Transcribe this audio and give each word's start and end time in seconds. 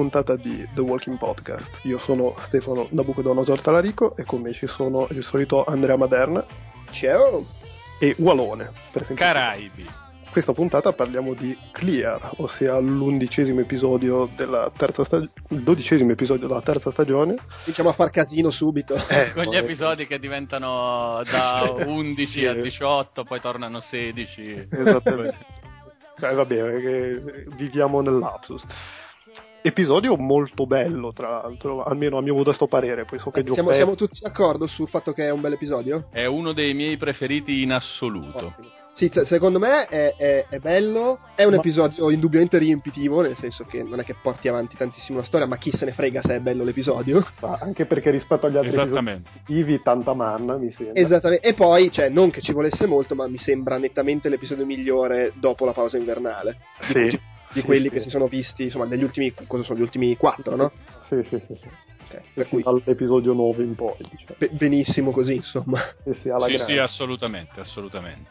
puntata 0.00 0.34
di 0.34 0.66
The 0.74 0.80
Walking 0.80 1.18
Podcast. 1.18 1.80
Io 1.82 1.98
sono 1.98 2.30
Stefano 2.46 2.86
Nabucodonosor 2.90 3.60
Talarico 3.60 4.16
e 4.16 4.24
con 4.24 4.40
me 4.40 4.54
ci 4.54 4.66
sono 4.66 5.06
il 5.10 5.22
solito 5.24 5.62
Andrea 5.66 5.96
Maderna 5.96 6.42
Ciao! 6.92 7.44
e 7.98 8.14
Walone. 8.18 8.64
Per 8.92 9.04
semplificare. 9.04 9.32
Caraibi. 9.34 9.86
Questa 10.30 10.52
puntata 10.54 10.92
parliamo 10.92 11.34
di 11.34 11.54
Clear, 11.72 12.30
ossia 12.36 12.78
l'undicesimo 12.78 13.60
episodio 13.60 14.30
della 14.34 14.70
terza 14.74 15.04
stagione, 15.04 15.32
il 15.50 15.62
dodicesimo 15.64 16.12
episodio 16.12 16.46
della 16.48 16.62
terza 16.62 16.90
stagione. 16.92 17.34
Cominciamo 17.64 17.88
a 17.90 17.92
far 17.92 18.08
casino 18.10 18.50
subito. 18.50 18.94
Eh, 18.94 19.32
Con 19.34 19.42
gli 19.44 19.48
poi- 19.48 19.56
episodi 19.58 20.06
che 20.06 20.18
diventano 20.18 21.20
da 21.30 21.74
11 21.86 22.46
a 22.46 22.54
Sì. 22.54 22.60
18, 22.62 23.24
poi 23.24 23.40
tornano 23.40 23.80
16. 23.80 24.68
Esattamente. 24.70 25.36
Cioè, 26.18 26.32
va 26.34 26.44
bene, 26.46 26.80
che 26.80 27.22
viviamo 27.56 28.00
nell'apsus. 28.00 28.62
Episodio 29.62 30.16
molto 30.16 30.64
bello, 30.66 31.12
tra 31.12 31.28
l'altro, 31.28 31.82
almeno 31.82 32.16
a 32.16 32.22
mio 32.22 32.34
modesto 32.34 32.66
parere. 32.66 33.04
Poi 33.04 33.18
so 33.18 33.30
che 33.30 33.40
siamo, 33.42 33.56
Giuseppe- 33.56 33.76
siamo 33.76 33.94
tutti 33.94 34.18
d'accordo 34.22 34.66
sul 34.66 34.88
fatto 34.88 35.12
che 35.12 35.26
è 35.26 35.30
un 35.30 35.40
bel 35.42 35.52
episodio? 35.52 36.06
È 36.10 36.24
uno 36.24 36.52
dei 36.52 36.72
miei 36.72 36.96
preferiti 36.96 37.60
in 37.62 37.72
assoluto. 37.72 38.38
Ottimo. 38.38 38.68
Sì, 38.94 39.08
se- 39.10 39.24
secondo 39.26 39.58
me 39.58 39.86
è, 39.86 40.14
è- 40.16 40.46
è 40.48 40.58
bello, 40.58 41.20
è 41.34 41.44
un 41.44 41.52
Ma- 41.52 41.56
episodio 41.58 42.10
indubbiamente 42.10 42.56
riempitivo, 42.58 43.20
nel 43.20 43.36
senso 43.36 43.64
che 43.64 43.82
non 43.82 43.98
è 44.00 44.04
che 44.04 44.14
porti 44.20 44.48
avanti 44.48 44.76
tantissimo 44.76 45.18
la 45.18 45.24
storia, 45.24 45.46
ma 45.46 45.56
chi 45.56 45.70
se 45.76 45.84
ne 45.84 45.92
frega 45.92 46.22
se 46.22 46.36
è 46.36 46.40
bello 46.40 46.64
l'episodio. 46.64 47.24
Ma 47.40 47.58
anche 47.60 47.84
perché 47.86 48.10
rispetto 48.10 48.46
agli 48.46 48.56
altri 48.56 48.70
Esattamente. 48.72 49.28
episodi 49.46 49.80
tanta 49.82 50.14
manna, 50.14 50.56
mi 50.56 50.70
sembra. 50.72 51.00
Esattamente. 51.00 51.46
E 51.46 51.52
poi, 51.54 51.90
cioè, 51.92 52.08
non 52.08 52.30
che 52.30 52.40
ci 52.40 52.52
volesse 52.52 52.86
molto, 52.86 53.14
ma 53.14 53.26
mi 53.28 53.38
sembra 53.38 53.76
nettamente 53.78 54.28
l'episodio 54.30 54.64
migliore 54.66 55.32
dopo 55.34 55.64
la 55.66 55.72
pausa 55.72 55.96
invernale. 55.98 56.56
Sì, 56.92 57.18
Di 57.52 57.60
sì, 57.60 57.66
quelli 57.66 57.84
sì. 57.84 57.90
che 57.90 58.00
si 58.00 58.10
sono 58.10 58.26
visti, 58.26 58.64
insomma, 58.64 58.84
negli 58.84 59.02
ultimi, 59.02 59.32
cosa 59.46 59.62
sono, 59.64 59.78
gli 59.78 59.82
ultimi 59.82 60.16
quattro, 60.16 60.54
no? 60.56 60.70
Sì, 61.08 61.22
sì, 61.24 61.42
sì. 61.46 61.54
sì. 61.54 61.68
Ok, 62.04 62.22
Per 62.34 62.48
cui 62.48 62.62
Dall'episodio 62.62 63.32
9 63.32 63.64
in 63.64 63.74
poi, 63.74 63.94
diciamo. 63.98 64.34
be- 64.38 64.50
benissimo 64.52 65.10
così, 65.10 65.34
insomma. 65.34 65.80
Sì, 66.04 66.14
sì, 66.14 66.28
alla 66.28 66.46
Sì, 66.46 66.54
grande. 66.54 66.72
sì, 66.72 66.78
assolutamente, 66.78 67.60
assolutamente. 67.60 68.30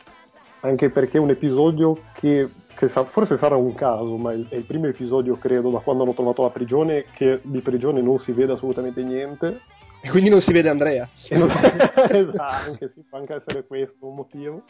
Anche 0.61 0.89
perché 0.89 1.17
è 1.17 1.21
un 1.21 1.29
episodio 1.29 2.01
che, 2.13 2.49
che 2.75 2.89
sa- 2.89 3.05
forse 3.05 3.37
sarà 3.37 3.55
un 3.55 3.73
caso, 3.75 4.15
ma 4.17 4.31
è 4.31 4.35
il 4.55 4.63
primo 4.65 4.87
episodio, 4.87 5.37
credo, 5.37 5.69
da 5.69 5.79
quando 5.79 6.03
hanno 6.03 6.13
trovato 6.13 6.41
la 6.41 6.49
prigione, 6.49 7.05
che 7.13 7.39
di 7.43 7.59
prigione 7.59 8.01
non 8.01 8.19
si 8.19 8.31
vede 8.31 8.53
assolutamente 8.53 9.01
niente. 9.03 9.61
E 10.01 10.09
quindi 10.09 10.29
non 10.29 10.39
si 10.41 10.51
vede 10.53 10.69
Andrea. 10.69 11.07
Esatto, 11.29 12.69
anche 12.69 12.89
sì, 12.89 13.03
può 13.07 13.17
anche 13.19 13.33
essere 13.35 13.65
questo 13.65 14.07
un 14.07 14.15
motivo. 14.15 14.63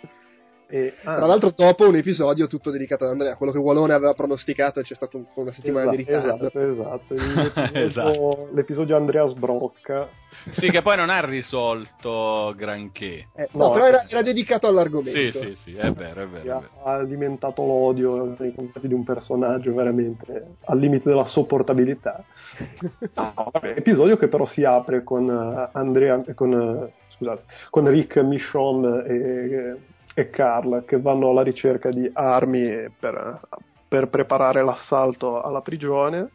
E, 0.71 0.93
ah, 1.03 1.15
Tra 1.15 1.25
l'altro, 1.25 1.51
dopo 1.55 1.87
un 1.87 1.95
episodio 1.95 2.45
tutto 2.45 2.69
dedicato 2.69 3.03
ad 3.03 3.09
Andrea, 3.09 3.35
quello 3.37 3.51
che 3.51 3.57
Walone 3.57 3.91
aveva 3.93 4.13
pronosticato, 4.13 4.81
c'è 4.81 4.93
stata 4.93 5.17
un- 5.17 5.25
una 5.33 5.51
settimana 5.51 5.89
di 5.89 6.05
esatto, 6.07 6.47
ritardo. 6.47 6.71
esatto, 6.71 7.13
esatto. 7.15 7.15
L'episodio, 7.15 7.79
Esatto. 7.89 8.49
l'episodio 8.53 8.95
Andrea 8.95 9.25
sbrocca. 9.27 10.09
Sì, 10.51 10.69
che 10.69 10.83
poi 10.83 10.95
non 10.95 11.09
ha 11.09 11.21
risolto 11.25 12.53
granché. 12.55 13.29
Eh, 13.35 13.49
no, 13.53 13.65
No, 13.67 13.71
però 13.71 13.87
era, 13.87 14.07
era 14.07 14.21
dedicato 14.21 14.67
Sì, 14.67 14.71
all'argomento. 14.71 15.39
sì, 15.39 15.55
sì, 15.63 15.75
è 15.75 15.91
vero, 15.91 16.21
è 16.21 16.27
vero. 16.27 16.45
È 16.45 16.49
ha, 16.51 16.59
vero. 16.59 16.71
ha 16.83 16.91
alimentato 16.93 17.65
l'odio 17.65 18.35
nei 18.37 18.53
confronti 18.53 18.87
di 18.87 18.93
un 18.93 19.03
personaggio 19.03 19.73
veramente 19.73 20.45
al 20.65 20.77
limite 20.77 21.09
della 21.09 21.25
sopportabilità. 21.25 22.23
No, 23.15 23.33
vabbè, 23.51 23.73
episodio 23.75 24.17
che 24.17 24.27
però 24.27 24.45
si 24.47 24.63
apre 24.63 25.03
con 25.03 25.27
eh, 25.29 25.69
Andrea, 25.73 26.21
con, 26.35 26.53
eh, 26.53 26.93
scusate, 27.15 27.43
con 27.71 27.87
Rick, 27.89 28.17
Michonne 28.17 29.03
e, 29.05 29.75
e 30.13 30.29
Carl 30.29 30.83
che 30.85 30.99
vanno 30.99 31.29
alla 31.29 31.43
ricerca 31.43 31.89
di 31.89 32.09
armi 32.11 32.89
per, 32.99 33.41
per 33.87 34.09
preparare 34.09 34.63
l'assalto 34.63 35.41
alla 35.41 35.61
prigione 35.61 36.31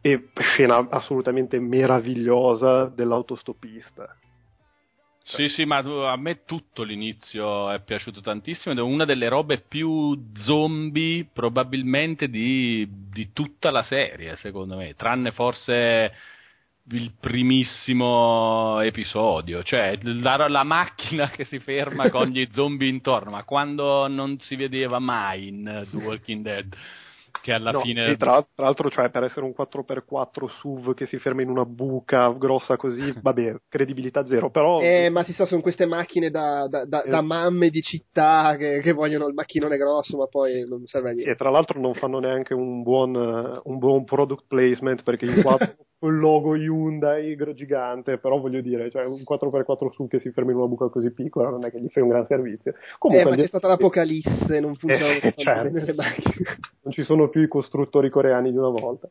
e 0.00 0.28
scena 0.34 0.86
assolutamente 0.90 1.58
meravigliosa 1.58 2.86
dell'autostoppista. 2.86 4.16
Sì, 5.28 5.48
sì, 5.48 5.64
ma 5.64 5.78
a 5.78 6.16
me 6.16 6.44
tutto 6.44 6.84
l'inizio 6.84 7.68
è 7.70 7.82
piaciuto 7.82 8.20
tantissimo 8.20 8.72
ed 8.72 8.78
è 8.78 8.82
una 8.82 9.04
delle 9.04 9.28
robe 9.28 9.58
più 9.66 10.16
zombie 10.34 11.26
probabilmente 11.32 12.28
di, 12.28 12.88
di 13.10 13.32
tutta 13.32 13.72
la 13.72 13.82
serie, 13.82 14.36
secondo 14.36 14.76
me, 14.76 14.94
tranne 14.94 15.32
forse 15.32 16.12
il 16.90 17.12
primissimo 17.18 18.80
episodio, 18.80 19.62
cioè 19.62 19.98
la, 20.02 20.48
la 20.48 20.62
macchina 20.62 21.28
che 21.30 21.44
si 21.44 21.58
ferma 21.58 22.08
con 22.10 22.28
gli 22.28 22.46
zombie 22.52 22.88
intorno, 22.88 23.30
ma 23.32 23.44
quando 23.44 24.06
non 24.08 24.38
si 24.38 24.54
vedeva 24.56 24.98
mai 24.98 25.48
in 25.48 25.86
The 25.90 25.96
Walking 25.96 26.42
Dead, 26.42 26.74
che 27.42 27.52
alla 27.52 27.70
No, 27.72 27.80
fine... 27.80 28.06
sì, 28.06 28.16
tra, 28.16 28.40
tra 28.54 28.64
l'altro, 28.64 28.88
cioè, 28.88 29.10
per 29.10 29.24
essere 29.24 29.44
un 29.44 29.52
4x4 29.52 30.46
SUV 30.48 30.94
che 30.94 31.06
si 31.06 31.18
ferma 31.18 31.42
in 31.42 31.50
una 31.50 31.64
buca 31.64 32.30
grossa 32.32 32.76
così, 32.76 33.12
vabbè, 33.20 33.56
credibilità 33.68 34.24
zero, 34.26 34.50
però 34.50 34.80
Eh, 34.80 35.10
ma 35.10 35.22
si 35.24 35.32
sa, 35.32 35.44
sono 35.46 35.60
queste 35.60 35.86
macchine 35.86 36.30
da, 36.30 36.66
da- 36.68 36.86
da- 36.86 37.02
Eh. 37.02 37.10
da 37.10 37.20
mamme 37.20 37.68
di 37.70 37.80
città 37.82 38.56
che, 38.56 38.80
che 38.80 38.92
vogliono 38.92 39.26
il 39.26 39.34
macchinone 39.34 39.76
grosso, 39.76 40.16
ma 40.16 40.26
poi 40.28 40.66
non 40.68 40.86
serve 40.86 41.10
a 41.10 41.12
niente. 41.12 41.32
e 41.32 41.36
tra 41.36 41.50
l'altro 41.50 41.80
non 41.80 41.94
fanno 41.94 42.20
neanche 42.20 42.54
un 42.54 42.82
buon, 42.82 43.14
un 43.16 43.78
buon 43.78 44.04
product 44.04 44.44
placement 44.48 45.02
perché 45.02 45.26
inquadrano 45.26 45.74
il 46.00 46.18
logo 46.18 46.54
Hyundai 46.54 47.36
gigante, 47.54 48.18
però 48.18 48.38
voglio 48.38 48.60
dire, 48.60 48.90
cioè, 48.90 49.04
un 49.06 49.22
4x4 49.22 49.90
SUV 49.90 50.08
che 50.08 50.20
si 50.20 50.30
ferma 50.30 50.50
in 50.50 50.58
una 50.58 50.66
buca 50.66 50.88
così 50.88 51.10
piccola 51.10 51.48
non 51.48 51.64
è 51.64 51.70
che 51.70 51.80
gli 51.80 51.88
fai 51.88 52.02
un 52.02 52.10
gran 52.10 52.26
servizio. 52.26 52.72
Eh, 52.72 52.74
Comunque, 52.98 53.30
ma 53.30 53.36
c'è 53.36 53.46
stata 53.46 53.68
l'apocalisse, 53.68 54.60
non 54.60 54.74
funzionano 54.74 55.14
Eh, 55.14 55.20
tanto 55.20 55.42
certo. 55.42 55.72
bene 55.72 55.84
le 55.86 55.94
macchine. 55.94 56.34
non 56.82 56.92
ci 56.92 57.02
sono 57.02 57.28
più 57.28 57.42
i 57.42 57.48
costruttori 57.48 58.10
coreani 58.10 58.50
di 58.50 58.58
una 58.58 58.68
volta. 58.68 59.08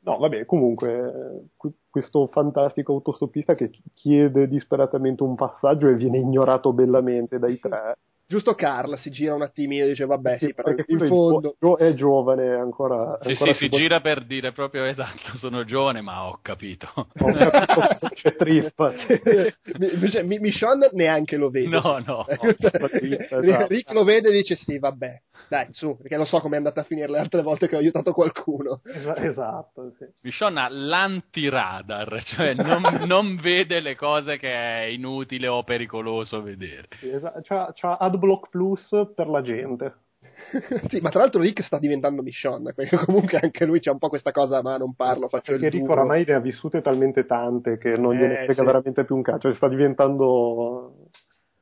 No, 0.00 0.18
vabbè, 0.18 0.44
comunque, 0.44 1.46
eh, 1.56 1.70
questo 1.88 2.26
fantastico 2.26 2.94
autostoppista 2.94 3.54
che 3.54 3.70
chiede 3.94 4.48
disperatamente 4.48 5.22
un 5.22 5.34
passaggio 5.36 5.86
e 5.88 5.94
viene 5.94 6.18
ignorato 6.18 6.72
bellamente 6.72 7.38
dai 7.38 7.58
tre. 7.60 7.96
Giusto 8.30 8.54
Carl 8.54 8.98
si 8.98 9.08
gira 9.08 9.34
un 9.34 9.40
attimino 9.40 9.86
e 9.86 9.88
dice, 9.88 10.04
vabbè, 10.04 10.36
sì, 10.38 10.52
però 10.52 10.74
perché 10.74 10.92
in 10.92 11.06
fondo... 11.06 11.56
gio- 11.58 11.78
è 11.78 11.94
giovane, 11.94 12.56
ancora... 12.56 13.18
Sì, 13.22 13.30
ancora 13.30 13.52
sì, 13.54 13.58
si 13.60 13.68
può- 13.70 13.78
gira 13.78 14.02
per 14.02 14.26
dire 14.26 14.52
proprio 14.52 14.84
esatto, 14.84 15.34
sono 15.38 15.64
giovane, 15.64 16.02
ma 16.02 16.26
ho 16.26 16.38
capito. 16.42 16.90
Ho 16.94 17.06
capito, 17.14 18.08
c'è 18.12 18.36
trippa. 18.36 18.92
Michonne 20.24 20.90
neanche 20.92 21.38
lo 21.38 21.48
vede. 21.48 21.68
No, 21.68 22.02
no. 22.04 22.26
Rick 23.66 23.92
lo 23.92 24.04
vede 24.04 24.28
e 24.28 24.32
dice 24.32 24.56
sì, 24.56 24.78
vabbè, 24.78 25.22
dai, 25.48 25.68
su, 25.72 25.96
perché 25.96 26.16
lo 26.16 26.24
so 26.24 26.40
com'è 26.40 26.56
andata 26.56 26.80
a 26.80 26.84
finire 26.84 27.08
le 27.10 27.18
altre 27.18 27.42
volte 27.42 27.68
che 27.68 27.76
ho 27.76 27.78
aiutato 27.78 28.12
qualcuno. 28.12 28.80
Es- 28.84 29.12
Esatto, 29.16 29.92
sì. 29.98 30.06
Michonne 30.22 30.60
ha 30.60 30.68
l'antiradar, 30.68 32.22
cioè 32.24 32.54
non, 32.54 32.82
non 33.06 33.36
vede 33.36 33.80
le 33.80 33.94
cose 33.96 34.36
che 34.38 34.50
è 34.50 34.82
inutile 34.84 35.46
o 35.48 35.62
pericoloso 35.64 36.42
vedere. 36.42 36.88
Sì, 36.98 37.08
esa- 37.08 37.34
c'ha, 37.42 37.72
c'ha 37.74 37.96
AdBlock 37.96 38.48
Plus 38.50 38.88
per 39.14 39.28
la 39.28 39.42
gente. 39.42 39.94
sì, 40.88 41.00
ma 41.00 41.10
tra 41.10 41.20
l'altro 41.20 41.40
Rick 41.40 41.62
sta 41.62 41.78
diventando 41.78 42.22
Michonne, 42.22 42.72
perché 42.74 42.96
comunque 43.04 43.38
anche 43.38 43.64
lui 43.64 43.80
c'ha 43.80 43.92
un 43.92 43.98
po' 43.98 44.08
questa 44.08 44.32
cosa, 44.32 44.62
ma 44.62 44.76
non 44.76 44.94
parlo, 44.94 45.28
faccio 45.28 45.52
Perché 45.52 45.66
il 45.66 45.72
Rick 45.72 45.84
duro. 45.86 46.00
oramai 46.00 46.24
ne 46.26 46.34
ha 46.34 46.40
vissute 46.40 46.80
talmente 46.80 47.24
tante 47.26 47.78
che 47.78 47.90
non 47.96 48.14
gliene 48.14 48.40
Eh, 48.40 48.44
frega 48.44 48.60
sì. 48.60 48.66
veramente 48.66 49.04
più 49.04 49.14
un 49.16 49.22
cazzo. 49.22 49.38
Cioè, 49.48 49.54
sta 49.54 49.68
diventando 49.68 51.08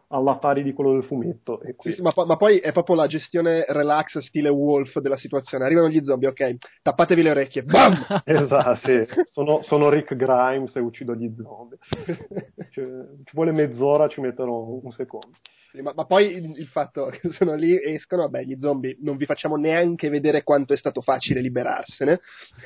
alla 0.08 0.37
pari 0.37 0.62
di 0.62 0.73
quello 0.73 0.93
del 0.93 1.05
fumetto. 1.05 1.61
E 1.62 1.69
Sì, 1.69 1.75
qui... 1.75 1.94
sì, 1.94 2.03
ma, 2.03 2.12
po- 2.12 2.26
ma 2.26 2.37
poi 2.37 2.58
è 2.58 2.73
proprio 2.73 2.97
la 2.97 3.06
gestione 3.06 3.64
relax 3.69 4.19
stile 4.19 4.49
Wolf 4.49 4.99
della 5.00 5.17
situazione. 5.17 5.64
Arrivano 5.64 5.88
gli 5.88 6.03
zombie, 6.05 6.29
ok, 6.29 6.56
tappatevi 6.82 7.23
le 7.23 7.31
orecchie, 7.31 7.62
bam! 7.62 7.94
Esatto, 8.25 8.87
sì. 8.87 9.05
sono, 9.25 9.62
sono 9.62 9.88
Rick 9.88 10.14
Grimes 10.14 10.75
e 10.76 10.81
uccido 10.81 11.14
gli 11.14 11.32
zombie. 11.37 11.79
Cioè, 12.70 12.85
ci 13.25 13.32
vuole 13.32 13.53
mezz'ora, 13.53 14.08
ci 14.08 14.20
mettono 14.20 14.81
un 14.82 14.91
secondo. 14.91 15.31
Sì, 15.76 15.82
ma, 15.82 15.93
ma 15.94 16.06
poi 16.06 16.34
il, 16.34 16.58
il 16.58 16.67
fatto 16.69 17.06
che 17.20 17.28
sono 17.32 17.55
lì, 17.55 17.76
escono, 17.76 18.23
vabbè, 18.23 18.44
gli 18.44 18.56
zombie 18.58 18.96
non 19.00 19.17
vi 19.19 19.26
facciamo 19.26 19.56
neanche 19.56 20.08
vedere 20.08 20.43
quanto 20.43 20.73
è 20.73 20.76
stato 20.76 21.02
facile 21.02 21.43
liberarsene. 21.43 22.19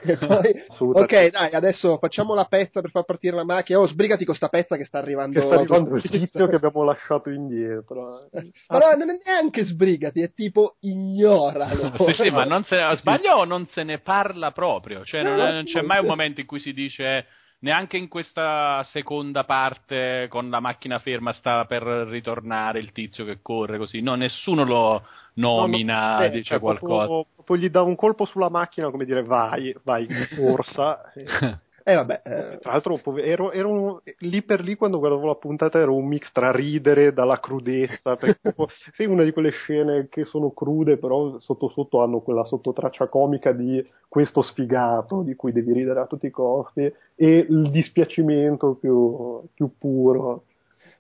E 0.05 0.17
poi, 0.25 0.65
Assolutamente. 0.69 1.27
ok, 1.27 1.31
dai, 1.31 1.53
adesso 1.53 1.99
facciamo 1.99 2.35
la 2.35 2.45
pezza 2.45 2.81
per 2.81 2.91
far 2.91 3.05
partire 3.05 3.35
la 3.35 3.45
macchina. 3.45 3.81
Oh, 3.81 3.89
sbrigati 3.89 4.25
con 4.25 4.37
sta 4.37 4.49
pezza 4.49 4.77
che 4.77 4.85
sta 4.85 4.99
arrivando. 4.99 5.41
Che 5.41 5.47
sta 5.47 5.55
arrivando 5.57 5.97
il 5.97 6.03
tizio 6.03 6.47
che 6.47 6.55
abbiamo 6.55 6.85
lasciato 6.85 7.31
indietro. 7.31 8.29
Ma 8.69 8.79
no, 8.79 8.97
non 8.97 9.11
è 9.11 9.19
neanche 9.25 9.65
sbrigati, 9.65 10.23
è 10.23 10.33
tipo 10.33 10.77
ignoralo. 10.81 11.93
sì, 12.07 12.13
sì, 12.13 12.31
ma 12.31 12.45
non 12.45 12.63
se 12.65 12.77
ne, 12.77 12.97
sbaglio 12.97 13.35
o 13.35 13.45
non 13.45 13.67
se 13.67 13.83
ne 13.83 13.99
parla 13.99 14.53
proprio? 14.53 15.05
Cioè, 15.05 15.23
non, 15.23 15.37
No, 15.41 15.53
non 15.53 15.65
c'è 15.65 15.81
no, 15.81 15.87
mai 15.87 16.01
un 16.01 16.07
momento 16.07 16.41
in 16.41 16.47
cui 16.47 16.61
si 16.61 16.73
dice 16.73 17.27
neanche 17.61 17.97
in 17.97 18.09
questa 18.09 18.83
seconda 18.85 19.45
parte 19.45 20.27
con 20.29 20.51
la 20.51 20.61
macchina 20.61 20.99
ferma 20.99 21.33
sta 21.33 21.65
per 21.65 21.83
ritornare 21.83 22.79
il 22.79 22.93
tizio 22.93 23.25
che 23.25 23.39
corre 23.43 23.79
così. 23.79 24.01
No, 24.01 24.15
nessuno 24.15 24.65
lo 24.65 25.03
nomina, 25.35 26.13
No, 26.13 26.19
no, 26.19 26.25
eh, 26.25 26.31
dice 26.31 26.43
cioè, 26.45 26.61
qualcosa. 26.61 27.05
Proprio, 27.05 27.27
proprio 27.35 27.57
gli 27.57 27.71
dà 27.71 27.83
un 27.83 27.97
colpo 27.97 28.25
sulla 28.25 28.51
macchina, 28.51 28.91
come 28.91 29.05
dire, 29.05 29.23
vai, 29.23 29.75
vai, 29.83 30.07
corsa. 30.37 31.13
E- 31.13 31.59
Eh 31.91 31.95
vabbè, 31.97 32.21
eh, 32.25 32.59
Tra 32.59 32.71
l'altro, 32.71 33.01
ero, 33.17 33.51
ero 33.51 34.03
lì 34.19 34.43
per 34.43 34.63
lì 34.63 34.77
quando 34.77 35.01
guardavo 35.01 35.27
la 35.27 35.35
puntata 35.35 35.81
ero 35.81 35.97
un 35.97 36.07
mix 36.07 36.31
tra 36.31 36.53
ridere 36.53 37.13
dalla 37.13 37.41
crudezza, 37.41 38.15
perché 38.15 38.55
sei 38.95 39.07
una 39.07 39.25
di 39.25 39.33
quelle 39.33 39.51
scene 39.51 40.07
che 40.09 40.25
sono 40.25 40.53
crude, 40.53 40.99
però 40.99 41.41
sotto 41.41 41.69
sotto 41.69 42.01
hanno 42.01 42.21
quella 42.21 42.45
sottotraccia 42.45 43.09
comica 43.09 43.51
di 43.51 43.85
questo 44.07 44.43
sfigato 44.43 45.23
di 45.23 45.35
cui 45.35 45.51
devi 45.51 45.73
ridere 45.73 45.99
a 45.99 46.07
tutti 46.07 46.27
i 46.27 46.31
costi 46.31 46.83
e 47.17 47.47
il 47.49 47.71
dispiacimento 47.73 48.75
più, 48.75 49.43
più 49.53 49.73
puro. 49.77 50.45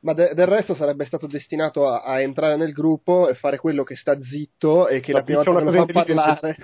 ma 0.00 0.12
de- 0.12 0.34
del 0.34 0.48
resto 0.48 0.74
sarebbe 0.74 1.04
stato 1.04 1.28
destinato 1.28 1.86
a, 1.86 2.02
a 2.02 2.20
entrare 2.20 2.56
nel 2.56 2.72
gruppo 2.72 3.28
e 3.28 3.34
fare 3.34 3.58
quello 3.58 3.84
che 3.84 3.94
sta 3.94 4.20
zitto 4.20 4.88
e 4.88 4.98
che 4.98 5.12
la, 5.12 5.18
La 5.18 5.24
prima 5.24 5.42
volta 5.44 5.58
che 5.58 5.70
lo 5.70 5.86
fa 5.86 5.92
parlare. 5.92 6.56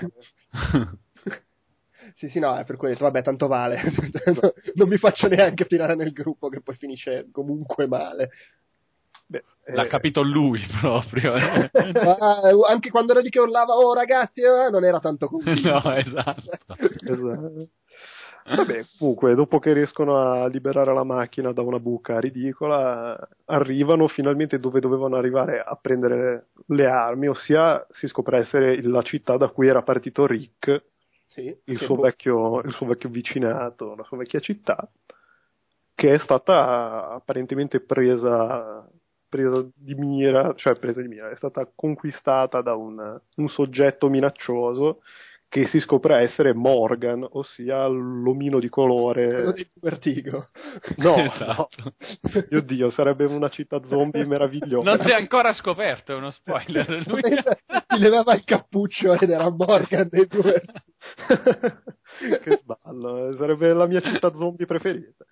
sì, 2.17 2.31
sì, 2.31 2.39
no, 2.39 2.57
è 2.57 2.65
per 2.65 2.77
quello, 2.77 2.97
vabbè, 2.99 3.23
tanto 3.23 3.47
vale. 3.47 3.79
non 4.75 4.89
mi 4.89 4.97
faccio 4.97 5.29
neanche 5.29 5.67
tirare 5.67 5.95
nel 5.95 6.13
gruppo 6.13 6.49
che 6.49 6.63
poi 6.63 6.75
finisce 6.75 7.29
comunque 7.31 7.87
male. 7.87 8.31
Beh, 9.27 9.45
L'ha 9.67 9.85
eh, 9.85 9.87
capito 9.89 10.23
lui 10.23 10.65
proprio. 10.81 11.35
eh. 11.35 11.71
Ma, 11.73 12.41
eh, 12.49 12.55
anche 12.71 12.89
quando 12.89 13.13
era 13.13 13.21
lì 13.21 13.29
che 13.29 13.39
urlava, 13.41 13.75
oh 13.75 13.93
ragazzi, 13.93 14.41
eh, 14.41 14.71
non 14.71 14.83
era 14.83 14.99
tanto 14.99 15.29
convinto. 15.29 15.69
no, 15.69 15.93
esatto. 15.95 16.51
Esatto. 17.05 17.69
Vabbè, 18.49 18.85
comunque, 18.99 19.35
dopo 19.35 19.59
che 19.59 19.75
riescono 19.75 20.17
a 20.17 20.47
liberare 20.47 20.95
la 20.95 21.05
macchina 21.05 21.53
da 21.53 21.61
una 21.61 21.81
buca 21.81 22.19
ridicola, 22.19 23.29
arrivano 23.47 24.09
finalmente 24.09 24.59
dove 24.59 24.81
dovevano 24.81 25.17
arrivare 25.17 25.61
a 25.61 25.77
prendere 25.79 26.47
le 26.69 26.87
armi, 26.87 27.27
ossia 27.27 27.85
si 27.91 28.07
scopre 28.07 28.39
essere 28.39 28.81
la 28.83 29.03
città 29.03 29.37
da 29.37 29.49
cui 29.49 29.67
era 29.67 29.83
partito 29.83 30.27
Rick, 30.27 30.83
Sì, 31.37 31.55
il 31.65 31.79
suo, 31.81 31.97
boh, 31.97 32.03
vecchio, 32.03 32.61
il 32.63 32.73
suo 32.73 32.87
vecchio 32.87 33.11
vicinato, 33.11 33.95
la 33.95 34.05
sua 34.05 34.17
vecchia 34.17 34.41
città, 34.41 34.91
che 35.95 36.15
è 36.15 36.19
stata 36.19 37.09
apparentemente 37.11 37.81
presa, 37.81 38.89
presa 39.29 39.67
di 39.75 39.95
mira, 39.95 40.55
cioè 40.55 40.79
presa 40.79 41.01
di 41.03 41.09
mira, 41.09 41.31
è 41.31 41.37
stata 41.37 41.71
conquistata 41.75 42.61
da 42.63 42.75
un, 42.75 43.21
un 43.37 43.49
soggetto 43.49 44.09
minaccioso 44.09 45.03
che 45.49 45.67
si 45.69 45.79
scopre 45.81 46.23
essere 46.23 46.53
Morgan, 46.53 47.27
ossia 47.31 47.87
l'omino 47.87 48.59
di 48.59 48.69
quello 48.69 48.95
colore. 48.95 49.27
del 49.53 49.69
Vertigo. 49.81 50.49
No, 50.97 51.17
Esatto. 51.25 51.69
no. 51.85 51.93
Mio 52.51 52.61
Dio, 52.63 52.91
sarebbe 52.91 53.25
una 53.27 53.49
città 53.49 53.81
zombie 53.87 54.25
meravigliosa. 54.27 54.89
Non 54.91 55.01
si 55.05 55.11
è 55.11 55.15
ancora 55.15 55.53
scoperto, 55.53 56.13
è 56.13 56.17
uno 56.17 56.31
spoiler. 56.31 56.89
Lui- 57.07 57.21
Ti 57.23 57.99
levava 57.99 58.35
il 58.35 58.45
cappuccio 58.45 59.13
ed 59.15 59.31
era 59.31 59.49
Morgan 59.51 60.09
dei 60.11 60.27
due. 60.27 60.63
che 62.43 62.57
sballo, 62.63 63.29
eh, 63.31 63.37
sarebbe 63.37 63.73
la 63.73 63.87
mia 63.87 64.01
città 64.01 64.33
zombie 64.33 64.67
preferita. 64.67 65.25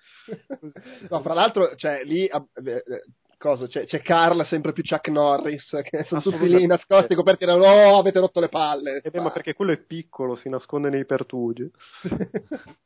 No, 1.11 1.21
fra 1.21 1.35
l'altro, 1.35 1.75
cioè, 1.77 2.03
lì 2.05 2.25
eh, 2.27 2.45
eh, 2.65 2.83
cosa, 3.39 3.67
c'è, 3.67 3.85
c'è 3.85 4.01
Carl, 4.03 4.45
sempre 4.47 4.73
più 4.73 4.83
Chuck 4.83 5.09
Norris, 5.09 5.81
che 5.89 6.05
sono 6.05 6.21
tutti 6.21 6.49
lì 6.49 6.67
nascosti, 6.67 7.15
coperti 7.15 7.45
da 7.45 7.57
oh, 7.57 7.99
avete 7.99 8.21
rotto 8.21 8.41
le 8.41 8.49
palle. 8.49 9.01
Eh 9.03 9.11
beh, 9.11 9.21
ma 9.21 9.31
perché 9.31 9.55
quello 9.55 9.73
è 9.73 9.79
piccolo, 9.79 10.35
si 10.35 10.49
nasconde 10.49 10.91
nei 10.91 11.05
pertugi. 11.05 11.71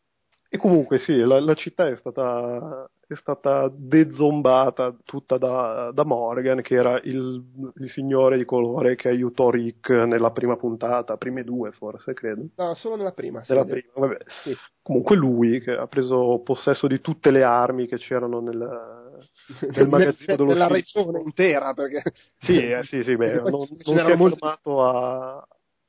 E 0.51 0.57
comunque 0.57 0.99
sì, 0.99 1.15
la, 1.19 1.41
la 1.41 1.53
città 1.53 1.89
è 1.89 1.97
stata, 1.97 2.89
è 3.07 3.15
stata 3.17 3.71
dezombata 3.71 4.97
tutta 5.05 5.37
da, 5.37 5.91
da 5.93 6.05
Morgan, 6.05 6.63
che 6.63 6.75
era 6.75 6.99
il, 7.03 7.73
il 7.75 7.91
signore 7.91 8.39
di 8.39 8.47
colore 8.47 8.97
che 8.97 9.09
aiutò 9.09 9.51
Rick 9.51 9.91
nella 9.91 10.31
prima 10.31 10.57
puntata, 10.57 11.19
prime 11.19 11.45
due 11.45 11.73
forse, 11.73 12.15
credo. 12.15 12.47
No, 12.57 12.75
solo 12.77 12.97
nella 12.97 13.13
prima. 13.13 13.45
sì. 13.45 13.53
Nella 13.53 13.67
prima, 13.67 13.93
vabbè. 13.93 14.17
Sì. 14.43 14.57
Comunque 14.81 15.17
lui 15.17 15.61
che 15.61 15.73
ha 15.73 15.87
preso 15.87 16.41
possesso 16.43 16.87
di 16.87 17.03
tutte 17.03 17.31
le 17.31 17.43
armi 17.43 17.87
che 17.87 17.99
c'erano 17.99 18.41
nel, 18.41 19.29
nel 19.71 19.89
magazzino 19.89 20.37
dello 20.37 20.55
sceriffo. 20.55 20.69
regione 21.03 21.23
intera, 21.23 21.75
perché... 21.75 22.03
Sì, 22.41 22.57
eh, 22.57 22.83
sì, 22.85 23.03
sì, 23.03 23.17
beh, 23.17 23.33
non, 23.51 23.51
non 23.51 23.67
si 23.69 23.93
è 23.93 24.17
fermato 24.17 24.85
a- 24.85 25.47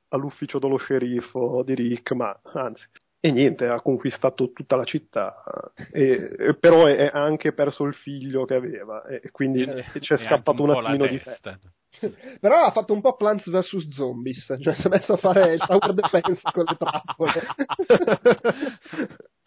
all'ufficio 0.09 0.59
dello 0.59 0.77
sceriffo 0.77 1.63
di 1.63 1.75
Rick, 1.75 2.11
ma 2.13 2.39
anzi. 2.53 2.83
E 3.21 3.31
niente, 3.31 3.67
ha 3.67 3.81
conquistato 3.81 4.51
tutta 4.53 4.77
la 4.77 4.85
città, 4.85 5.33
e, 5.91 6.33
e 6.37 6.55
però 6.55 6.85
è, 6.85 6.95
è 6.95 7.09
anche 7.13 7.51
perso 7.51 7.83
il 7.83 7.93
figlio 7.93 8.45
che 8.45 8.53
aveva, 8.55 9.05
e 9.05 9.29
quindi 9.31 9.61
E- 9.63 9.83
ci 9.99 10.13
è 10.13 10.15
e 10.15 10.19
scappato 10.19 10.63
un 10.63 10.69
la 10.69 10.79
attimino 10.79 11.05
di 11.05 11.17
te. 11.17 11.23
testa. 11.23 11.59
Però 12.39 12.63
ha 12.63 12.71
fatto 12.71 12.93
un 12.93 13.01
po' 13.01 13.15
Plants 13.15 13.49
vs 13.49 13.89
Zombies, 13.89 14.57
cioè 14.61 14.75
si 14.75 14.87
è 14.87 14.89
messo 14.89 15.13
a 15.13 15.17
fare 15.17 15.53
il 15.53 15.59
tower 15.65 15.93
defense 15.93 16.41
con 16.51 16.63
le 16.65 16.75
trappole. 16.77 17.41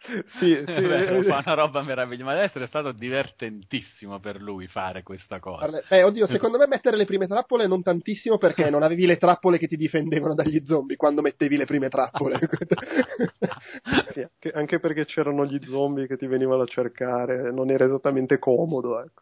sì, 0.37 0.61
sì, 0.65 0.81
vero, 0.81 1.19
eh, 1.19 1.23
fa 1.23 1.41
una 1.45 1.55
roba 1.55 1.81
meravigliosa, 1.81 2.25
ma 2.25 2.33
deve 2.33 2.45
essere 2.45 2.67
stato 2.67 2.91
divertentissimo 2.91 4.19
per 4.19 4.41
lui 4.41 4.67
fare 4.67 5.01
questa 5.01 5.39
cosa. 5.39 5.81
Eh, 5.87 6.03
oddio, 6.03 6.27
secondo 6.27 6.57
me 6.57 6.67
mettere 6.67 6.97
le 6.97 7.05
prime 7.05 7.27
trappole 7.27 7.67
non 7.67 7.81
tantissimo 7.81 8.37
perché 8.37 8.69
non 8.69 8.83
avevi 8.83 9.05
le 9.05 9.17
trappole 9.17 9.57
che 9.57 9.67
ti 9.67 9.77
difendevano 9.77 10.33
dagli 10.33 10.61
zombie 10.65 10.97
quando 10.97 11.21
mettevi 11.21 11.55
le 11.55 11.65
prime 11.65 11.87
trappole. 11.87 12.39
sì, 14.11 14.27
anche, 14.53 14.79
perché 14.79 15.05
c'erano 15.05 15.45
gli 15.45 15.59
zombie 15.63 16.07
che 16.07 16.17
ti 16.17 16.27
venivano 16.27 16.63
a 16.63 16.67
cercare, 16.67 17.51
non 17.51 17.69
era 17.69 17.85
esattamente 17.85 18.39
comodo. 18.39 19.01
Ecco. 19.01 19.21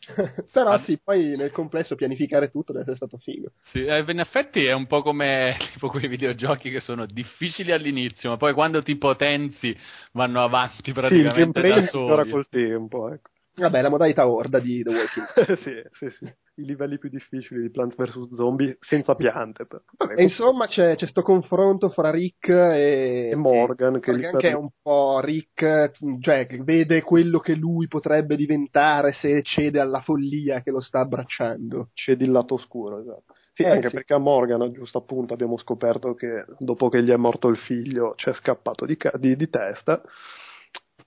Però 0.52 0.78
sì, 0.80 1.00
poi 1.04 1.36
nel 1.36 1.52
complesso 1.52 1.96
pianificare 1.96 2.50
tutto 2.50 2.72
deve 2.72 2.82
essere 2.82 2.98
stato 2.98 3.11
figo. 3.18 3.52
Sì, 3.72 3.84
eh, 3.86 4.04
in 4.06 4.20
effetti 4.20 4.66
è 4.66 4.74
un 4.74 4.86
po' 4.88 5.02
come 5.02 5.56
tipo 5.74 5.88
quei 5.90 6.08
videogiochi 6.08 6.70
che 6.70 6.82
sono 6.82 7.06
difficili 7.06 7.72
all'inizio, 7.72 8.30
ma 8.30 8.38
poi 8.38 8.54
quando 8.54 8.82
ti 8.84 8.98
potenzi 8.98 9.76
vanno 10.12 10.44
avanti 10.44 10.92
Sì, 10.92 10.92
il 10.92 10.94
praticamente 10.94 11.62
da 11.64 11.82
soli. 11.82 12.30
col 12.30 12.48
tempo. 12.50 13.12
Ecco. 13.12 13.30
Vabbè, 13.56 13.82
la 13.82 13.90
modalità 13.90 14.28
horda 14.28 14.60
di 14.60 14.82
The 14.84 14.90
Walking 14.90 15.28
Dead. 15.36 15.58
sì, 15.58 15.82
sì, 15.92 16.10
sì. 16.18 16.34
I 16.56 16.66
livelli 16.66 16.98
più 16.98 17.10
difficili 17.10 17.62
di 17.62 17.72
Plants 17.72 17.96
vs. 17.96 18.36
Zombie 18.36 18.78
senza 18.82 19.16
piante. 19.16 19.66
però. 19.66 19.82
Vabbè, 19.98 20.20
E 20.20 20.24
insomma 20.24 20.68
c'è, 20.68 20.96
c'è 20.96 21.08
sto 21.08 21.22
confronto 21.22 21.90
fra 21.90 22.12
Rick 22.12 22.50
e, 22.50 23.30
E 23.32 23.36
Morgan, 23.36 24.00
che 24.00 24.12
Morgan 24.12 24.38
che 24.38 24.50
è 24.50 24.54
un 24.56 24.70
po' 24.82 25.22
Rick, 25.22 25.92
cioè 26.20 26.48
che 26.48 26.58
vede 26.64 27.02
quello 27.04 27.40
che 27.40 27.56
lui 27.56 27.88
potrebbe 27.88 28.36
diventare 28.36 29.14
se 29.14 29.42
cede 29.44 29.80
alla 29.80 30.02
follia 30.02 30.62
che 30.62 30.72
lo 30.72 30.82
sta 30.82 31.00
abbracciando. 31.00 31.90
cedi 31.94 32.26
il 32.26 32.32
lato 32.32 32.56
oscuro, 32.56 33.00
esatto. 33.00 33.34
Sì, 33.54 33.64
Eh, 33.64 33.70
anche 33.70 33.88
sì. 33.90 33.96
perché 33.96 34.14
a 34.14 34.18
Morgan, 34.18 34.62
a 34.62 34.72
giusto 34.72 34.98
appunto, 34.98 35.34
abbiamo 35.34 35.58
scoperto 35.58 36.14
che 36.16 36.46
dopo 36.60 36.90
che 36.90 37.02
gli 37.02 37.10
è 37.12 37.18
morto 37.18 37.48
il 37.48 37.58
figlio 37.58 38.14
c'è 38.16 38.34
scappato 38.34 38.86
di, 38.86 38.98
ca- 38.98 39.14
di- 39.18 39.36
di 39.36 39.50
testa 39.50 40.02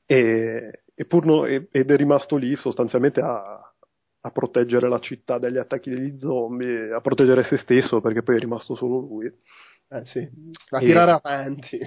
e, 0.07 0.83
e 0.95 1.05
pur 1.07 1.25
no- 1.27 1.45
e- 1.47 1.69
ed 1.71 1.91
è 1.91 1.97
rimasto 1.97 2.37
lì 2.37 2.55
sostanzialmente 2.57 3.21
a, 3.21 3.59
a 4.26 4.31
proteggere 4.31 4.88
la 4.88 4.99
città 4.99 5.38
dagli 5.38 5.59
attacchi 5.59 5.90
degli 5.90 6.19
zombie, 6.19 6.93
a 6.93 7.00
proteggere 7.00 7.45
se 7.45 7.59
stesso 7.59 8.00
perché 8.00 8.23
poi 8.23 8.37
è 8.37 8.38
rimasto 8.38 8.75
solo 8.75 8.99
lui. 9.00 9.26
Eh 9.88 10.04
sì, 10.07 10.28
a 10.71 10.78
E- 10.81 10.87
tirare 10.87 11.11
avanti. 11.12 11.78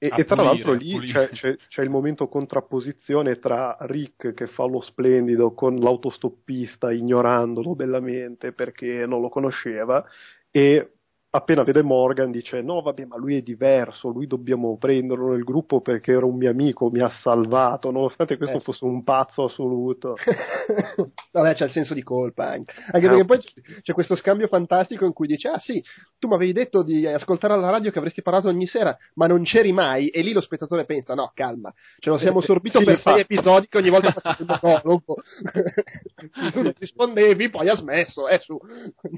E, 0.00 0.12
e 0.14 0.24
tra 0.24 0.36
pulire, 0.36 0.44
l'altro 0.44 0.72
lì 0.74 1.00
c'è, 1.00 1.28
c'è- 1.30 1.56
c'è 1.68 1.82
il 1.82 1.90
momento 1.90 2.28
contrapposizione 2.28 3.38
tra 3.40 3.76
Rick 3.80 4.32
che 4.32 4.46
fa 4.46 4.64
lo 4.64 4.80
splendido 4.80 5.52
con 5.54 5.74
l'autostoppista 5.76 6.92
ignorandolo 6.92 7.74
bellamente 7.74 8.52
perché 8.52 9.06
non 9.06 9.20
lo 9.20 9.28
conosceva 9.28 10.04
e 10.52 10.97
appena 11.30 11.62
vede 11.62 11.82
Morgan 11.82 12.30
dice 12.30 12.62
no 12.62 12.80
vabbè 12.80 13.04
ma 13.04 13.16
lui 13.18 13.36
è 13.36 13.42
diverso, 13.42 14.08
lui 14.08 14.26
dobbiamo 14.26 14.76
prenderlo 14.78 15.32
nel 15.32 15.44
gruppo 15.44 15.80
perché 15.80 16.12
era 16.12 16.24
un 16.24 16.36
mio 16.36 16.50
amico, 16.50 16.90
mi 16.90 17.00
ha 17.00 17.10
salvato, 17.22 17.90
nonostante 17.90 18.36
questo 18.38 18.56
Eh. 18.58 18.60
fosse 18.60 18.84
un 18.84 19.02
pazzo 19.04 19.44
assoluto. 19.44 20.16
Vabbè, 21.32 21.54
c'è 21.54 21.64
il 21.66 21.70
senso 21.70 21.94
di 21.94 22.02
colpa 22.02 22.48
anche. 22.48 22.72
Anche 22.92 23.06
Ah, 23.06 23.10
perché 23.10 23.20
ok. 23.20 23.26
poi 23.26 23.38
c'è 23.82 23.92
questo 23.92 24.14
scambio 24.16 24.46
fantastico 24.48 25.04
in 25.04 25.12
cui 25.12 25.26
dice: 25.26 25.48
Ah, 25.48 25.58
sì, 25.58 25.82
tu 26.18 26.28
mi 26.28 26.34
avevi 26.34 26.52
detto 26.52 26.82
di 26.82 27.06
ascoltare 27.06 27.52
alla 27.54 27.70
radio 27.70 27.90
che 27.90 27.98
avresti 27.98 28.22
parlato 28.22 28.48
ogni 28.48 28.66
sera, 28.66 28.96
ma 29.14 29.26
non 29.26 29.42
c'eri 29.44 29.72
mai. 29.72 30.08
E 30.08 30.22
lì 30.22 30.32
lo 30.32 30.40
spettatore 30.40 30.84
pensa: 30.84 31.14
No, 31.14 31.30
calma, 31.34 31.72
ce 31.98 32.10
lo 32.10 32.18
siamo 32.18 32.40
Eh, 32.40 32.44
sorbito 32.44 32.78
sì, 32.78 32.84
per 32.84 32.98
sei 33.00 33.18
infatti. 33.20 33.34
episodi 33.34 33.68
che 33.68 33.78
ogni 33.78 33.90
volta 33.90 34.12
facciamo 34.12 34.36
il 34.52 34.58
monologo. 34.62 35.14
tu 36.52 36.62
non 36.62 36.74
rispondevi, 36.78 37.50
poi 37.50 37.68
ha 37.68 37.76
smesso. 37.76 38.28
Eh, 38.28 38.38
su. 38.40 38.58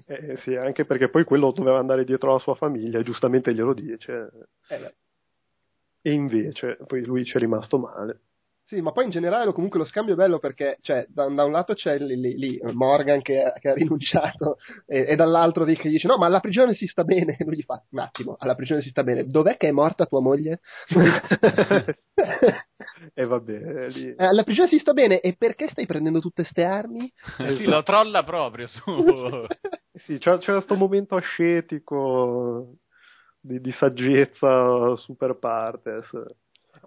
Eh, 0.07 0.37
sì, 0.43 0.55
anche 0.57 0.85
perché 0.85 1.09
poi 1.09 1.25
quello 1.25 1.53
doveva 1.53 1.79
andare 1.79 2.05
dietro 2.05 2.31
alla 2.31 2.39
sua 2.41 2.55
famiglia 2.55 3.03
giustamente 3.03 3.53
glielo 3.55 3.75
dice. 3.75 4.31
Eh. 4.69 4.95
E 6.03 6.13
invece 6.13 6.79
poi 6.87 7.05
lui 7.05 7.25
ci 7.25 7.37
è 7.37 7.41
rimasto 7.41 7.79
male. 7.79 8.21
Sì, 8.71 8.81
ma 8.81 8.93
poi 8.93 9.07
in 9.07 9.11
generale 9.11 9.53
comunque 9.53 9.81
lo 9.81 9.85
scambio 9.85 10.15
è 10.15 10.17
bello 10.17 10.39
perché 10.39 10.79
cioè, 10.81 11.05
da, 11.09 11.29
da 11.29 11.43
un 11.43 11.51
lato 11.51 11.75
c'è 11.75 11.99
lì, 11.99 12.15
lì- 12.15 12.37
lì 12.37 12.61
Morgan 12.73 13.21
che, 13.21 13.53
che 13.59 13.69
ha 13.69 13.75
rinunciato 13.75 14.59
e, 14.87 15.07
e 15.09 15.17
dall'altro 15.17 15.65
Rick 15.65 15.83
che 15.83 15.89
dice 15.89 16.07
no 16.07 16.17
ma 16.17 16.27
alla 16.27 16.39
prigione 16.39 16.75
si 16.75 16.87
sta 16.87 17.03
bene 17.03 17.35
e 17.37 17.43
lui 17.45 17.57
gli 17.57 17.63
fa 17.63 17.83
un 17.91 17.99
attimo 17.99 18.37
alla 18.39 18.55
prigione 18.55 18.81
si 18.81 18.91
sta 18.91 19.03
bene 19.03 19.27
dov'è 19.27 19.57
che 19.57 19.67
è 19.67 19.73
morta 19.73 20.07
tua 20.07 20.21
moglie? 20.21 20.61
E 23.13 23.25
vabbè, 23.25 23.89
lì... 23.89 24.15
Eh, 24.15 24.33
la 24.33 24.43
prigione 24.43 24.69
si 24.69 24.79
sta 24.79 24.93
bene, 24.93 25.21
e 25.21 25.35
perché 25.37 25.69
stai 25.69 25.85
prendendo 25.85 26.21
tutte 26.21 26.45
ste 26.45 26.65
armi? 26.65 27.13
Eh 27.39 27.57
sì, 27.57 27.65
lo 27.65 27.83
trolla 27.83 28.25
proprio 28.25 28.67
su. 28.69 28.81
sì, 30.05 30.19
c'è, 30.19 30.39
c'è 30.39 30.53
questo 30.53 30.77
momento 30.77 31.17
ascetico 31.17 32.77
di, 33.39 33.61
di 33.61 33.73
saggezza 33.73 34.97
super 34.97 35.37
partes. 35.39 36.11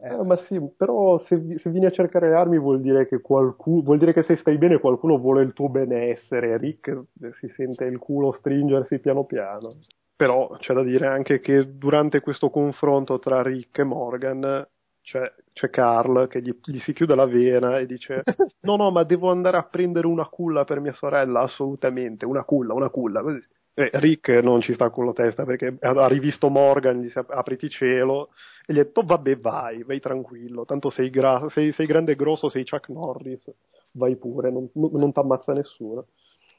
Eh, 0.05 0.21
ma 0.21 0.35
sì, 0.47 0.59
però 0.75 1.17
se, 1.19 1.57
se, 1.59 1.69
vieni 1.69 1.85
a 1.85 1.91
cercare 1.91 2.27
le 2.27 2.35
armi 2.35 2.59
vuol 2.59 2.81
dire 2.81 3.07
che 3.07 3.21
qualcuno 3.21 3.83
vuol 3.83 3.99
dire 3.99 4.11
che 4.11 4.23
se 4.23 4.35
stai 4.35 4.57
bene 4.57 4.77
qualcuno 4.77 5.17
vuole 5.17 5.43
il 5.43 5.53
tuo 5.53 5.69
benessere. 5.69 6.57
Rick 6.57 7.03
si 7.39 7.47
sente 7.55 7.85
il 7.85 7.99
culo 7.99 8.33
stringersi 8.33 8.99
piano 8.99 9.23
piano. 9.23 9.77
Però 10.13 10.57
c'è 10.57 10.73
da 10.73 10.83
dire 10.83 11.07
anche 11.07 11.39
che 11.39 11.77
durante 11.77 12.19
questo 12.19 12.49
confronto 12.49 13.17
tra 13.17 13.41
Rick 13.41 13.79
e 13.79 13.83
Morgan 13.85 14.67
c'è, 15.01 15.33
c'è 15.53 15.69
Carl 15.69 16.27
che 16.27 16.41
gli, 16.41 16.53
gli, 16.65 16.79
si 16.79 16.91
chiude 16.91 17.15
la 17.15 17.25
vena 17.25 17.77
e 17.77 17.85
dice: 17.85 18.23
No, 18.63 18.75
no, 18.75 18.91
ma 18.91 19.03
devo 19.03 19.31
andare 19.31 19.55
a 19.55 19.63
prendere 19.63 20.07
una 20.07 20.27
culla 20.27 20.65
per 20.65 20.81
mia 20.81 20.93
sorella. 20.93 21.39
Assolutamente, 21.39 22.25
una 22.25 22.43
culla, 22.43 22.73
una 22.73 22.89
culla. 22.89 23.21
Così. 23.21 23.39
E 23.75 23.89
Rick 23.93 24.29
non 24.43 24.61
ci 24.61 24.73
sta 24.73 24.91
con 24.91 25.05
la 25.05 25.13
testa 25.13 25.45
perché 25.45 25.75
ha 25.79 26.07
rivisto 26.07 26.49
Morgan, 26.49 27.01
gli 27.01 27.09
si 27.09 27.17
apriti 27.17 27.69
cielo 27.69 28.29
e 28.67 28.73
gli 28.73 28.79
ha 28.79 28.83
detto: 28.83 29.01
Vabbè, 29.01 29.37
vai, 29.37 29.83
vai 29.83 29.99
tranquillo. 29.99 30.63
Tanto 30.65 30.91
sei, 30.91 31.09
gra- 31.09 31.47
sei, 31.49 31.71
sei 31.71 31.87
grande 31.87 32.11
e 32.11 32.15
grosso, 32.15 32.49
sei 32.49 32.65
Chuck 32.65 32.89
Norris. 32.89 33.51
Vai 33.93 34.15
pure, 34.15 34.51
non, 34.51 34.69
non 34.73 35.11
ti 35.11 35.19
ammazza 35.19 35.53
nessuno. 35.53 36.05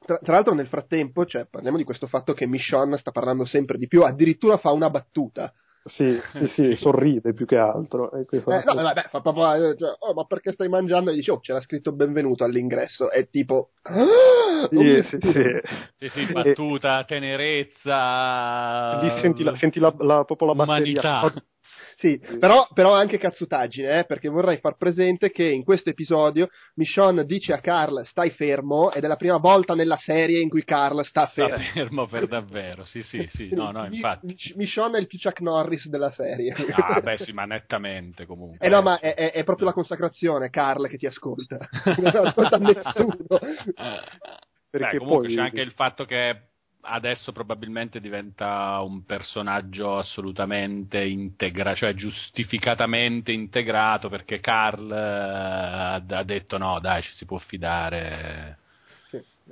Tra, 0.05 0.19
tra, 0.19 0.35
l'altro, 0.35 0.55
nel 0.55 0.67
frattempo, 0.67 1.25
cioè, 1.25 1.47
parliamo 1.47 1.77
di 1.77 1.85
questo 1.85 2.09
fatto 2.09 2.33
che 2.35 2.47
Michonne 2.47 2.99
sta 2.99 3.11
parlando 3.11 3.45
sempre 3.45 3.79
di 3.79 3.87
più, 3.87 4.03
addirittura 4.03 4.57
fa 4.57 4.73
una 4.73 4.91
battuta 4.91 5.53
sì, 5.85 6.19
sì, 6.33 6.47
sì, 6.49 6.77
sorride 6.81 7.35
più 7.35 7.45
che 7.45 7.57
altro. 7.57 8.11
Eh, 8.13 8.27
no, 8.65 8.75
vabbè, 8.75 9.09
fa 9.11 9.21
proprio, 9.21 9.53
eh, 9.53 9.77
cioè, 9.77 9.95
oh, 9.99 10.15
ma 10.15 10.25
perché 10.25 10.53
stai 10.53 10.69
mangiando? 10.69 11.11
E 11.11 11.15
dici, 11.15 11.31
oh, 11.31 11.41
c'era 11.41 11.61
scritto 11.61 11.93
benvenuto 11.93 12.43
all'ingresso. 12.45 13.11
È 13.11 13.29
tipo, 13.29 13.73
ah, 13.83 14.69
sì, 14.71 15.03
sì, 15.03 15.19
sì. 15.21 15.61
sì, 15.97 16.09
sì, 16.09 16.33
battuta, 16.33 17.05
tenerezza. 17.05 19.01
Lì 19.03 19.21
senti, 19.21 19.43
la, 19.43 19.57
senti 19.57 19.79
la, 19.79 19.95
la, 19.99 20.25
proprio 20.25 20.49
la 20.49 20.55
batteria. 20.55 21.01
Umanità. 21.01 21.45
Sì, 21.97 22.21
però, 22.39 22.67
però 22.73 22.93
anche 22.93 23.19
cazzutaggine, 23.19 24.01
eh, 24.01 24.05
perché 24.05 24.29
vorrei 24.29 24.59
far 24.59 24.77
presente 24.77 25.31
che 25.31 25.45
in 25.45 25.65
questo 25.65 25.91
episodio 25.91 26.49
Michonne 26.75 27.25
dice 27.25 27.53
a 27.53 27.61
Carl 27.61 28.05
stai 28.05 28.31
fermo 28.31 28.93
ed 28.93 29.05
è 29.05 29.07
la 29.07 29.17
prima 29.17 29.37
volta 29.37 29.75
nella 29.75 29.97
serie 29.99 30.41
in 30.41 30.49
cui 30.49 30.65
Carl 30.65 31.05
sta 31.05 31.27
fermo. 31.29 31.57
Sta 31.57 31.73
fermo 31.73 32.07
per 32.07 32.27
davvero, 32.27 32.85
sì 32.85 33.03
sì 33.03 33.27
sì, 33.31 33.55
no 33.55 33.71
no 33.71 33.85
infatti. 33.87 34.35
Michonne 34.57 34.99
è 34.99 35.01
il 35.01 35.07
più 35.07 35.19
Chuck 35.19 35.41
Norris 35.41 35.89
della 35.89 36.11
serie. 36.11 36.55
Ah 36.73 37.01
beh 37.01 37.19
sì, 37.19 37.33
ma 37.33 37.45
nettamente 37.45 38.27
comunque. 38.27 38.65
Eh 38.65 38.69
no, 38.69 38.83
ma 38.83 38.99
è, 38.99 39.15
è, 39.15 39.33
è 39.33 39.45
proprio 39.45 39.67
la 39.67 39.73
consacrazione, 39.73 40.51
Carl, 40.51 40.89
che 40.89 40.97
ti 40.97 41.07
ascolta. 41.07 41.59
non 41.99 42.27
ascolta 42.27 42.57
nessuno. 42.59 43.17
Perché 44.71 44.97
beh, 44.97 44.99
comunque 44.99 45.27
poi... 45.27 45.37
c'è 45.37 45.43
anche 45.43 45.61
il 45.61 45.71
fatto 45.71 46.05
che 46.05 46.54
adesso 46.85 47.33
probabilmente 47.33 48.01
diventa 48.01 48.81
un 48.81 49.05
personaggio 49.05 49.99
assolutamente 49.99 51.03
integrato, 51.05 51.77
cioè 51.77 51.95
giustificatamente 51.95 53.33
integrato 53.33 54.09
perché 54.09 54.41
Carl 54.41 54.91
eh, 54.91 56.15
ha 56.15 56.23
detto 56.25 56.59
no, 56.59 56.79
dai, 56.81 57.03
ci 57.03 57.13
si 57.15 57.25
può 57.25 57.39
fidare. 57.39 58.59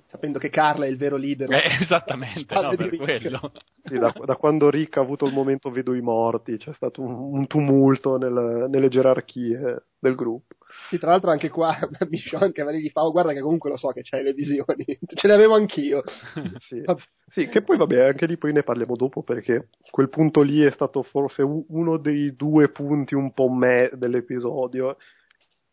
Sapendo 0.06 0.38
che 0.38 0.49
Carl 0.49 0.82
è 0.82 0.87
il 0.87 0.96
vero 0.96 1.16
leader. 1.16 1.50
Eh, 1.52 1.82
esattamente, 1.82 2.54
no, 2.54 2.75
per 2.75 2.96
quello. 2.96 3.52
Sì, 3.84 3.99
da, 3.99 4.12
da, 4.25 4.37
quando 4.37 4.70
Rick 4.70 4.96
ha 4.96 5.00
avuto 5.00 5.26
il 5.26 5.32
momento 5.32 5.70
vedo 5.70 5.94
i 5.94 6.00
morti, 6.00 6.56
c'è 6.56 6.72
stato 6.72 7.02
un, 7.02 7.12
un 7.12 7.46
tumulto 7.46 8.16
nel, 8.16 8.66
nelle 8.68 8.88
gerarchie 8.88 9.82
del 9.99 10.14
gruppo. 10.14 10.56
Sì, 10.88 10.99
tra 10.99 11.11
l'altro 11.11 11.30
anche 11.30 11.49
qua 11.49 11.76
Michon 12.08 12.52
che 12.52 12.64
gli 12.78 12.88
fa, 12.90 13.02
oh, 13.02 13.12
guarda 13.12 13.32
che 13.32 13.40
comunque 13.40 13.70
lo 13.70 13.76
so 13.76 13.88
che 13.88 14.02
c'hai 14.02 14.22
le 14.22 14.32
visioni, 14.32 14.84
ce 15.14 15.26
le 15.26 15.34
avevo 15.34 15.54
anch'io. 15.54 16.02
sì. 16.58 16.82
sì, 17.28 17.49
che 17.49 17.62
poi 17.62 17.76
vabbè, 17.76 18.00
anche 18.00 18.26
lì 18.26 18.37
poi 18.37 18.52
ne 18.52 18.62
parliamo 18.62 18.96
dopo 18.96 19.22
perché 19.22 19.68
quel 19.90 20.08
punto 20.08 20.42
lì 20.42 20.62
è 20.62 20.70
stato 20.70 21.02
forse 21.02 21.42
uno 21.42 21.96
dei 21.99 22.34
due 22.34 22.70
punti 22.70 23.14
un 23.14 23.32
po' 23.32 23.49
me 23.49 23.90
dell'episodio, 23.94 24.96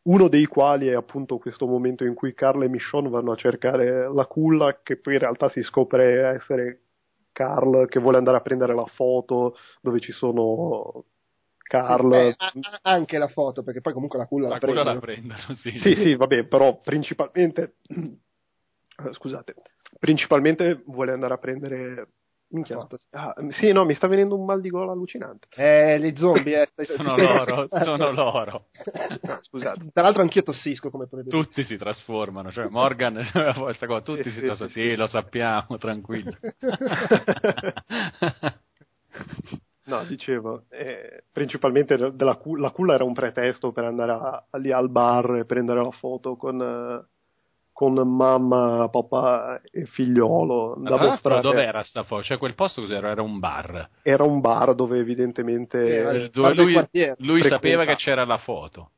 uno 0.04 0.28
dei 0.28 0.46
quali 0.46 0.88
è 0.88 0.94
appunto 0.94 1.38
questo 1.38 1.68
momento 1.68 2.06
in 2.06 2.14
cui 2.14 2.34
Carl 2.34 2.64
e 2.64 2.70
Michonne 2.70 3.10
vanno 3.10 3.32
a 3.32 3.36
cercare 3.36 4.12
la 4.12 4.26
culla 4.26 4.80
che 4.82 4.98
poi 4.98 5.14
in 5.14 5.20
realtà 5.20 5.50
si 5.50 5.62
scopre 5.62 6.36
essere 6.36 6.82
Carl 7.32 7.88
che 7.88 8.00
vuole 8.00 8.18
andare 8.18 8.38
a 8.38 8.42
prendere 8.42 8.74
la 8.74 8.86
foto 8.86 9.56
dove 9.82 10.00
ci 10.00 10.12
sono 10.12 11.06
Carl. 11.70 12.12
Eh, 12.14 12.36
anche 12.82 13.18
la 13.20 13.28
foto, 13.28 13.62
perché 13.62 13.80
poi 13.80 13.94
comunque 13.94 14.18
la 14.18 14.26
culla 14.26 14.48
la, 14.48 14.54
la 14.56 14.60
prendono. 14.60 14.94
La 14.94 15.00
prendono 15.00 15.54
sì. 15.54 15.70
sì, 15.78 15.96
sì, 15.96 16.16
vabbè, 16.16 16.46
però 16.46 16.80
principalmente, 16.80 17.76
scusate, 19.12 19.54
principalmente 20.00 20.82
vuole 20.88 21.12
andare 21.12 21.36
a 21.36 21.38
prendere 21.38 22.08
Minchia, 22.52 22.88
ah, 23.12 23.36
sì, 23.50 23.72
no, 23.72 23.86
mi 23.86 23.94
sta 23.94 24.08
venendo 24.08 24.36
un 24.36 24.44
mal 24.44 24.60
di 24.60 24.70
gola 24.70 24.92
allucinante. 24.92 25.48
Eh, 25.56 26.00
gli 26.00 26.16
zombie, 26.18 26.70
eh, 26.76 26.86
sono 26.98 27.16
loro, 27.16 27.68
sono 27.70 28.12
loro. 28.12 28.66
Scusate. 29.42 29.90
Tra 29.94 30.02
l'altro 30.04 30.24
anch'io 30.24 30.42
tossisco, 30.42 30.90
come 30.90 31.06
potete 31.08 31.30
Tutti 31.30 31.64
si 31.64 31.78
trasformano, 31.78 32.52
cioè 32.52 32.68
Morgan, 32.70 33.22
cioè, 33.32 33.54
tutti 34.02 34.24
sì, 34.24 34.32
si 34.32 34.40
trasformano, 34.42 34.68
sì, 34.68 34.82
sì, 34.82 34.90
sì, 34.90 34.96
lo 34.96 35.08
sappiamo, 35.08 35.78
tranquillo. 35.78 36.38
No, 39.90 40.04
dicevo, 40.06 40.66
eh, 40.70 41.24
principalmente 41.32 41.98
della 41.98 42.40
la 42.58 42.70
culla 42.70 42.94
era 42.94 43.04
un 43.04 43.14
pretesto 43.14 43.72
per 43.72 43.86
andare 43.86 44.12
a, 44.12 44.46
lì 44.60 44.72
al 44.72 44.88
bar 44.90 45.38
e 45.38 45.46
prendere 45.46 45.82
la 45.82 45.90
foto 45.90 46.36
con, 46.36 46.62
eh, 46.62 47.08
con 47.80 47.94
mamma, 47.94 48.90
papà 48.92 49.62
e 49.72 49.86
figliolo. 49.86 50.76
Da 50.80 50.98
mostrare. 50.98 51.40
dove 51.40 51.64
era 51.64 51.82
sta 51.84 52.04
foto? 52.04 52.24
Cioè 52.24 52.38
quel 52.38 52.54
posto 52.54 52.82
cos'era? 52.82 53.10
Era 53.10 53.22
un 53.22 53.40
bar? 53.40 53.90
Era 54.02 54.26
un 54.26 54.42
bar 54.42 54.76
dove 54.76 55.00
evidentemente... 55.00 56.26
Eh, 56.26 56.30
dove 56.30 56.56
lui, 56.56 56.90
lui 57.20 57.42
sapeva 57.44 57.86
che 57.86 57.96
c'era 57.96 58.26
la 58.26 58.38
foto. 58.38 58.92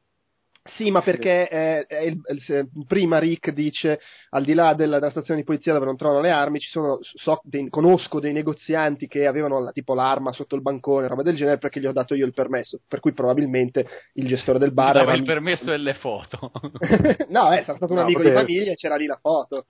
Sì, 0.63 0.91
ma 0.91 1.01
perché 1.01 1.49
eh, 1.49 2.05
il, 2.05 2.21
il, 2.47 2.85
prima 2.85 3.17
Rick 3.17 3.51
dice 3.51 3.99
al 4.29 4.43
di 4.43 4.53
là 4.53 4.75
della, 4.75 4.99
della, 4.99 5.09
stazione 5.09 5.39
di 5.39 5.45
polizia 5.45 5.73
dove 5.73 5.85
non 5.85 5.97
trovano 5.97 6.21
le 6.21 6.29
armi, 6.29 6.59
ci 6.59 6.69
sono, 6.69 6.99
so, 7.01 7.41
dei, 7.43 7.67
conosco 7.69 8.19
dei 8.19 8.31
negozianti 8.31 9.07
che 9.07 9.25
avevano 9.25 9.59
la, 9.59 9.71
tipo 9.71 9.95
l'arma 9.95 10.31
sotto 10.31 10.55
il 10.55 10.61
bancone, 10.61 11.07
roba 11.07 11.23
del 11.23 11.35
genere, 11.35 11.57
perché 11.57 11.79
gli 11.79 11.87
ho 11.87 11.91
dato 11.91 12.13
io 12.13 12.27
il 12.27 12.33
permesso. 12.33 12.79
Per 12.87 12.99
cui 12.99 13.11
probabilmente 13.11 13.87
il 14.13 14.27
gestore 14.27 14.59
del 14.59 14.71
bar. 14.71 14.97
Aveva 14.97 15.15
il 15.15 15.23
permesso 15.23 15.71
e 15.71 15.77
le 15.77 15.95
foto. 15.95 16.51
no, 17.29 17.51
eh, 17.51 17.63
sarà 17.63 17.77
stato 17.77 17.93
un 17.93 17.95
no, 17.97 18.01
amico 18.01 18.21
vabbè. 18.21 18.29
di 18.29 18.35
famiglia 18.35 18.71
e 18.71 18.75
c'era 18.75 18.97
lì 18.97 19.07
la 19.07 19.17
foto. 19.19 19.65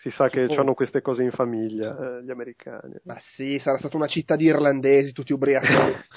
Si 0.00 0.10
sa 0.10 0.30
che 0.30 0.44
oh. 0.44 0.60
hanno 0.60 0.72
queste 0.72 1.02
cose 1.02 1.22
in 1.22 1.32
famiglia, 1.32 2.18
eh, 2.18 2.24
gli 2.24 2.30
americani. 2.30 2.94
Ma 3.04 3.20
sì, 3.34 3.58
sarà 3.58 3.76
stata 3.76 3.96
una 3.96 4.06
città 4.06 4.36
di 4.36 4.46
irlandesi, 4.46 5.12
tutti 5.12 5.34
ubriachi. 5.34 5.66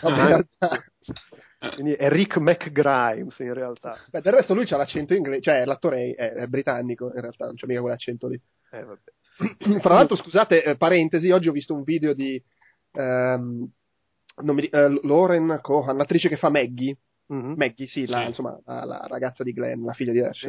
Quindi 1.74 1.94
è 1.94 2.10
Rick 2.10 2.38
McGrimes 2.38 3.38
in 3.40 3.54
realtà. 3.54 3.98
Beh, 4.10 4.22
del 4.22 4.34
resto 4.34 4.54
lui 4.54 4.66
c'ha 4.66 4.78
l'accento 4.78 5.14
inglese, 5.14 5.42
cioè 5.42 5.66
l'attore 5.66 6.14
è, 6.14 6.32
è 6.34 6.48
britannico 6.48 7.12
in 7.14 7.22
realtà, 7.22 7.46
non 7.46 7.56
c'è 7.56 7.68
mica 7.68 7.82
quell'accento 7.82 8.28
lì. 8.28 8.40
Eh. 8.72 8.86
Fra 9.82 9.94
l'altro, 9.94 10.16
scusate, 10.16 10.64
eh, 10.64 10.78
parentesi, 10.78 11.30
oggi 11.32 11.50
ho 11.50 11.54
visto 11.54 11.74
un 11.74 11.84
video 11.84 12.14
di 12.14 12.42
um, 12.94 13.70
mi, 14.42 14.70
uh, 14.72 15.00
Lauren 15.06 15.60
Cohan, 15.62 15.98
l'attrice 15.98 16.30
che 16.30 16.38
fa 16.38 16.50
Maggie, 16.50 16.98
Mm-hmm. 17.34 17.54
Maggie, 17.56 17.88
sì, 17.88 18.06
la, 18.06 18.22
sì. 18.22 18.28
Insomma, 18.28 18.60
la, 18.66 18.84
la, 18.86 19.06
ragazza 19.08 19.44
di 19.44 19.52
Glenn, 19.52 19.84
la 19.84 19.94
figlia 19.94 20.12
di 20.12 20.20
Ash, 20.20 20.48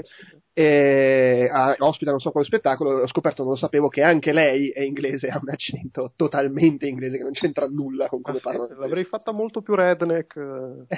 e 0.53 1.49
a, 1.51 1.75
ospita 1.79 2.11
non 2.11 2.21
so 2.21 2.31
quale 2.31 2.47
spettacolo, 2.47 3.01
ho 3.01 3.09
scoperto, 3.09 3.43
non 3.43 3.53
lo 3.53 3.59
sapevo, 3.59 3.89
che 3.89 4.03
anche 4.03 4.33
lei 4.33 4.69
è 4.71 4.83
inglese, 4.83 5.29
ha 5.31 5.39
un 5.41 5.49
accento 5.49 6.13
totalmente 6.17 6.87
inglese 6.87 7.17
che 7.17 7.23
non 7.23 7.33
c'entra 7.33 7.67
nulla 7.67 8.09
con 8.09 8.21
come 8.21 8.39
ah, 8.39 8.41
parla. 8.43 8.67
Sì, 8.67 8.75
l'avrei 8.75 9.05
fatta 9.05 9.33
molto 9.33 9.63
più 9.63 9.75
redneck. 9.75 10.37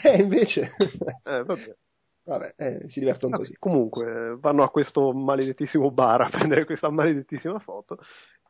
Eh, 0.03 0.21
invece. 0.21 0.73
eh, 1.25 1.45
vabbè. 1.45 1.77
Vabbè, 2.29 2.55
eh, 2.59 2.87
si 2.91 3.01
divertono 3.01 3.39
così. 3.39 3.55
Comunque, 3.59 4.37
vanno 4.39 4.63
a 4.63 4.69
questo 4.69 5.15
maledettissimo 5.15 5.91
bar 5.91 6.21
a 6.21 6.29
prendere 6.29 6.67
questa 6.67 6.91
maledettissima 6.91 7.59
foto 7.59 7.99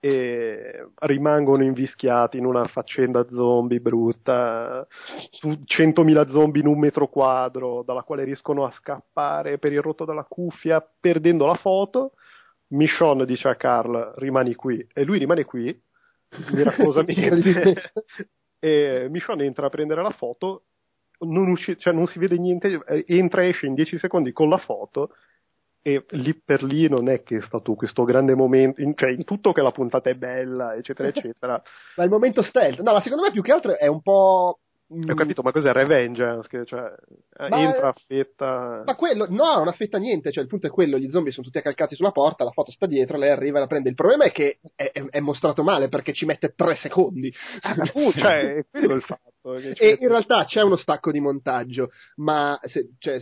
e 0.00 0.90
rimangono 1.00 1.64
invischiati 1.64 2.38
in 2.38 2.44
una 2.44 2.66
faccenda 2.66 3.26
zombie 3.30 3.80
brutta 3.80 4.86
su 5.30 5.48
100.000 5.48 6.30
zombie 6.30 6.62
in 6.62 6.68
un 6.68 6.78
metro 6.78 7.08
quadro 7.08 7.82
dalla 7.82 8.02
quale 8.02 8.24
riescono 8.24 8.64
a 8.64 8.72
scappare 8.72 9.58
per 9.58 9.72
il 9.72 9.82
rotto 9.82 10.04
della 10.04 10.24
cuffia 10.24 10.80
perdendo 11.00 11.46
la 11.46 11.56
foto. 11.56 12.12
Michonne 12.68 13.24
dice 13.24 13.48
a 13.48 13.56
Carl 13.56 14.12
rimani 14.16 14.54
qui. 14.54 14.86
E 14.92 15.04
lui 15.04 15.18
rimane 15.18 15.44
qui 15.44 15.78
miracolosamente. 16.52 17.92
E 18.60 19.06
Michonne 19.08 19.44
entra 19.44 19.66
a 19.66 19.70
prendere 19.70 20.02
la 20.02 20.10
foto 20.10 20.64
non, 21.20 21.48
usci- 21.48 21.78
cioè 21.78 21.92
non 21.92 22.06
si 22.06 22.18
vede 22.18 22.38
niente 22.38 22.80
entra 23.06 23.42
e 23.42 23.48
esce 23.48 23.66
in 23.66 23.74
10 23.74 23.98
secondi 23.98 24.32
con 24.32 24.48
la 24.48 24.58
foto 24.58 25.14
e 25.88 26.04
lì 26.10 26.34
per 26.34 26.62
lì 26.62 26.86
non 26.86 27.08
è 27.08 27.22
che 27.22 27.36
è 27.36 27.40
stato 27.40 27.74
questo 27.74 28.04
grande 28.04 28.34
momento, 28.34 28.82
in, 28.82 28.94
cioè 28.94 29.10
in 29.10 29.24
tutto 29.24 29.52
che 29.52 29.62
la 29.62 29.70
puntata 29.70 30.10
è 30.10 30.14
bella, 30.14 30.74
eccetera, 30.74 31.08
eccetera. 31.14 31.62
ma 31.96 32.04
il 32.04 32.10
momento 32.10 32.42
stealth, 32.42 32.80
no, 32.80 32.92
ma 32.92 33.00
secondo 33.00 33.24
me 33.24 33.30
più 33.30 33.42
che 33.42 33.52
altro 33.52 33.74
è 33.74 33.86
un 33.86 34.02
po'. 34.02 34.58
Ho 34.90 35.14
capito, 35.14 35.42
ma 35.42 35.52
cos'è 35.52 35.70
Revengeance? 35.70 36.48
Che, 36.48 36.64
cioè, 36.64 36.90
eh, 37.38 37.48
ma, 37.50 37.60
entra, 37.60 37.88
affetta. 37.88 38.82
Ma 38.86 38.94
quello, 38.94 39.26
no, 39.28 39.56
non 39.56 39.68
affetta 39.68 39.98
niente. 39.98 40.32
Cioè, 40.32 40.42
il 40.42 40.48
punto 40.48 40.66
è 40.66 40.70
quello: 40.70 40.96
gli 40.96 41.10
zombie 41.10 41.30
sono 41.30 41.44
tutti 41.44 41.58
accalcati 41.58 41.94
sulla 41.94 42.10
porta, 42.10 42.44
la 42.44 42.52
foto 42.52 42.72
sta 42.72 42.86
dietro, 42.86 43.18
lei 43.18 43.28
arriva 43.28 43.58
e 43.58 43.60
la 43.60 43.66
prende. 43.66 43.90
Il 43.90 43.94
problema 43.94 44.24
è 44.24 44.32
che 44.32 44.60
è, 44.74 44.90
è, 44.90 45.02
è 45.10 45.20
mostrato 45.20 45.62
male 45.62 45.88
perché 45.88 46.14
ci 46.14 46.24
mette 46.24 46.54
tre 46.56 46.76
secondi. 46.76 47.30
Uh, 47.92 48.12
cioè, 48.12 48.64
quello 48.70 48.92
è 48.92 48.96
il 48.96 49.02
fatto. 49.02 49.27
E 49.42 49.96
in 50.00 50.08
realtà 50.08 50.44
c'è 50.44 50.62
uno 50.62 50.76
stacco 50.76 51.12
di 51.12 51.20
montaggio, 51.20 51.90
ma 52.16 52.58
se, 52.62 52.90
cioè, 52.98 53.20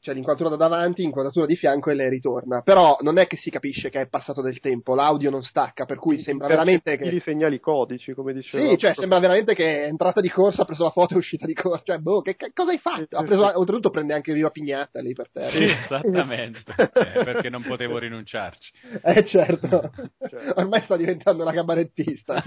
c'è 0.00 0.14
l'inquadratura 0.14 0.50
da 0.50 0.68
davanti, 0.68 1.02
l'inquadratura 1.02 1.44
di 1.44 1.56
fianco 1.56 1.90
e 1.90 1.94
lei 1.94 2.08
ritorna. 2.08 2.62
Però 2.62 2.96
non 3.00 3.18
è 3.18 3.26
che 3.26 3.36
si 3.36 3.50
capisce 3.50 3.90
che 3.90 4.02
è 4.02 4.08
passato 4.08 4.42
del 4.42 4.60
tempo, 4.60 4.94
l'audio 4.94 5.30
non 5.30 5.42
stacca, 5.42 5.84
per 5.84 5.98
cui 5.98 6.20
sembra 6.20 6.46
veramente 6.46 6.96
che. 6.96 7.08
I 7.08 7.20
segnali 7.20 7.58
codici, 7.58 8.14
come 8.14 8.32
dicevo. 8.32 8.70
Sì, 8.70 8.78
cioè 8.78 8.94
sembra 8.94 9.18
veramente 9.18 9.54
che 9.54 9.84
è 9.84 9.86
entrata 9.88 10.20
di 10.20 10.30
corsa, 10.30 10.62
ha 10.62 10.64
preso 10.64 10.84
la 10.84 10.90
foto 10.90 11.12
e 11.12 11.16
è 11.16 11.18
uscita 11.18 11.46
di 11.46 11.54
corsa. 11.54 11.82
Cioè, 11.84 11.98
boh, 11.98 12.20
che, 12.20 12.36
che 12.36 12.52
cosa 12.54 12.70
hai 12.70 12.78
fatto? 12.78 13.16
Ha 13.16 13.22
preso, 13.22 13.58
oltretutto 13.58 13.90
prende 13.90 14.14
anche 14.14 14.32
viva 14.32 14.50
pignata 14.50 15.00
lì 15.00 15.12
per 15.12 15.30
terra. 15.30 15.50
Sì, 15.50 15.64
esattamente. 15.84 16.62
eh, 16.76 17.24
perché 17.24 17.50
non 17.50 17.62
potevo 17.62 17.98
rinunciarci. 17.98 18.72
Eh, 19.02 19.24
certo. 19.26 19.90
Cioè. 20.26 20.52
Ormai 20.56 20.82
sta 20.82 20.96
diventando 20.96 21.42
una 21.42 21.52
cabarettista. 21.52 22.42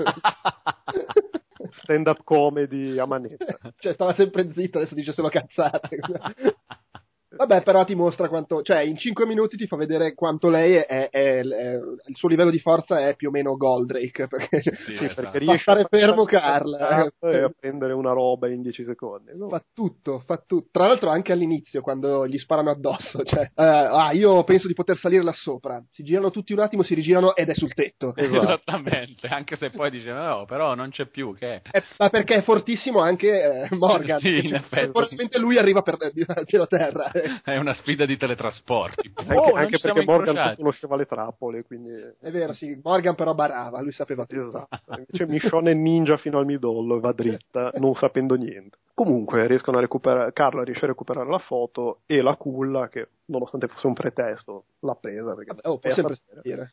Stand-up 1.82 2.24
comedy 2.24 2.98
a 2.98 3.06
manetta. 3.06 3.58
cioè, 3.78 3.94
stava 3.94 4.14
sempre 4.14 4.52
zitto, 4.52 4.78
adesso 4.78 4.96
dice 4.96 5.12
solo 5.12 5.30
cazzate. 5.30 6.00
Vabbè, 7.32 7.62
però 7.62 7.84
ti 7.86 7.94
mostra 7.94 8.28
quanto, 8.28 8.64
cioè 8.64 8.80
in 8.80 8.98
5 8.98 9.26
minuti 9.28 9.56
ti 9.56 9.68
fa 9.68 9.76
vedere 9.76 10.16
quanto 10.16 10.50
lei 10.50 10.74
è, 10.74 10.86
è, 10.86 11.10
è, 11.10 11.40
è 11.40 11.74
il 12.08 12.16
suo 12.16 12.28
livello 12.28 12.50
di 12.50 12.60
forza 12.60 13.08
è 13.08 13.16
più 13.16 13.28
o 13.28 13.32
meno 13.32 13.56
Goldrake, 13.56 14.28
perché, 14.28 14.62
sì, 14.62 14.96
sì, 14.98 15.14
perché 15.14 15.38
riesce 15.38 15.58
a 15.58 15.60
stare 15.60 15.86
fermo 15.90 16.26
Carl 16.26 16.74
e 17.20 17.38
a 17.38 17.52
prendere 17.58 17.94
una 17.94 18.14
roba 18.14 18.48
in 18.48 18.64
10 18.64 18.84
secondi. 18.84 19.32
No? 19.36 19.48
Fa 19.48 19.64
tutto, 19.74 20.24
fa 20.26 20.44
tutto. 20.46 20.70
Tra 20.72 20.88
l'altro 20.88 21.10
anche 21.10 21.32
all'inizio, 21.32 21.82
quando 21.82 22.26
gli 22.26 22.38
sparano 22.38 22.72
addosso, 22.72 23.24
cioè, 23.24 23.52
uh, 23.54 23.62
ah, 23.62 24.12
io 24.12 24.44
penso 24.44 24.68
di 24.68 24.74
poter 24.74 24.98
salire 24.98 25.24
là 25.24 25.34
sopra. 25.34 25.84
Si 25.92 26.04
girano 26.04 26.32
tutti 26.32 26.54
un 26.54 26.60
attimo, 26.60 26.82
si 26.82 26.96
rigirano 26.96 27.36
ed 27.36 27.50
è 27.50 27.54
sul 27.54 27.74
tetto. 27.74 28.14
Esatto. 28.30 28.44
Esattamente, 28.44 29.28
anche 29.28 29.56
se 29.56 29.70
poi 29.72 29.90
dice 29.90 30.12
no, 30.12 30.46
però 30.46 30.76
non 30.76 30.90
c'è 30.90 31.08
più, 31.08 31.34
che 31.36 31.62
è? 31.62 31.84
ma 31.98 32.10
perché 32.10 32.36
è 32.36 32.42
fortissimo 32.42 33.00
anche 33.00 33.68
eh, 33.70 33.76
Morgan. 33.76 34.20
sì, 34.20 34.46
in 34.46 34.56
effetti. 34.56 34.92
Probabilmente 34.92 35.40
lui 35.40 35.58
arriva 35.58 35.82
per 35.82 35.98
a 36.60 36.68
terra. 36.68 37.12
È 37.44 37.58
una 37.58 37.74
sfida 37.74 38.06
di 38.06 38.18
teletrasporti. 38.18 39.12
anche, 39.16 39.36
oh, 39.36 39.54
anche 39.54 39.80
perché 39.80 40.04
Morgan 40.04 40.56
conosceva 40.56 40.96
le 40.96 41.06
trappole, 41.06 41.64
quindi... 41.64 41.92
È 42.20 42.32
vero, 42.32 42.54
sì, 42.54 42.80
Morgan 42.84 43.16
però 43.16 43.34
barava, 43.34 43.82
lui 43.82 43.92
sapeva 43.92 44.26
tutto. 44.26 44.48
Esatto. 44.48 44.82
Invece 44.98 45.26
Michonne 45.28 45.74
ninja 45.74 46.18
fino 46.18 46.40
al 46.40 46.46
midollo 46.46 46.98
e 46.98 47.00
va 47.00 47.12
dritta, 47.12 47.72
non 47.76 47.96
sapendo 47.96 48.36
niente. 48.36 48.78
Comunque 48.94 49.48
riescono 49.48 49.78
a 49.78 49.82
recuperare, 49.82 50.34
Carla 50.34 50.64
riesce 50.64 50.84
a 50.84 50.90
recuperare 50.90 51.30
la 51.30 51.40
foto 51.40 52.02
e 52.06 52.22
la 52.22 52.36
culla, 52.36 52.90
che 52.90 53.08
nonostante 53.26 53.68
fosse 53.68 53.88
un 53.88 53.94
pretesto, 53.94 54.66
l'ha 54.80 54.96
presa. 54.96 55.36
Perché 55.36 55.54
Vabbè, 55.54 55.68
oh, 55.68 55.78
può 55.78 55.94
sempre 55.94 56.18
dire. 56.42 56.72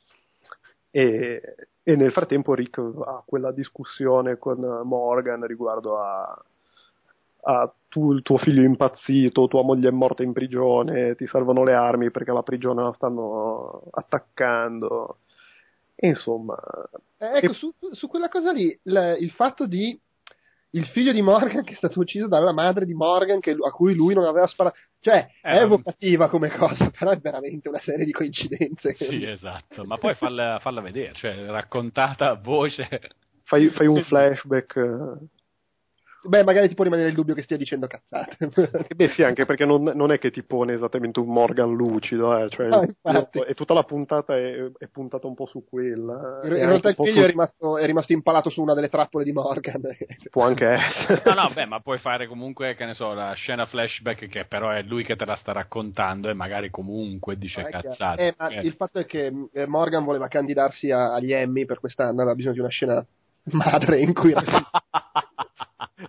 E, 0.90 1.40
e, 1.82 1.94
nel 1.96 2.10
frattempo 2.10 2.54
Rick 2.54 2.78
ha 2.78 3.22
quella 3.24 3.52
discussione 3.52 4.38
con 4.38 4.58
Morgan 4.84 5.46
riguardo 5.46 5.98
a 5.98 6.42
ah, 7.46 7.72
tu, 7.88 8.12
il 8.12 8.22
tuo 8.22 8.38
figlio 8.38 8.62
è 8.62 8.66
impazzito, 8.66 9.46
tua 9.46 9.62
moglie 9.62 9.88
è 9.88 9.92
morta 9.92 10.22
in 10.22 10.32
prigione, 10.32 11.14
ti 11.14 11.26
servono 11.26 11.64
le 11.64 11.74
armi 11.74 12.10
perché 12.10 12.32
la 12.32 12.42
prigione 12.42 12.82
la 12.82 12.92
stanno 12.92 13.82
attaccando. 13.90 15.18
E 15.94 16.08
insomma... 16.08 16.56
Eh, 17.18 17.38
ecco, 17.38 17.52
e... 17.52 17.54
su, 17.54 17.72
su, 17.92 18.08
quella 18.08 18.28
cosa 18.28 18.52
lì, 18.52 18.78
il, 18.82 19.16
il 19.20 19.30
fatto 19.30 19.66
di 19.66 19.98
il 20.70 20.84
figlio 20.88 21.12
di 21.12 21.22
Morgan 21.22 21.64
che 21.64 21.72
è 21.72 21.76
stato 21.76 22.00
ucciso 22.00 22.28
dalla 22.28 22.52
madre 22.52 22.84
di 22.84 22.92
Morgan 22.92 23.40
che, 23.40 23.52
a 23.52 23.70
cui 23.70 23.94
lui 23.94 24.12
non 24.12 24.24
aveva 24.24 24.46
sparato. 24.46 24.76
Cioè, 25.00 25.26
eh, 25.40 25.50
è 25.50 25.62
evocativa 25.62 26.28
come 26.28 26.50
cosa, 26.50 26.90
però 26.96 27.12
è 27.12 27.18
veramente 27.18 27.68
una 27.68 27.80
serie 27.80 28.04
di 28.04 28.12
coincidenze. 28.12 28.94
Sì, 28.94 29.24
esatto, 29.24 29.84
ma 29.84 29.96
poi 29.96 30.14
falla, 30.14 30.58
falla 30.60 30.82
vedere, 30.82 31.14
cioè, 31.14 31.46
raccontata 31.46 32.28
a 32.28 32.34
voce. 32.34 32.86
Fai, 33.44 33.70
fai 33.70 33.86
un 33.86 34.02
flashback 34.04 34.76
eh, 34.76 35.26
Beh, 36.26 36.44
magari 36.44 36.68
ti 36.68 36.74
può 36.74 36.84
rimanere 36.84 37.08
il 37.08 37.14
dubbio 37.14 37.34
che 37.34 37.42
stia 37.42 37.56
dicendo 37.56 37.86
cazzate. 37.86 38.36
Beh, 38.94 39.08
sì, 39.10 39.22
anche 39.22 39.44
perché 39.44 39.64
non, 39.64 39.82
non, 39.82 40.12
è 40.12 40.18
che 40.18 40.30
ti 40.30 40.42
pone 40.42 40.74
esattamente 40.74 41.20
un 41.20 41.28
Morgan 41.28 41.74
lucido, 41.74 42.36
eh, 42.36 42.48
cioè, 42.48 42.68
ah, 43.02 43.28
e 43.46 43.54
tutta 43.54 43.74
la 43.74 43.84
puntata 43.84 44.36
è, 44.36 44.54
è, 44.78 44.86
puntata 44.88 45.26
un 45.26 45.34
po' 45.34 45.46
su 45.46 45.64
quella. 45.68 46.40
In, 46.44 46.50
in 46.50 46.66
realtà 46.66 46.90
il 46.90 46.94
figlio 46.94 47.12
su... 47.12 47.20
è, 47.20 47.26
rimasto, 47.26 47.78
è, 47.78 47.86
rimasto, 47.86 48.12
impalato 48.12 48.50
su 48.50 48.62
una 48.62 48.74
delle 48.74 48.88
trappole 48.88 49.24
di 49.24 49.32
Morgan. 49.32 49.82
Può 50.30 50.44
anche 50.44 50.66
essere. 50.66 51.22
No, 51.24 51.34
no, 51.34 51.50
beh, 51.54 51.66
ma 51.66 51.80
puoi 51.80 51.98
fare 51.98 52.26
comunque, 52.26 52.74
che 52.74 52.84
ne 52.84 52.94
so, 52.94 53.14
la 53.14 53.32
scena 53.32 53.66
flashback 53.66 54.28
che 54.28 54.44
però 54.46 54.70
è 54.70 54.82
lui 54.82 55.04
che 55.04 55.16
te 55.16 55.24
la 55.24 55.36
sta 55.36 55.52
raccontando 55.52 56.28
e 56.28 56.34
magari 56.34 56.70
comunque 56.70 57.36
dice 57.36 57.60
ah, 57.60 57.68
cazzate. 57.68 58.26
Eh, 58.26 58.34
ma 58.36 58.48
eh. 58.48 58.60
il 58.60 58.72
fatto 58.72 58.98
è 58.98 59.06
che 59.06 59.32
eh, 59.52 59.66
Morgan 59.66 60.04
voleva 60.04 60.28
candidarsi 60.28 60.90
a, 60.90 61.14
agli 61.14 61.32
Emmy 61.32 61.64
per 61.64 61.80
quest'anno, 61.80 62.20
aveva 62.20 62.34
bisogno 62.34 62.54
di 62.54 62.60
una 62.60 62.68
scena 62.68 63.06
madre 63.52 64.00
in 64.00 64.12
cui 64.12 64.34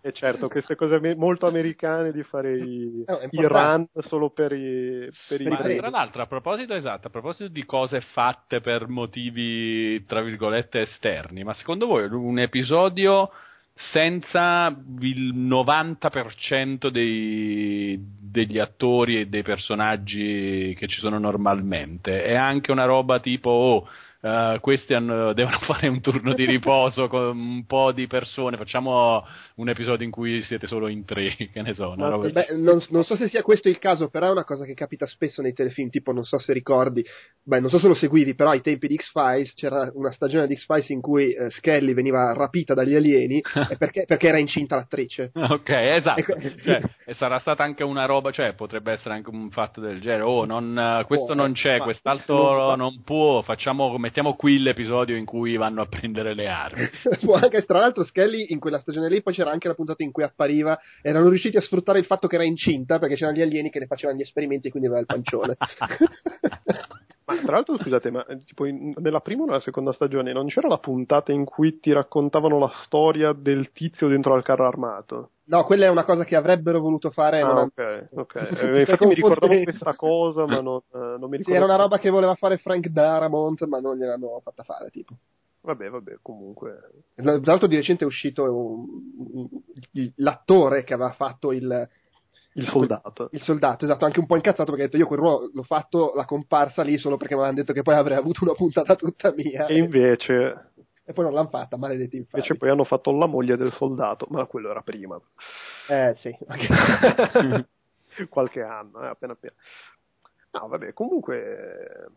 e 0.08 0.14
certo, 0.14 0.48
queste 0.48 0.76
cose 0.76 1.16
molto 1.16 1.48
americane 1.48 2.14
di 2.14 2.24
fare 2.24 2.58
i, 2.58 3.04
i 3.32 3.46
run 3.46 3.86
solo 3.96 4.30
per 4.30 4.54
i, 4.54 5.10
per 5.28 5.42
i 5.42 5.48
Ma, 5.50 5.58
Tra 5.58 5.90
l'altro, 5.90 6.22
a 6.22 6.28
proposito, 6.28 6.74
esatto, 6.74 7.08
a 7.08 7.10
proposito 7.10 7.50
di 7.50 7.66
cose 7.66 8.00
fatte 8.00 8.62
per 8.62 8.88
motivi, 8.88 10.06
tra 10.06 10.22
virgolette, 10.22 10.80
esterni, 10.80 11.44
ma 11.44 11.54
secondo 11.56 11.88
voi 11.88 12.08
un 12.10 12.40
episodio 12.40 13.30
senza 13.74 14.74
il 15.02 15.36
90% 15.36 16.88
dei, 16.88 18.00
degli 18.00 18.60
attori 18.60 19.20
e 19.20 19.26
dei 19.28 19.44
personaggi 19.44 20.74
che 20.78 20.88
ci 20.88 21.02
sono 21.02 21.20
normalmente 21.20 22.24
è 22.24 22.36
anche 22.36 22.72
una 22.72 22.86
roba 22.86 23.20
tipo... 23.20 23.50
Oh, 23.50 23.90
uh, 24.22 24.60
questi 24.60 24.94
hanno, 24.94 25.34
devono 25.34 25.60
fare 25.60 25.88
un 25.88 26.02
turno 26.02 26.34
di 26.34 26.46
riposo 26.46 27.08
con 27.08 27.38
un 27.38 27.66
po' 27.66 27.92
di 27.92 28.08
persone, 28.08 28.58
facciamo 28.58 29.26
un 29.56 29.70
episodio 29.70 30.06
in 30.06 30.12
cui 30.12 30.42
siete 30.44 30.68
solo 30.68 30.88
in 30.88 31.06
tre, 31.06 31.36
che 31.52 31.62
ne 31.62 31.74
so. 31.74 31.96
No, 31.96 32.20
beh, 32.20 32.48
non, 32.58 32.82
non, 32.90 33.04
so 33.04 33.16
se 33.16 33.28
sia 33.28 33.42
questo 33.42 33.70
il 33.70 33.80
caso, 33.80 34.10
però 34.10 34.28
è 34.28 34.32
una 34.32 34.44
cosa 34.44 34.66
che 34.66 34.74
capita 34.74 35.06
spesso 35.06 35.42
nei 35.42 35.54
telefilm, 35.54 35.90
tipo 35.90 36.12
non 36.12 36.24
so 36.24 36.40
se 36.40 36.54
ricordi, 36.54 37.04
beh 37.44 37.60
non 37.60 37.70
so 37.70 37.80
se 37.80 37.88
lo 37.88 37.96
seguivi, 37.96 38.36
però 38.36 38.52
ai 38.52 38.62
tempi 38.62 38.88
di 38.88 38.96
X-Files 38.96 39.54
c'era 39.54 39.90
una 39.94 40.12
stagione 40.12 40.48
di 40.48 40.56
X-Files 40.56 40.90
in 40.90 41.02
cui 41.02 41.34
uh, 41.38 41.50
Skelly 41.50 41.94
veniva 41.94 42.34
rapita 42.34 42.74
dagli 42.74 42.96
alieni 42.96 43.42
perché, 43.78 44.06
perché, 44.06 44.28
era 44.28 44.40
incinta 44.40 44.76
l'attrice. 44.76 45.32
ok, 45.34 45.70
esatto. 45.70 46.20
Ecco. 46.20 46.36
cioè, 46.64 46.82
e 47.06 47.14
sarà 47.14 47.40
stata 47.40 47.64
anche 47.64 47.84
una 47.84 48.06
roba, 48.06 48.32
cioè 48.32 48.54
potrebbe 48.54 48.92
essere 48.92 49.14
anche 49.14 49.30
un 49.30 49.50
fatto 49.50 49.80
del 49.80 50.00
genere, 50.02 50.24
oh 50.24 50.46
non, 50.46 50.76
uh, 50.76 51.06
questo 51.06 51.32
oh, 51.32 51.36
non 51.36 51.54
c'è, 51.54 51.78
quest'altro 51.80 52.76
non, 52.76 52.78
non 52.78 53.04
può, 53.04 53.42
facciamo 53.42 53.90
come 53.90 54.07
mettiamo 54.08 54.36
qui 54.36 54.60
l'episodio 54.60 55.18
in 55.18 55.26
cui 55.26 55.58
vanno 55.58 55.82
a 55.82 55.86
prendere 55.86 56.34
le 56.34 56.48
armi. 56.48 56.88
anche, 57.36 57.66
tra 57.66 57.80
l'altro, 57.80 58.06
Skelly 58.06 58.48
in 58.50 58.60
quella 58.60 58.80
stagione 58.80 59.10
lì, 59.10 59.22
poi 59.22 59.34
c'era 59.34 59.52
anche 59.52 59.68
la 59.68 59.74
puntata 59.74 60.02
in 60.02 60.12
cui 60.12 60.24
appariva, 60.24 60.80
erano 61.02 61.28
riusciti 61.28 61.58
a 61.58 61.62
sfruttare 61.62 62.00
il 62.00 62.06
fatto 62.06 62.28
che 62.28 62.36
era 62.36 62.46
incinta 62.46 63.00
perché 63.00 63.16
c'erano 63.16 63.38
gli 63.38 63.42
alieni 63.42 63.70
che 63.70 63.80
le 63.80 63.86
facevano 63.86 64.18
gli 64.18 64.22
esperimenti 64.22 64.68
e 64.68 64.72
quindi 64.72 64.88
aveva 64.88 65.02
il 65.02 65.08
pancione. 65.08 65.58
Ma 67.28 67.36
tra 67.42 67.56
l'altro, 67.56 67.78
scusate, 67.78 68.10
ma 68.10 68.26
tipo 68.46 68.64
in, 68.66 68.94
nella 68.98 69.20
prima 69.20 69.44
o 69.44 69.46
nella 69.46 69.60
seconda 69.60 69.92
stagione 69.92 70.32
non 70.32 70.48
c'era 70.48 70.70
la 70.70 70.78
puntata 70.78 71.34
in 71.34 71.44
cui 71.44 71.78
ti 71.82 71.92
raccontavano 71.92 72.58
la 72.58 72.72
storia 72.86 73.34
del 73.34 73.74
tizio 73.74 74.08
dentro 74.08 74.34
al 74.34 74.44
carro 74.44 74.66
armato? 74.66 75.32
No, 75.44 75.66
quella 75.66 75.88
è 75.88 75.90
una 75.90 76.06
cosa 76.06 76.24
che 76.24 76.38
avrebbero 76.38 76.80
voluto 76.80 77.10
fare. 77.10 77.42
Ah, 77.42 77.62
ok, 77.64 78.10
ok. 78.14 78.36
Eh, 78.58 78.80
infatti 78.80 79.06
mi 79.06 79.14
ricordavo 79.14 79.62
questa 79.62 79.94
cosa, 79.96 80.46
ma 80.46 80.62
non, 80.62 80.78
eh, 80.78 81.18
non 81.20 81.30
mi 81.30 81.38
ricordo. 81.38 81.44
Sì, 81.44 81.54
era 81.54 81.66
una 81.66 81.76
roba 81.76 82.00
che 82.00 82.10
voleva 82.10 82.36
fare 82.36 82.58
Frank 82.58 82.88
Darabont, 82.88 83.62
ma 83.66 83.80
non 83.80 83.98
gliel'hanno 83.98 84.40
fatta 84.42 84.64
fare, 84.64 84.90
tipo. 84.90 85.14
Vabbè, 85.62 85.90
vabbè, 85.90 86.20
comunque. 86.22 86.80
Tra 87.14 87.40
l'altro 87.44 87.68
di 87.68 87.76
recente 87.76 88.06
è 88.06 88.08
uscito 88.08 88.86
l'attore 90.16 90.86
che 90.86 90.94
aveva 90.94 91.12
fatto 91.12 91.52
il, 91.52 91.90
il 92.58 92.68
soldato. 92.68 93.30
Il 93.32 93.42
soldato, 93.42 93.86
esatto, 93.86 94.06
anche 94.06 94.20
un 94.20 94.26
po' 94.26 94.36
incazzato 94.36 94.72
perché 94.72 94.82
ha 94.82 94.86
detto 94.86 94.98
io 94.98 95.08
quel 95.08 95.20
ruolo 95.20 95.50
l'ho 95.54 95.64
fatto 95.64 96.14
la 96.16 96.26
comparsa 96.26 96.82
lì 96.82 96.98
solo 96.98 97.18
perché 97.18 97.34
mi 97.34 97.42
avevano 97.42 97.62
detto 97.62 97.74
che 97.74 97.84
poi 97.84 97.96
avrei 97.96 98.18
avuto 98.18 98.44
una 98.44 98.54
puntata 98.54 98.96
tutta 98.96 99.34
mia. 99.34 99.68
E 99.68 99.78
invece... 99.78 100.72
E 101.06 101.14
poi 101.14 101.24
non 101.24 101.34
l'hanno 101.34 101.48
fatta, 101.48 101.78
maledetti 101.78 102.18
infatti. 102.18 102.36
Invece 102.36 102.58
poi 102.58 102.70
hanno 102.70 102.84
fatto 102.84 103.12
la 103.12 103.28
moglie 103.28 103.56
del 103.56 103.72
soldato, 103.72 104.28
ma 104.30 104.46
quello 104.46 104.70
era 104.70 104.82
prima. 104.82 105.18
Eh 105.88 106.16
sì. 106.20 106.36
Qualche 108.28 108.62
anno, 108.62 109.02
eh, 109.04 109.08
appena 109.08 109.34
appena. 109.34 109.54
No, 110.52 110.68
vabbè, 110.68 110.92
comunque 110.92 112.10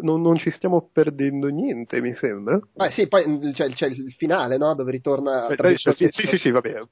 non, 0.00 0.22
non, 0.22 0.36
ci 0.36 0.50
stiamo 0.50 0.88
perdendo 0.92 1.48
niente, 1.48 2.00
mi 2.00 2.14
sembra. 2.14 2.58
Ah, 2.76 2.90
sì, 2.90 3.06
poi 3.06 3.26
mm, 3.26 3.52
c'è, 3.52 3.70
c'è 3.70 3.86
il 3.86 4.12
finale, 4.16 4.56
no? 4.56 4.74
Dove 4.74 4.90
ritorna. 4.90 5.46
Eh, 5.48 5.76
sì, 5.76 6.08
sì, 6.10 6.26
sì, 6.26 6.38
sì, 6.38 6.50
vabbè, 6.50 6.82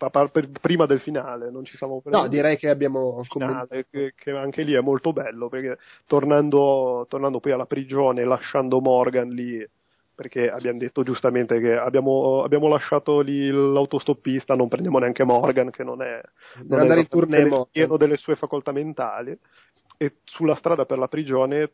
prima 0.61 0.87
del 0.87 1.01
finale, 1.01 1.51
non 1.51 1.65
ci 1.65 1.77
siamo 1.77 2.01
perdendo. 2.01 2.27
No, 2.27 2.31
direi 2.31 2.57
che 2.57 2.69
abbiamo 2.69 3.23
finale, 3.29 3.87
che, 3.91 4.13
che, 4.15 4.31
anche 4.31 4.63
lì 4.63 4.75
è 4.75 4.81
molto 4.81 5.13
bello 5.13 5.49
perché 5.49 5.79
tornando, 6.07 7.07
tornando 7.09 7.41
poi 7.41 7.53
alla 7.53 7.67
prigione, 7.67 8.25
lasciando 8.25 8.81
Morgan 8.81 9.29
lì 9.31 9.67
perché 10.17 10.51
abbiamo 10.51 10.79
detto 10.79 11.03
giustamente 11.03 11.61
che 11.61 11.77
abbiamo, 11.77 12.43
abbiamo 12.43 12.69
lasciato 12.69 13.21
lì 13.21 13.51
l'autostoppista, 13.51 14.55
non 14.55 14.67
prendiamo 14.67 14.99
neanche 14.99 15.25
Morgan 15.25 15.71
che 15.71 15.85
non 15.85 16.01
è, 16.01 16.19
non 16.67 16.91
è 16.91 17.07
tournée 17.07 17.67
pieno 17.71 17.99
delle 17.99 18.17
sue 18.17 18.35
facoltà 18.35 18.73
mentali 18.73 19.39
e 19.99 20.15
sulla 20.25 20.55
strada 20.55 20.87
per 20.87 20.97
la 20.97 21.09
prigione 21.09 21.71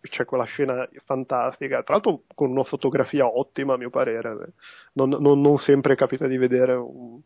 c'è 0.00 0.24
quella 0.24 0.44
scena 0.44 0.88
fantastica, 1.04 1.82
tra 1.82 1.94
l'altro 1.94 2.22
con 2.34 2.50
una 2.50 2.64
fotografia 2.64 3.26
ottima 3.26 3.74
a 3.74 3.76
mio 3.76 3.90
parere, 3.90 4.52
non, 4.92 5.10
non, 5.10 5.40
non 5.40 5.58
sempre 5.58 5.96
capita 5.96 6.26
di 6.26 6.36
vedere 6.36 6.74
un, 6.74 7.20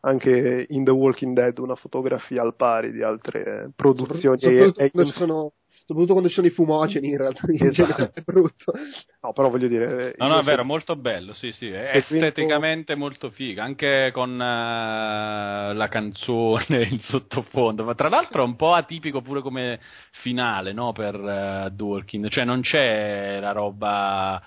anche 0.00 0.66
in 0.68 0.84
The 0.84 0.90
Walking 0.90 1.34
Dead 1.34 1.58
una 1.58 1.74
fotografia 1.74 2.42
al 2.42 2.54
pari 2.54 2.92
di 2.92 3.02
altre 3.02 3.70
produzioni. 3.74 4.38
Soprattutto, 4.38 4.80
e, 4.80 5.12
sono, 5.12 5.52
soprattutto 5.84 6.12
quando 6.12 6.28
ci 6.28 6.34
sono 6.34 6.46
i 6.46 6.50
fumogeni 6.50 7.08
in 7.08 7.16
realtà 7.16 7.40
in 7.50 7.66
esatto. 7.66 8.10
è 8.14 8.22
brutto 8.24 8.72
no 9.20 9.32
però 9.32 9.48
voglio 9.48 9.68
dire 9.68 10.14
no 10.16 10.28
no 10.28 10.38
è 10.38 10.42
vero 10.42 10.64
molto 10.64 10.96
bello 10.96 11.32
sì 11.34 11.52
sì 11.52 11.68
è 11.68 11.96
esteticamente 11.96 12.94
quinto... 12.94 12.96
molto 12.96 13.30
figa 13.30 13.62
anche 13.62 14.10
con 14.12 14.32
uh, 14.32 15.74
la 15.74 15.88
canzone 15.90 16.84
in 16.90 17.00
sottofondo 17.00 17.84
ma 17.84 17.94
tra 17.94 18.08
l'altro 18.08 18.42
è 18.42 18.46
un 18.46 18.56
po' 18.56 18.72
atipico 18.72 19.20
pure 19.20 19.42
come 19.42 19.80
finale 20.22 20.72
no 20.72 20.92
per 20.92 21.14
uh, 21.14 21.74
The 21.74 21.82
Walking 21.82 22.28
cioè 22.28 22.44
non 22.44 22.60
c'è 22.60 23.38
la 23.40 23.52
roba 23.52 24.42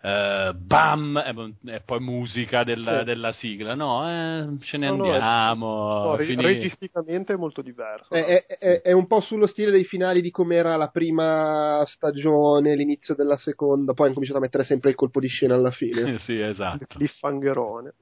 Uh, 0.00 0.54
bam 0.54 1.16
e, 1.66 1.82
poi 1.84 1.98
musica 1.98 2.62
del, 2.62 2.84
sì. 2.84 3.04
della 3.04 3.32
sigla 3.32 3.74
no? 3.74 4.08
Eh, 4.08 4.58
ce 4.60 4.76
ne 4.76 4.86
no, 4.86 4.92
andiamo 4.92 5.66
no, 5.66 6.10
no, 6.10 6.16
registicamente 6.16 7.32
è 7.32 7.36
molto 7.36 7.62
diverso 7.62 8.14
è, 8.14 8.44
è, 8.46 8.80
è, 8.80 8.92
un 8.92 9.08
po' 9.08 9.20
sullo 9.20 9.48
stile 9.48 9.72
dei 9.72 9.82
finali 9.82 10.20
di 10.20 10.30
com'era 10.30 10.76
la 10.76 10.86
prima 10.88 11.82
stagione 11.86 12.76
l'inizio 12.76 13.16
della 13.16 13.36
seconda 13.38 13.92
poi 13.92 14.06
hanno 14.06 14.14
cominciato 14.14 14.38
a 14.38 14.42
mettere 14.42 14.62
sempre 14.62 14.90
il 14.90 14.96
colpo 14.96 15.18
di 15.18 15.26
scena 15.28 15.54
alla 15.54 15.72
fine. 15.72 16.18
Sì 16.28 16.38
esatto. 16.38 16.82
Il 16.82 16.86
cliffhangerone. 16.86 17.94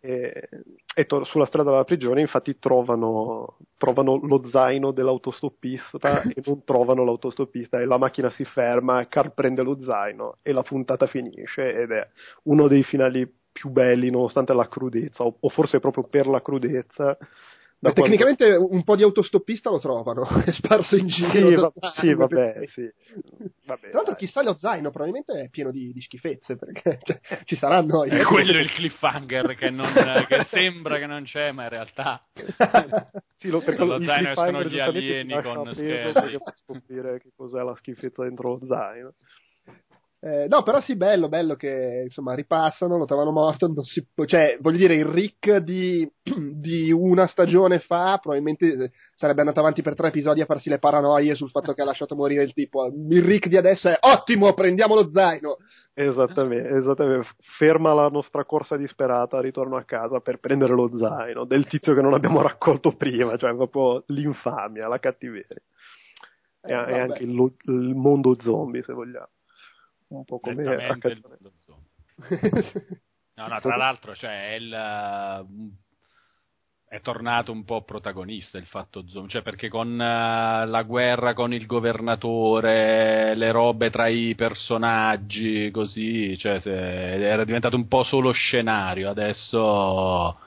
E, 0.00 0.48
e 0.94 1.06
to- 1.06 1.24
sulla 1.24 1.46
strada 1.46 1.70
della 1.70 1.84
prigione 1.84 2.20
infatti 2.20 2.58
trovano, 2.58 3.58
trovano 3.76 4.16
lo 4.16 4.48
zaino 4.48 4.90
dell'autostoppista 4.90 6.22
e 6.34 6.42
non 6.44 6.64
trovano 6.64 7.04
l'autostoppista 7.04 7.80
e 7.80 7.84
la 7.86 7.98
macchina 7.98 8.30
si 8.30 8.44
ferma 8.44 9.06
Carl 9.08 9.32
prende 9.32 9.62
lo 9.62 9.82
zaino 9.82 10.34
e 10.42 10.52
la 10.52 10.62
puntata 10.62 11.06
finisce 11.06 11.20
finisce 11.22 11.74
ed 11.74 11.90
è 11.90 12.08
uno 12.44 12.68
dei 12.68 12.82
finali 12.82 13.30
più 13.52 13.70
belli 13.70 14.10
nonostante 14.10 14.54
la 14.54 14.68
crudezza 14.68 15.24
o, 15.24 15.36
o 15.38 15.48
forse 15.48 15.80
proprio 15.80 16.04
per 16.04 16.26
la 16.26 16.40
crudezza 16.40 17.16
Beh, 17.82 17.94
tecnicamente 17.94 18.54
un 18.54 18.84
po' 18.84 18.94
di 18.94 19.02
autostoppista 19.02 19.68
lo 19.68 19.80
trovano, 19.80 20.24
è 20.46 20.52
sparso 20.52 20.94
in 20.94 21.08
giro. 21.08 21.32
Sì, 21.32 21.54
va, 21.54 21.72
sì 21.96 22.14
vabbè, 22.14 22.66
sì. 22.68 22.88
Vabbè, 23.64 23.88
Tra 23.88 23.90
l'altro, 23.92 24.14
chissà 24.14 24.40
lo 24.44 24.56
zaino, 24.56 24.90
probabilmente 24.90 25.32
è 25.32 25.48
pieno 25.50 25.72
di, 25.72 25.92
di 25.92 26.00
schifezze, 26.00 26.56
perché 26.56 27.00
cioè, 27.02 27.40
ci 27.42 27.56
saranno... 27.56 28.04
È 28.04 28.22
quello 28.22 28.56
il 28.56 28.70
cliffhanger 28.70 29.56
che, 29.56 29.70
non, 29.70 29.92
che, 30.28 30.44
sembra 30.48 30.98
che 30.98 31.06
non 31.06 31.24
c'è, 31.24 31.50
ma 31.50 31.64
in 31.64 31.70
realtà... 31.70 32.24
sì, 33.38 33.48
lo, 33.48 33.60
perché 33.60 33.82
lo 33.82 34.00
zaino 34.00 34.28
escono 34.28 34.62
gli 34.62 34.78
alieni 34.78 35.42
con 35.42 35.74
scherzi. 35.74 36.12
Per 36.12 36.54
scoprire 36.54 37.20
che 37.20 37.32
cos'è 37.34 37.64
la 37.64 37.74
schifezza 37.74 38.22
dentro 38.22 38.50
lo 38.50 38.64
zaino. 38.64 39.14
Eh, 40.24 40.46
no, 40.48 40.62
però 40.62 40.80
sì, 40.80 40.94
bello, 40.94 41.28
bello 41.28 41.56
che 41.56 42.02
insomma 42.04 42.34
ripassano, 42.34 42.96
lo 42.96 43.06
trovano 43.06 43.32
morto, 43.32 43.68
si, 43.82 44.06
cioè 44.26 44.56
voglio 44.60 44.76
dire, 44.76 44.94
il 44.94 45.04
Rick 45.04 45.56
di, 45.56 46.08
di, 46.22 46.92
una 46.92 47.26
stagione 47.26 47.80
fa 47.80 48.18
probabilmente 48.22 48.92
sarebbe 49.16 49.40
andato 49.40 49.58
avanti 49.58 49.82
per 49.82 49.96
tre 49.96 50.08
episodi 50.08 50.40
a 50.40 50.44
farsi 50.44 50.68
le 50.68 50.78
paranoie 50.78 51.34
sul 51.34 51.50
fatto 51.50 51.72
che 51.72 51.82
ha 51.82 51.84
lasciato 51.84 52.14
morire 52.14 52.44
il 52.44 52.52
tipo. 52.52 52.86
Il 52.86 53.24
Rick 53.24 53.48
di 53.48 53.56
adesso 53.56 53.88
è 53.88 53.96
ottimo, 53.98 54.54
prendiamo 54.54 54.94
lo 54.94 55.10
zaino. 55.10 55.56
Esattamente, 55.92 56.68
esattamente, 56.68 57.26
ferma 57.58 57.92
la 57.92 58.06
nostra 58.06 58.44
corsa 58.44 58.76
disperata, 58.76 59.40
ritorno 59.40 59.76
a 59.76 59.82
casa 59.82 60.20
per 60.20 60.38
prendere 60.38 60.72
lo 60.72 60.88
zaino 60.96 61.44
del 61.46 61.66
tizio 61.66 61.94
che 61.94 62.00
non 62.00 62.14
abbiamo 62.14 62.42
raccolto 62.42 62.92
prima, 62.92 63.36
cioè 63.36 63.56
proprio 63.56 64.04
l'infamia, 64.06 64.86
la 64.86 65.00
cattiveria. 65.00 65.60
Eh, 66.64 66.72
e, 66.72 66.92
e 66.92 66.98
anche 67.00 67.24
il, 67.24 67.54
il 67.64 67.94
mondo 67.96 68.36
zombie, 68.40 68.84
se 68.84 68.92
vogliamo 68.92 69.26
un 70.18 70.24
po' 70.24 70.40
come 70.40 70.62
No, 73.34 73.46
no, 73.46 73.60
tra 73.60 73.76
l'altro, 73.76 74.14
cioè, 74.14 74.50
è, 74.50 74.54
il, 74.56 75.46
è 76.86 77.00
tornato 77.00 77.50
un 77.50 77.64
po' 77.64 77.82
protagonista 77.82 78.58
il 78.58 78.66
fatto 78.66 79.08
zombie, 79.08 79.30
cioè 79.30 79.42
perché 79.42 79.70
con 79.70 79.92
uh, 79.92 80.68
la 80.68 80.84
guerra 80.86 81.32
con 81.32 81.54
il 81.54 81.64
governatore, 81.64 83.34
le 83.34 83.50
robe 83.50 83.88
tra 83.88 84.08
i 84.08 84.34
personaggi, 84.34 85.70
così, 85.70 86.36
cioè, 86.36 86.60
se, 86.60 86.70
era 86.72 87.44
diventato 87.44 87.76
un 87.76 87.88
po' 87.88 88.02
solo 88.02 88.32
scenario, 88.32 89.08
adesso 89.08 90.38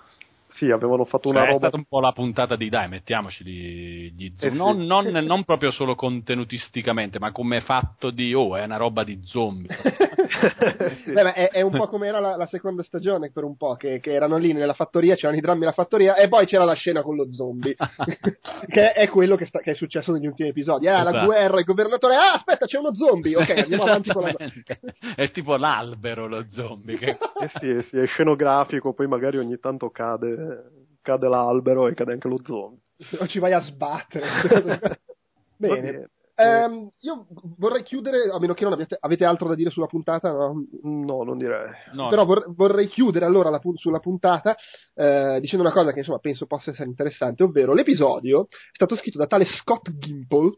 sì, 0.55 0.71
avevano 0.71 1.03
fatto 1.03 1.29
una 1.29 1.39
cioè, 1.39 1.47
roba. 1.51 1.65
È 1.65 1.69
stata 1.69 1.77
un 1.77 1.85
po' 1.85 1.99
la 1.99 2.13
puntata 2.13 2.55
di 2.55 2.69
dai, 2.69 2.87
mettiamoci 2.87 3.43
di, 3.43 4.13
di 4.15 4.33
zombie. 4.37 4.55
Eh 4.55 4.57
non, 4.57 4.79
sì. 4.79 5.11
non, 5.11 5.25
non, 5.25 5.43
proprio 5.43 5.71
solo 5.71 5.95
contenutisticamente, 5.95 7.19
ma 7.19 7.31
come 7.31 7.59
fatto 7.59 8.09
di 8.09 8.33
oh, 8.33 8.55
è 8.55 8.63
una 8.63 8.77
roba 8.77 9.03
di 9.03 9.19
zombie. 9.25 9.67
sì. 11.03 11.11
Beh, 11.11 11.33
è, 11.33 11.49
è, 11.49 11.61
un 11.61 11.71
po' 11.71 11.87
come 11.87 12.07
era 12.07 12.21
la, 12.21 12.37
la, 12.37 12.45
seconda 12.47 12.83
stagione 12.83 13.31
per 13.31 13.43
un 13.43 13.57
po', 13.57 13.75
che, 13.75 13.99
che, 13.99 14.13
erano 14.13 14.37
lì 14.37 14.53
nella 14.53 14.73
fattoria, 14.73 15.15
c'erano 15.15 15.37
i 15.37 15.41
drammi 15.41 15.59
nella 15.59 15.73
fattoria, 15.73 16.15
e 16.15 16.29
poi 16.29 16.45
c'era 16.45 16.63
la 16.63 16.73
scena 16.73 17.01
con 17.01 17.15
lo 17.15 17.31
zombie, 17.33 17.75
che 18.69 18.93
è 18.93 19.09
quello 19.09 19.35
che, 19.35 19.47
sta, 19.47 19.59
che, 19.59 19.71
è 19.71 19.75
successo 19.75 20.13
negli 20.13 20.27
ultimi 20.27 20.49
episodi. 20.49 20.87
Ah, 20.87 21.01
esatto. 21.01 21.17
la 21.17 21.25
guerra, 21.25 21.59
il 21.59 21.65
governatore, 21.65 22.15
ah, 22.15 22.33
aspetta, 22.33 22.65
c'è 22.65 22.77
uno 22.77 22.93
zombie. 22.95 23.35
Ok, 23.35 23.49
andiamo 23.49 23.83
avanti 23.83 24.09
con 24.11 24.23
la. 24.23 24.33
è 25.15 25.31
tipo 25.31 25.57
l'albero 25.57 26.27
lo 26.27 26.45
zombie. 26.51 26.97
Che... 26.97 27.09
eh 27.09 27.51
sì, 27.59 27.87
sì, 27.89 27.97
è 27.97 28.05
scenografico, 28.05 28.93
poi 28.93 29.07
magari 29.07 29.37
ogni 29.37 29.59
tanto 29.59 29.89
cade 29.89 30.44
cade 31.01 31.27
l'albero 31.27 31.87
e 31.87 31.93
cade 31.93 32.13
anche 32.13 32.27
lo 32.27 32.39
zombie. 32.43 32.81
O 33.19 33.27
ci 33.27 33.39
vai 33.39 33.53
a 33.53 33.61
sbattere. 33.61 34.27
Bene. 35.57 36.09
Um, 36.37 36.89
io 36.99 37.27
vorrei 37.57 37.81
chiudere, 37.83 38.29
a 38.29 38.37
meno 38.39 38.53
che 38.53 38.65
non 38.65 38.73
abbiate, 38.73 38.97
avete 38.99 39.23
altro 39.23 39.47
da 39.47 39.55
dire 39.55 39.69
sulla 39.69 39.85
puntata, 39.85 40.33
no? 40.33 40.65
No, 40.81 41.23
non 41.23 41.37
direi. 41.37 41.71
No, 41.93 42.09
Però 42.09 42.25
vor, 42.25 42.53
vorrei 42.53 42.87
chiudere 42.87 43.23
allora 43.23 43.49
la, 43.49 43.61
sulla 43.75 43.99
puntata 43.99 44.53
eh, 44.95 45.37
dicendo 45.39 45.63
una 45.63 45.73
cosa 45.73 45.93
che 45.93 45.99
insomma 45.99 46.19
penso 46.19 46.45
possa 46.45 46.71
essere 46.71 46.89
interessante, 46.89 47.43
ovvero 47.43 47.73
l'episodio 47.73 48.47
è 48.47 48.73
stato 48.73 48.97
scritto 48.97 49.17
da 49.17 49.27
tale 49.27 49.45
Scott 49.45 49.89
Gimple 49.91 50.57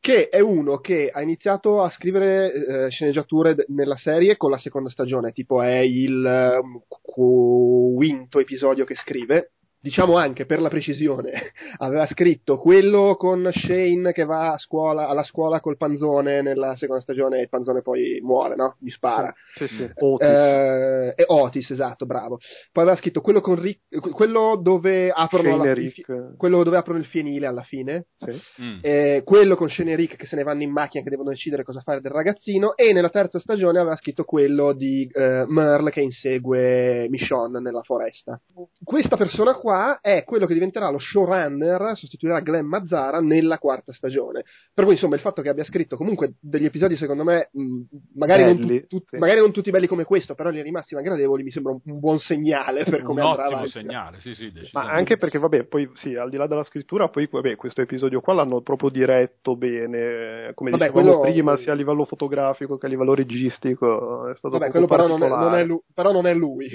che 0.00 0.28
è 0.28 0.40
uno 0.40 0.78
che 0.78 1.10
ha 1.12 1.20
iniziato 1.20 1.82
a 1.82 1.90
scrivere 1.90 2.52
eh, 2.52 2.90
sceneggiature 2.90 3.54
d- 3.54 3.64
nella 3.68 3.96
serie 3.96 4.36
con 4.36 4.50
la 4.50 4.58
seconda 4.58 4.90
stagione, 4.90 5.32
tipo 5.32 5.60
è 5.62 5.78
il 5.78 6.58
um, 6.62 6.80
quinto 6.88 8.38
episodio 8.38 8.84
che 8.84 8.94
scrive, 8.94 9.52
diciamo 9.88 10.18
anche 10.18 10.44
per 10.44 10.60
la 10.60 10.68
precisione, 10.68 11.32
aveva 11.78 12.06
scritto 12.06 12.58
quello 12.58 13.16
con 13.16 13.50
Shane 13.50 14.12
che 14.12 14.24
va 14.24 14.52
a 14.52 14.58
scuola, 14.58 15.08
alla 15.08 15.22
scuola 15.24 15.60
col 15.60 15.78
panzone 15.78 16.42
nella 16.42 16.76
seconda 16.76 17.00
stagione 17.00 17.38
e 17.38 17.42
il 17.42 17.48
panzone 17.48 17.80
poi 17.80 18.20
muore, 18.22 18.54
no? 18.54 18.76
Gli 18.78 18.90
spara. 18.90 19.32
Sì, 19.54 19.66
sì. 19.66 19.82
Eh, 19.82 19.92
Otis. 19.96 20.26
Eh, 20.26 21.14
e 21.16 21.24
Otis, 21.26 21.70
esatto, 21.70 22.04
bravo. 22.04 22.38
Poi 22.70 22.82
aveva 22.82 22.98
scritto 22.98 23.22
quello 23.22 23.40
con 23.40 23.60
Rick, 23.60 24.10
quello 24.10 24.58
dove 24.62 25.10
aprono, 25.10 25.56
la, 25.56 25.70
il, 25.70 26.34
quello 26.36 26.62
dove 26.62 26.76
aprono 26.76 26.98
il 26.98 27.06
fienile 27.06 27.46
alla 27.46 27.62
fine, 27.62 28.08
sì. 28.18 28.62
mm. 28.62 28.78
eh, 28.82 29.22
quello 29.24 29.56
con 29.56 29.70
Shane 29.70 29.92
e 29.92 29.96
Rick 29.96 30.16
che 30.16 30.26
se 30.26 30.36
ne 30.36 30.42
vanno 30.42 30.62
in 30.62 30.70
macchina 30.70 31.02
che 31.02 31.10
devono 31.10 31.30
decidere 31.30 31.64
cosa 31.64 31.80
fare 31.80 32.02
del 32.02 32.12
ragazzino 32.12 32.76
e 32.76 32.92
nella 32.92 33.08
terza 33.08 33.38
stagione 33.38 33.78
aveva 33.78 33.96
scritto 33.96 34.24
quello 34.24 34.74
di 34.74 35.08
uh, 35.10 35.50
Merle 35.50 35.90
che 35.90 36.02
insegue 36.02 37.08
Michonne 37.08 37.60
nella 37.60 37.82
foresta. 37.82 38.38
Questa 38.84 39.16
persona 39.16 39.54
qua 39.54 39.77
qua 39.78 39.98
è 40.00 40.24
quello 40.24 40.46
che 40.46 40.54
diventerà 40.54 40.90
lo 40.90 40.98
showrunner, 40.98 41.92
sostituirà 41.94 42.40
Glenn 42.40 42.66
Mazzara 42.66 43.20
nella 43.20 43.58
quarta 43.58 43.92
stagione. 43.92 44.44
Per 44.74 44.84
cui, 44.84 44.94
insomma, 44.94 45.14
il 45.14 45.20
fatto 45.20 45.42
che 45.42 45.48
abbia 45.48 45.64
scritto 45.64 45.96
comunque 45.96 46.34
degli 46.40 46.64
episodi, 46.64 46.96
secondo 46.96 47.22
me, 47.22 47.48
mh, 47.52 47.82
magari, 48.16 48.42
belli, 48.42 48.66
non 48.66 48.80
tu, 48.86 48.98
tu, 48.98 49.04
sì. 49.08 49.18
magari, 49.18 49.40
non 49.40 49.52
tutti 49.52 49.70
belli 49.70 49.86
come 49.86 50.04
questo, 50.04 50.34
però 50.34 50.50
li 50.50 50.62
rimasti 50.62 50.94
ma 50.94 51.00
gradevoli, 51.00 51.44
mi 51.44 51.50
sembra 51.50 51.72
un, 51.72 51.80
un 51.84 52.00
buon 52.00 52.18
segnale 52.18 52.84
per 52.84 53.02
come 53.02 53.22
un 53.22 53.28
andrà 53.28 53.44
ottimo 53.44 53.56
avanti. 53.58 53.78
segnale, 53.78 54.20
sì, 54.20 54.34
sì, 54.34 54.52
Ma 54.72 54.90
anche 54.90 55.16
perché, 55.16 55.38
vabbè, 55.38 55.64
poi 55.64 55.88
sì, 55.94 56.14
al 56.16 56.30
di 56.30 56.36
là 56.36 56.46
della 56.46 56.64
scrittura, 56.64 57.08
poi 57.08 57.28
vabbè, 57.30 57.56
questo 57.56 57.82
episodio 57.82 58.20
qua 58.20 58.34
l'hanno 58.34 58.60
proprio 58.62 58.90
diretto 58.90 59.56
bene, 59.56 60.52
come 60.54 60.70
vabbè, 60.70 60.86
dicevamo 60.86 61.18
quello... 61.18 61.32
prima, 61.32 61.56
sia 61.58 61.72
a 61.72 61.76
livello 61.76 62.04
fotografico 62.04 62.76
che 62.78 62.86
a 62.86 62.88
livello 62.88 63.14
registico. 63.14 64.28
È 64.28 64.34
stato 64.36 64.58
vabbè, 64.58 64.70
quello 64.70 64.86
però 64.86 65.06
non, 65.06 65.22
è, 65.22 65.28
non 65.28 65.54
è 65.54 65.64
lui, 65.64 65.80
però 65.92 66.12
non 66.12 66.26
è 66.26 66.34
lui. 66.34 66.68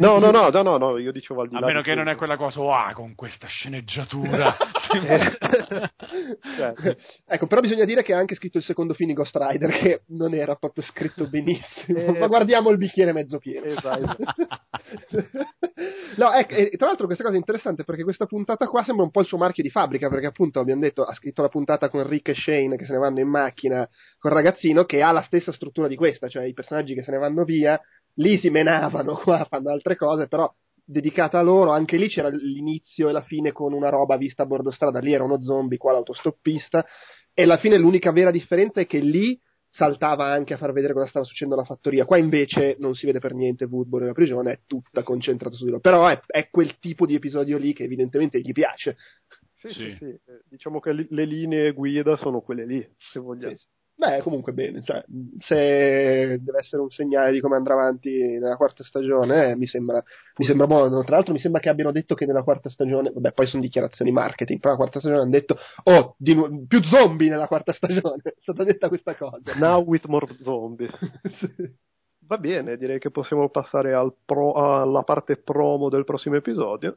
no, 0.00 0.18
no, 0.18 0.30
no, 0.30 0.50
no, 0.50 0.76
no, 0.76 0.98
io 0.98 1.12
dicevo 1.12 1.42
al 1.42 1.48
di 1.48 1.54
là. 1.54 1.60
A 1.60 1.66
meno 1.66 1.82
che 1.82 1.94
non 1.94 2.08
è 2.08 2.16
quella 2.16 2.29
quella 2.30 2.36
cosa, 2.36 2.60
wow, 2.60 2.92
con 2.92 3.14
questa 3.14 3.46
sceneggiatura. 3.46 4.56
cioè, 6.56 6.74
ecco, 7.26 7.46
però 7.46 7.60
bisogna 7.60 7.84
dire 7.84 8.02
che 8.02 8.12
ha 8.12 8.18
anche 8.18 8.34
scritto 8.34 8.58
il 8.58 8.64
secondo 8.64 8.94
film 8.94 9.10
di 9.10 9.14
Ghost 9.16 9.36
Rider, 9.36 9.70
che 9.70 10.02
non 10.08 10.34
era 10.34 10.54
proprio 10.54 10.84
scritto 10.84 11.28
benissimo. 11.28 11.98
Eh, 11.98 12.18
ma 12.18 12.26
guardiamo 12.26 12.70
il 12.70 12.76
bicchiere 12.76 13.12
mezzo 13.12 13.38
pieno. 13.38 13.66
Esatto. 13.66 14.16
no, 16.16 16.32
ecco, 16.32 16.54
e, 16.54 16.70
tra 16.76 16.86
l'altro 16.86 17.06
questa 17.06 17.24
cosa 17.24 17.36
è 17.36 17.38
interessante 17.38 17.84
perché 17.84 18.04
questa 18.04 18.26
puntata 18.26 18.66
qua 18.66 18.84
sembra 18.84 19.04
un 19.04 19.10
po' 19.10 19.20
il 19.20 19.26
suo 19.26 19.38
marchio 19.38 19.62
di 19.62 19.70
fabbrica, 19.70 20.08
perché 20.08 20.26
appunto 20.26 20.60
abbiamo 20.60 20.80
detto, 20.80 21.02
ha 21.04 21.14
scritto 21.14 21.42
la 21.42 21.48
puntata 21.48 21.88
con 21.88 22.06
Rick 22.06 22.28
e 22.28 22.34
Shane 22.34 22.76
che 22.76 22.84
se 22.84 22.92
ne 22.92 22.98
vanno 22.98 23.20
in 23.20 23.28
macchina 23.28 23.88
con 24.18 24.30
il 24.30 24.36
ragazzino, 24.36 24.84
che 24.84 25.02
ha 25.02 25.10
la 25.12 25.22
stessa 25.22 25.52
struttura 25.52 25.88
di 25.88 25.96
questa, 25.96 26.28
cioè 26.28 26.44
i 26.44 26.52
personaggi 26.52 26.94
che 26.94 27.02
se 27.02 27.10
ne 27.10 27.18
vanno 27.18 27.44
via, 27.44 27.80
lì 28.14 28.38
si 28.38 28.50
menavano, 28.50 29.14
qua 29.16 29.46
fanno 29.48 29.70
altre 29.70 29.96
cose, 29.96 30.28
però 30.28 30.52
dedicata 30.90 31.38
a 31.38 31.42
loro, 31.42 31.70
anche 31.70 31.96
lì 31.96 32.08
c'era 32.08 32.28
l'inizio 32.28 33.08
e 33.08 33.12
la 33.12 33.22
fine 33.22 33.52
con 33.52 33.72
una 33.72 33.88
roba 33.88 34.16
vista 34.16 34.42
a 34.42 34.46
bordo 34.46 34.72
strada, 34.72 34.98
lì 34.98 35.12
era 35.12 35.24
uno 35.24 35.40
zombie, 35.40 35.78
qua 35.78 35.92
l'autostoppista, 35.92 36.84
e 37.32 37.42
alla 37.44 37.58
fine 37.58 37.78
l'unica 37.78 38.10
vera 38.10 38.30
differenza 38.30 38.80
è 38.80 38.86
che 38.86 38.98
lì 38.98 39.38
saltava 39.72 40.26
anche 40.26 40.54
a 40.54 40.56
far 40.56 40.72
vedere 40.72 40.92
cosa 40.92 41.06
stava 41.06 41.24
succedendo 41.24 41.54
alla 41.54 41.64
fattoria, 41.64 42.04
qua 42.04 42.18
invece 42.18 42.74
non 42.80 42.94
si 42.94 43.06
vede 43.06 43.20
per 43.20 43.34
niente 43.34 43.66
Woodbury 43.66 44.02
nella 44.02 44.14
prigione, 44.14 44.52
è 44.52 44.60
tutta 44.66 45.04
concentrata 45.04 45.54
su 45.54 45.64
di 45.64 45.70
loro, 45.70 45.80
però 45.80 46.08
è, 46.08 46.20
è, 46.26 46.48
quel 46.50 46.76
tipo 46.80 47.06
di 47.06 47.14
episodio 47.14 47.56
lì 47.56 47.72
che 47.72 47.84
evidentemente 47.84 48.40
gli 48.40 48.52
piace. 48.52 48.96
Sì, 49.54 49.68
sì, 49.68 49.90
sì, 49.90 49.96
sì. 49.96 50.20
diciamo 50.48 50.80
che 50.80 51.06
le 51.08 51.24
linee 51.24 51.72
guida 51.72 52.16
sono 52.16 52.40
quelle 52.40 52.66
lì, 52.66 52.84
se 52.96 53.20
vogliamo. 53.20 53.54
Sì, 53.54 53.64
Beh, 54.00 54.22
comunque 54.22 54.54
bene, 54.54 54.82
cioè, 54.82 55.04
se 55.40 56.40
deve 56.40 56.58
essere 56.58 56.80
un 56.80 56.88
segnale 56.88 57.32
di 57.32 57.40
come 57.40 57.56
andrà 57.56 57.74
avanti 57.74 58.10
nella 58.10 58.56
quarta 58.56 58.82
stagione, 58.82 59.50
eh, 59.50 59.56
mi, 59.56 59.66
sembra, 59.66 60.02
mi, 60.38 60.46
sembra, 60.46 60.66
buono. 60.66 61.04
Tra 61.04 61.16
l'altro 61.16 61.34
mi 61.34 61.38
sembra 61.38 61.60
che 61.60 61.68
abbiano 61.68 61.92
detto 61.92 62.14
che 62.14 62.24
nella 62.24 62.42
quarta 62.42 62.70
stagione, 62.70 63.10
vabbè, 63.12 63.32
poi 63.32 63.46
sono 63.46 63.60
dichiarazioni 63.60 64.10
marketing, 64.10 64.58
però 64.58 64.72
la 64.72 64.78
quarta 64.78 65.00
stagione 65.00 65.20
hanno 65.20 65.30
detto, 65.30 65.58
oh, 65.82 66.14
nu- 66.16 66.66
più 66.66 66.82
zombie 66.84 67.28
nella 67.28 67.46
quarta 67.46 67.74
stagione, 67.74 68.22
è 68.24 68.32
stata 68.38 68.64
detta 68.64 68.88
questa 68.88 69.14
cosa. 69.16 69.52
Now 69.56 69.84
with 69.84 70.06
more 70.06 70.26
zombie. 70.40 70.88
sì. 71.38 71.70
Va 72.20 72.38
bene, 72.38 72.78
direi 72.78 72.98
che 72.98 73.10
possiamo 73.10 73.50
passare 73.50 73.92
al 73.92 74.14
pro, 74.24 74.54
alla 74.54 75.02
parte 75.02 75.36
promo 75.36 75.90
del 75.90 76.04
prossimo 76.04 76.36
episodio. 76.36 76.96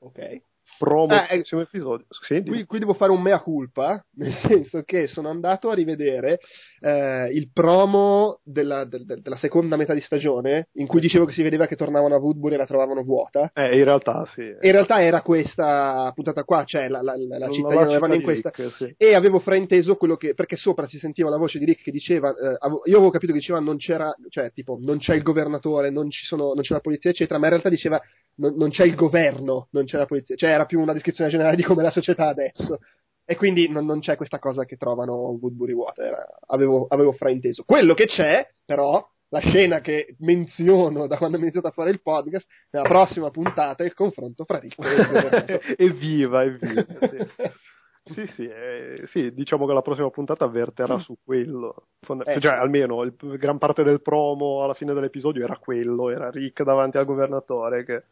Ok 0.00 0.42
promo 0.78 1.14
ah, 1.14 1.26
eh, 1.28 1.38
episodio. 1.38 2.06
Sì, 2.26 2.42
qui, 2.42 2.64
qui, 2.64 2.78
devo 2.78 2.94
fare 2.94 3.10
un 3.10 3.20
mea 3.20 3.40
culpa, 3.40 4.04
nel 4.16 4.32
senso 4.46 4.82
che 4.82 5.06
sono 5.06 5.28
andato 5.28 5.70
a 5.70 5.74
rivedere 5.74 6.40
eh, 6.80 7.28
il 7.32 7.50
promo 7.52 8.40
della, 8.44 8.84
del, 8.84 9.04
della, 9.04 9.36
seconda 9.36 9.76
metà 9.76 9.94
di 9.94 10.00
stagione, 10.00 10.68
in 10.74 10.86
cui 10.86 11.00
dicevo 11.00 11.24
che 11.24 11.32
si 11.32 11.42
vedeva 11.42 11.66
che 11.66 11.76
tornavano 11.76 12.14
a 12.14 12.18
Woodbury 12.18 12.54
e 12.54 12.58
la 12.58 12.66
trovavano 12.66 13.02
vuota. 13.02 13.50
Eh, 13.54 13.76
in 13.76 13.84
realtà 13.84 14.26
sì. 14.34 14.42
In 14.42 14.72
realtà 14.72 15.02
era 15.02 15.22
questa 15.22 16.10
puntata 16.14 16.44
qua, 16.44 16.64
cioè 16.64 16.88
la, 16.88 17.02
la, 17.02 17.14
la, 17.16 17.38
la 17.38 17.50
cittadina 17.50 17.98
vanno 17.98 18.14
in 18.14 18.22
questa. 18.22 18.50
Rick, 18.54 18.76
sì. 18.76 18.94
E 18.96 19.14
avevo 19.14 19.38
frainteso 19.40 19.96
quello 19.96 20.16
che, 20.16 20.34
perché 20.34 20.56
sopra 20.56 20.86
si 20.86 20.98
sentiva 20.98 21.28
la 21.30 21.36
voce 21.36 21.58
di 21.58 21.64
Rick 21.64 21.82
che 21.82 21.90
diceva, 21.90 22.30
eh, 22.30 22.56
io 22.84 22.96
avevo 22.96 23.10
capito 23.10 23.32
che 23.32 23.38
diceva 23.38 23.60
non 23.60 23.76
c'era, 23.76 24.14
cioè 24.28 24.50
tipo 24.52 24.78
non 24.80 24.98
c'è 24.98 25.14
il 25.14 25.22
governatore, 25.22 25.90
non, 25.90 26.10
ci 26.10 26.24
sono, 26.24 26.52
non 26.54 26.62
c'è 26.62 26.74
la 26.74 26.80
polizia, 26.80 27.10
eccetera, 27.10 27.38
ma 27.38 27.46
in 27.46 27.50
realtà 27.50 27.68
diceva 27.68 28.00
non, 28.36 28.54
non 28.56 28.70
c'è 28.70 28.84
il 28.84 28.94
governo, 28.94 29.68
non 29.70 29.84
c'è 29.84 29.98
la 29.98 30.06
polizia, 30.06 30.36
cioè 30.36 30.50
era 30.50 30.66
più 30.66 30.80
una 30.80 30.92
descrizione 30.92 31.30
generale 31.30 31.56
di 31.56 31.62
come 31.62 31.80
è 31.80 31.84
la 31.84 31.90
società 31.90 32.28
adesso. 32.28 32.78
E 33.24 33.36
quindi 33.36 33.68
non, 33.68 33.86
non 33.86 34.00
c'è 34.00 34.16
questa 34.16 34.38
cosa 34.38 34.64
che 34.64 34.76
trovano 34.76 35.38
Woodbury 35.40 35.72
Water. 35.72 36.14
Avevo, 36.46 36.86
avevo 36.88 37.12
frainteso. 37.12 37.62
Quello 37.64 37.94
che 37.94 38.06
c'è, 38.06 38.44
però, 38.64 39.06
la 39.28 39.38
scena 39.38 39.80
che 39.80 40.16
menziono 40.18 41.06
da 41.06 41.16
quando 41.16 41.36
ho 41.36 41.40
iniziato 41.40 41.68
a 41.68 41.72
fare 41.72 41.90
il 41.90 42.02
podcast, 42.02 42.46
nella 42.70 42.88
prossima 42.88 43.30
puntata 43.30 43.84
è 43.84 43.86
il 43.86 43.94
confronto 43.94 44.44
fra 44.44 44.58
Rick 44.58 44.76
e 44.80 45.60
Evviva, 45.84 46.42
evviva. 46.42 46.82
Sì. 46.82 47.18
Sì, 48.12 48.26
sì, 48.26 48.46
eh, 48.46 49.04
sì, 49.06 49.32
diciamo 49.32 49.66
che 49.66 49.72
la 49.72 49.82
prossima 49.82 50.10
puntata 50.10 50.44
avverterà 50.44 50.98
su 50.98 51.16
quello. 51.24 51.86
Fond- 52.00 52.26
eh, 52.26 52.40
cioè, 52.40 52.52
almeno 52.52 53.02
il, 53.02 53.14
gran 53.16 53.58
parte 53.58 53.82
del 53.82 54.02
promo 54.02 54.62
alla 54.62 54.74
fine 54.74 54.92
dell'episodio 54.92 55.44
era 55.44 55.56
quello, 55.56 56.10
era 56.10 56.30
Rick 56.30 56.62
davanti 56.62 56.98
al 56.98 57.04
governatore 57.04 57.84
che 57.84 58.04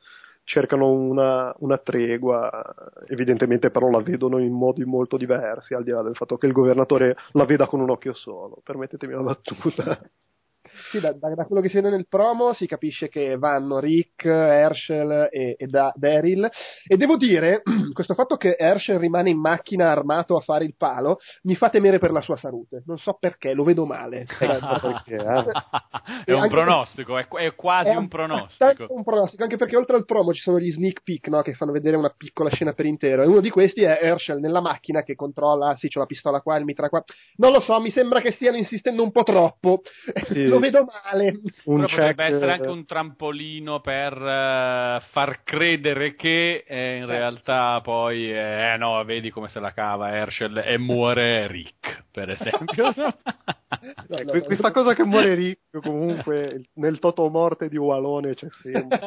cercano 0.45 0.91
una, 0.91 1.55
una, 1.59 1.77
tregua, 1.77 2.51
evidentemente 3.07 3.71
però 3.71 3.91
la 3.91 4.01
vedono 4.01 4.39
in 4.39 4.53
modi 4.53 4.83
molto 4.85 5.19
diversi, 5.19 5.75
al 5.75 5.85
di 5.85 5.91
là 5.91 6.03
del 6.03 6.17
fatto 6.17 6.39
che 6.39 6.47
il 6.47 6.53
governatore 6.53 7.17
la 7.33 7.45
veda 7.45 7.67
con 7.67 7.81
un 7.81 7.91
occhio 7.91 8.15
solo. 8.15 8.61
Permettetemi 8.65 9.13
una 9.13 9.25
battuta. 9.25 10.01
Sì, 10.91 11.01
da, 11.01 11.13
da, 11.13 11.45
quello 11.45 11.61
che 11.61 11.69
si 11.69 11.77
vede 11.77 11.91
nel 11.91 12.07
promo 12.09 12.55
si 12.55 12.67
capisce 12.67 13.09
che 13.09 13.37
vanno 13.37 13.79
Rick, 13.79 14.25
Herschel 14.25 15.29
e, 15.31 15.55
e 15.59 15.67
da, 15.67 15.93
Daryl. 15.95 16.49
E 16.87 16.97
devo 16.97 17.17
dire, 17.17 17.63
questo 17.93 18.15
fatto 18.15 18.37
che 18.37 18.57
Herschel 18.59 18.99
rimane 18.99 19.29
in 19.31 19.39
macchina 19.39 19.91
armato 19.91 20.37
a 20.37 20.41
fare 20.41 20.65
il 20.65 20.75
palo 20.77 21.19
mi 21.43 21.57
fa 21.57 21.69
temere 21.69 21.99
per 21.99 22.11
la 22.11 22.23
sua 22.23 22.37
salute. 22.37 22.83
Non 22.87 22.97
so 22.99 23.19
perché, 23.21 23.53
lo 23.53 23.65
vedo 23.65 23.85
male. 23.85 24.27
perché, 24.39 25.17
eh? 25.17 25.45
è 26.25 26.33
un 26.33 26.49
pronostico, 26.49 27.15
perché, 27.15 27.37
è, 27.47 27.55
quasi 27.55 27.91
è 27.91 27.95
un, 27.95 28.05
un 28.05 28.09
pronostico. 28.09 28.87
un 28.89 29.05
pronostico, 29.05 29.43
anche 29.43 29.57
perché 29.57 29.77
oltre 29.77 29.97
al 29.97 30.07
promo 30.07 30.33
ci 30.33 30.41
sono 30.41 30.59
gli 30.59 30.71
sneak 30.71 31.03
peek 31.03 31.29
no, 31.29 31.43
che 31.43 31.53
fanno 31.53 31.73
vedere 31.73 31.97
una 31.97 32.13
piccola 32.17 32.51
scena 32.51 32.73
per 32.73 32.87
intero. 32.87 33.23
E 33.23 33.27
uno 33.27 33.41
di 33.41 33.51
questi 33.51 33.83
è 33.83 33.99
Herschel 34.01 34.41
nella 34.41 34.63
macchina 34.63 35.03
che 35.03 35.15
controlla, 35.15 35.77
sì, 35.77 35.89
c'è 35.89 35.99
la 35.99 36.07
pistola 36.07 36.41
qua, 36.41 36.57
il 36.57 36.65
mitra 36.65 36.89
qua. 36.89 37.05
Non 37.37 37.53
lo 37.53 37.61
so, 37.61 37.79
mi 37.79 37.91
sembra 37.91 38.21
che 38.21 38.33
stiano 38.33 38.57
insistendo 38.57 39.03
un 39.03 39.11
po' 39.11 39.23
troppo. 39.23 39.83
Sì. 40.29 40.47
lo 40.49 40.59
vedo 40.59 40.78
male. 40.85 41.41
Un 41.65 41.85
check... 41.85 41.91
potrebbe 41.91 42.25
essere 42.25 42.53
anche 42.53 42.69
un 42.69 42.85
trampolino 42.85 43.81
per 43.81 44.13
uh, 44.15 45.01
far 45.11 45.43
credere 45.45 46.15
che 46.15 46.65
eh, 46.67 46.97
in 46.97 47.03
eh. 47.03 47.07
realtà 47.07 47.81
poi, 47.81 48.33
eh, 48.33 48.77
no, 48.79 49.03
vedi 49.05 49.31
come 49.31 49.49
se 49.49 49.61
la 49.61 49.73
cava 49.73 50.11
Herschel 50.11 50.59
e 50.59 50.79
muore 50.79 51.47
Rick, 51.47 52.05
per 52.11 52.31
esempio. 52.31 52.93
no, 52.97 53.15
no, 54.09 54.33
no, 54.33 54.43
questa 54.43 54.73
cosa 54.73 54.95
che 54.95 55.05
muore 55.05 55.35
Rick 55.35 55.81
comunque 55.81 56.63
nel 56.75 56.99
toto 56.99 57.29
morte 57.29 57.69
di 57.69 57.77
Walone 57.77 58.35
c'è 58.35 58.49
sempre. 58.63 58.99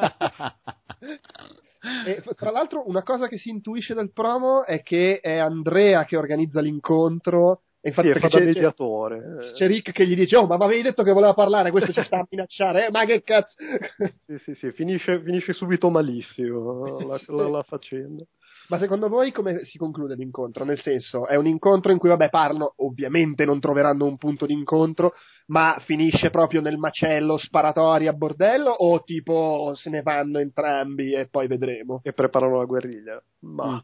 E, 2.05 2.21
tra 2.35 2.51
l'altro, 2.51 2.87
una 2.87 3.01
cosa 3.01 3.27
che 3.27 3.39
si 3.39 3.49
intuisce 3.49 3.95
dal 3.95 4.11
promo 4.11 4.63
è 4.65 4.83
che 4.83 5.19
è 5.19 5.37
Andrea 5.37 6.05
che 6.05 6.15
organizza 6.15 6.61
l'incontro 6.61 7.61
e 7.83 7.89
infatti 7.89 8.13
sì, 8.13 8.19
fa 8.19 8.27
da 8.27 8.39
mediatore. 8.39 9.53
C'è 9.55 9.65
Rick 9.65 9.91
che 9.91 10.05
gli 10.05 10.15
dice: 10.15 10.37
Oh, 10.37 10.45
ma 10.45 10.55
avevi 10.55 10.83
detto 10.83 11.01
che 11.01 11.11
voleva 11.11 11.33
parlare, 11.33 11.71
questo 11.71 11.91
ci 11.91 12.03
sta 12.03 12.19
a 12.19 12.27
minacciare, 12.29 12.87
eh? 12.87 12.91
ma 12.91 13.05
che 13.05 13.23
cazzo. 13.23 13.55
sì, 14.27 14.37
sì, 14.43 14.53
sì, 14.53 14.71
finisce, 14.71 15.19
finisce 15.23 15.53
subito 15.53 15.89
malissimo 15.89 17.05
la, 17.07 17.19
la, 17.25 17.47
la 17.47 17.63
faccenda. 17.63 18.23
Ma 18.67 18.77
secondo 18.77 19.09
voi 19.09 19.31
come 19.31 19.65
si 19.65 19.77
conclude 19.77 20.15
l'incontro? 20.15 20.63
Nel 20.63 20.79
senso, 20.79 21.27
è 21.27 21.35
un 21.35 21.47
incontro 21.47 21.91
in 21.91 21.97
cui, 21.97 22.09
vabbè, 22.09 22.29
parlano, 22.29 22.73
ovviamente 22.77 23.45
non 23.45 23.59
troveranno 23.59 24.05
un 24.05 24.17
punto 24.17 24.45
d'incontro, 24.45 25.11
ma 25.47 25.75
finisce 25.83 26.29
proprio 26.29 26.61
nel 26.61 26.77
macello 26.77 27.37
sparatori 27.37 28.07
a 28.07 28.13
bordello 28.13 28.69
o 28.69 29.03
tipo 29.03 29.73
se 29.75 29.89
ne 29.89 30.01
vanno 30.03 30.39
entrambi 30.39 31.13
e 31.13 31.27
poi 31.29 31.47
vedremo? 31.47 31.99
E 32.03 32.13
preparano 32.13 32.57
la 32.59 32.65
guerriglia? 32.65 33.21
Ma... 33.39 33.73
Mm. 33.73 33.77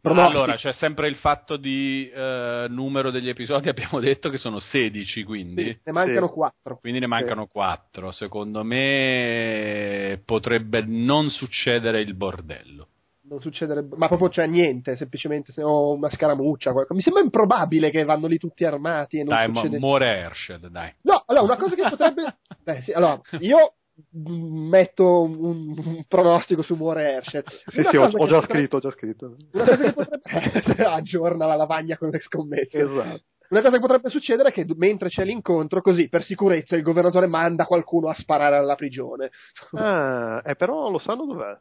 Pronostico. 0.00 0.38
Allora, 0.38 0.56
c'è 0.56 0.72
sempre 0.72 1.08
il 1.08 1.16
fatto 1.16 1.56
di 1.56 2.10
eh, 2.10 2.66
numero 2.68 3.10
degli 3.10 3.28
episodi, 3.28 3.68
abbiamo 3.70 4.00
detto 4.00 4.30
che 4.30 4.38
sono 4.38 4.58
16, 4.58 5.24
quindi. 5.24 5.64
Sì, 5.64 5.80
ne 5.84 5.92
mancano 5.92 6.26
sì. 6.28 6.32
4. 6.32 6.78
Quindi 6.78 7.00
ne 7.00 7.06
mancano 7.06 7.44
sì. 7.44 7.52
4. 7.52 8.12
Secondo 8.12 8.64
me 8.64 10.20
potrebbe 10.24 10.82
non 10.86 11.30
succedere 11.30 12.00
il 12.00 12.14
bordello. 12.14 12.88
Non 13.22 13.40
succedere, 13.40 13.86
ma 13.96 14.08
proprio 14.08 14.28
c'è 14.28 14.46
niente, 14.46 14.96
semplicemente 14.96 15.52
se 15.52 15.62
ho 15.62 15.94
una 15.94 16.10
scaramuccia. 16.10 16.72
Qualcosa. 16.72 16.94
Mi 16.94 17.02
sembra 17.02 17.22
improbabile 17.22 17.90
che 17.90 18.02
vanno 18.04 18.26
lì 18.26 18.38
tutti 18.38 18.64
armati 18.64 19.18
e 19.18 19.24
non 19.24 19.34
dai, 19.34 19.46
succede... 19.46 19.78
muore 19.78 20.18
Herschel, 20.18 20.68
dai. 20.70 20.92
No, 21.02 21.22
allora, 21.26 21.44
una 21.44 21.56
cosa 21.56 21.74
che 21.76 21.88
potrebbe... 21.88 22.36
Beh, 22.64 22.80
sì, 22.82 22.92
allora, 22.92 23.20
io 23.38 23.74
metto 24.12 25.22
un, 25.22 25.38
un, 25.38 26.04
pronostico 26.08 26.62
su 26.62 26.74
muore 26.74 27.12
Herschel. 27.12 27.44
Sì, 27.66 27.82
sì, 27.88 27.96
ho, 27.96 28.10
ho, 28.10 28.26
già 28.26 28.42
scritto, 28.42 28.76
ho 28.76 28.80
già 28.80 28.90
scritto. 28.90 29.36
Una 29.52 29.64
cosa 29.64 29.76
che 29.76 29.92
potrebbe 29.92 30.84
aggiorna 30.84 31.46
la 31.46 31.56
lavagna 31.56 31.96
con 31.96 32.10
le 32.10 32.20
scommesse. 32.20 32.78
Esatto. 32.78 33.22
Una 33.50 33.62
cosa 33.62 33.74
che 33.74 33.80
potrebbe 33.80 34.10
succedere 34.10 34.50
è 34.50 34.52
che 34.52 34.64
mentre 34.76 35.08
c'è 35.08 35.24
l'incontro, 35.24 35.80
così 35.80 36.08
per 36.08 36.22
sicurezza 36.22 36.76
il 36.76 36.82
governatore 36.82 37.26
manda 37.26 37.64
qualcuno 37.64 38.08
a 38.08 38.14
sparare 38.14 38.56
alla 38.56 38.76
prigione. 38.76 39.30
Ah, 39.72 40.42
eh, 40.44 40.54
però 40.54 40.88
lo 40.88 40.98
sanno 40.98 41.26
dov'è? 41.26 41.58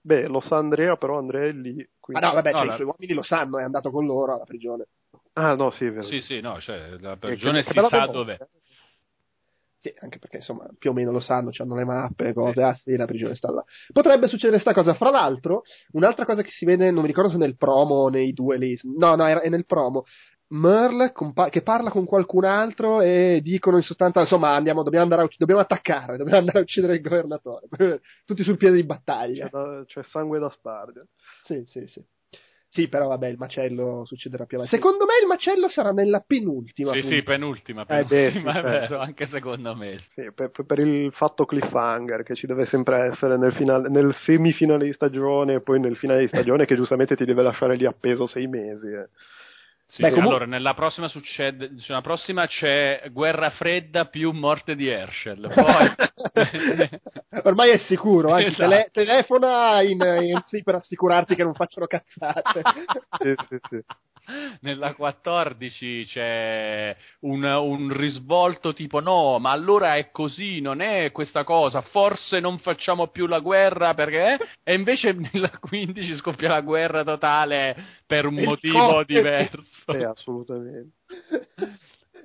Beh, 0.00 0.26
lo 0.28 0.40
sa 0.40 0.58
Andrea, 0.58 0.96
però 0.96 1.18
Andrea 1.18 1.44
è 1.44 1.52
lì. 1.52 1.74
Quindi... 1.98 2.22
Ah 2.22 2.28
no, 2.28 2.34
vabbè, 2.34 2.50
no, 2.52 2.58
cioè, 2.58 2.66
la... 2.66 2.72
i 2.72 2.76
suoi 2.76 2.86
uomini 2.88 3.14
lo 3.14 3.22
sanno, 3.22 3.58
è 3.58 3.62
andato 3.62 3.90
con 3.90 4.06
loro 4.06 4.34
alla 4.34 4.44
prigione. 4.44 4.86
Ah, 5.32 5.54
no, 5.54 5.70
sì, 5.70 5.86
è 5.86 5.92
vero. 5.92 6.06
Sì, 6.06 6.20
sì, 6.20 6.40
no, 6.40 6.60
cioè, 6.60 6.96
la 7.00 7.16
prigione 7.16 7.62
si 7.62 7.72
sa 7.72 8.06
dov'è. 8.06 8.36
Sì, 9.84 9.94
anche 9.98 10.18
perché 10.18 10.38
insomma 10.38 10.66
più 10.78 10.90
o 10.90 10.92
meno 10.94 11.12
lo 11.12 11.20
sanno, 11.20 11.50
hanno 11.54 11.76
le 11.76 11.84
mappe, 11.84 12.24
le 12.24 12.32
cose, 12.32 12.62
ah 12.62 12.74
sì, 12.74 12.96
la 12.96 13.04
prigione 13.04 13.34
sta 13.34 13.52
là. 13.52 13.62
Potrebbe 13.92 14.28
succedere 14.28 14.58
questa 14.62 14.72
cosa. 14.72 14.94
Fra 14.94 15.10
l'altro, 15.10 15.60
un'altra 15.92 16.24
cosa 16.24 16.40
che 16.40 16.48
si 16.50 16.64
vede, 16.64 16.90
non 16.90 17.02
mi 17.02 17.08
ricordo 17.08 17.30
se 17.30 17.36
nel 17.36 17.58
promo 17.58 17.96
o 17.96 18.08
nei 18.08 18.32
due 18.32 18.56
lì, 18.56 18.78
no, 18.96 19.14
no, 19.14 19.26
è 19.26 19.46
nel 19.50 19.66
promo. 19.66 20.04
Merle 20.48 21.12
compa- 21.12 21.50
che 21.50 21.60
parla 21.60 21.90
con 21.90 22.06
qualcun 22.06 22.44
altro 22.46 23.02
e 23.02 23.40
dicono 23.42 23.76
in 23.76 23.82
sostanza 23.82 24.20
insomma 24.20 24.54
andiamo, 24.54 24.82
dobbiamo, 24.82 25.04
andare 25.04 25.20
a 25.22 25.24
ucc- 25.26 25.36
dobbiamo 25.38 25.60
attaccare, 25.60 26.16
dobbiamo 26.16 26.38
andare 26.38 26.58
a 26.58 26.62
uccidere 26.62 26.94
il 26.94 27.00
governatore 27.02 27.66
tutti 28.24 28.42
sul 28.42 28.56
piede 28.56 28.76
di 28.76 28.84
battaglia 28.84 29.46
c'è, 29.46 29.50
da- 29.50 29.84
c'è 29.86 30.02
sangue 30.04 30.38
da 30.38 30.50
spargere. 30.50 31.08
sì 31.44 31.64
sì 31.66 31.86
sì 31.88 32.04
sì 32.74 32.88
però 32.88 33.06
vabbè 33.06 33.28
il 33.28 33.36
macello 33.38 34.04
succederà 34.04 34.44
più 34.46 34.56
avanti 34.58 34.74
secondo 34.74 35.04
me 35.06 35.12
il 35.22 35.28
macello 35.28 35.68
sarà 35.68 35.92
nella 35.92 36.20
penultima 36.26 36.90
Sì, 36.92 37.00
puntata. 37.00 37.14
sì, 37.14 37.22
penultima, 37.22 37.82
Eh, 37.82 38.04
penultima 38.04 38.12
beh, 38.12 38.30
sì, 38.32 38.34
è 38.50 38.52
certo. 38.52 38.68
vero, 38.68 38.98
anche 38.98 39.26
secondo 39.28 39.74
me. 39.76 39.98
Sì, 40.12 40.30
per, 40.34 40.50
per 40.50 40.78
il 40.80 41.12
fatto 41.12 41.44
cliffhanger 41.44 42.22
che 42.24 42.34
ci 42.34 42.46
deve 42.46 42.66
sempre 42.66 42.98
essere 43.12 43.36
nel, 43.38 43.52
finale, 43.54 43.88
nel 43.88 44.12
semifinale 44.24 44.84
di 44.86 44.92
stagione 44.92 45.54
e 45.54 45.60
poi 45.62 45.78
nel 45.80 45.96
finale 45.96 46.20
di 46.20 46.28
stagione 46.28 46.64
che 46.66 46.74
giustamente 46.74 47.14
ti 47.16 47.24
deve 47.24 47.42
lasciare 47.42 47.76
lì 47.76 47.86
appeso 47.86 48.26
sei 48.26 48.46
mesi. 48.48 48.88
eh. 48.88 49.08
Sì, 49.94 50.02
Beh, 50.02 50.08
sì, 50.08 50.14
comu- 50.14 50.28
allora 50.28 50.46
nella 50.46 50.74
prossima 50.74 51.06
succede, 51.06 51.68
cioè, 51.78 51.90
nella 51.90 52.00
prossima 52.00 52.48
c'è 52.48 53.04
guerra 53.12 53.50
fredda 53.50 54.06
più 54.06 54.32
morte 54.32 54.74
di 54.74 54.88
Herschel. 54.88 55.52
Poi 55.54 55.94
ormai 57.44 57.70
è 57.70 57.78
sicuro 57.86 58.32
anzi 58.32 58.46
Esatto. 58.46 58.62
tele- 58.62 58.88
telefona 58.90 59.82
in, 59.82 60.00
in 60.00 60.42
sì 60.46 60.64
per 60.64 60.74
assicurarti 60.74 61.36
che 61.36 61.44
non 61.44 61.54
facciano 61.54 61.86
cazzate 61.86 62.62
Sì, 63.22 63.34
sì, 63.48 63.58
sì. 63.68 63.84
Nella 64.60 64.94
14 64.94 66.04
c'è 66.06 66.96
un, 67.20 67.42
un 67.44 67.96
risvolto 67.96 68.72
tipo 68.72 69.00
no, 69.00 69.38
ma 69.38 69.50
allora 69.50 69.96
è 69.96 70.10
così, 70.10 70.60
non 70.60 70.80
è 70.80 71.10
questa 71.12 71.44
cosa, 71.44 71.80
forse 71.82 72.40
non 72.40 72.58
facciamo 72.58 73.08
più 73.08 73.26
la 73.26 73.40
guerra 73.40 73.94
perché 73.94 74.38
e 74.62 74.74
invece 74.74 75.12
nella 75.12 75.50
15 75.58 76.16
scoppia 76.16 76.48
la 76.48 76.60
guerra 76.60 77.04
totale 77.04 77.76
per 78.06 78.26
un 78.26 78.38
Il 78.38 78.44
motivo 78.44 79.04
diverso. 79.04 79.62
Sì, 79.86 80.02
assolutamente. 80.02 80.92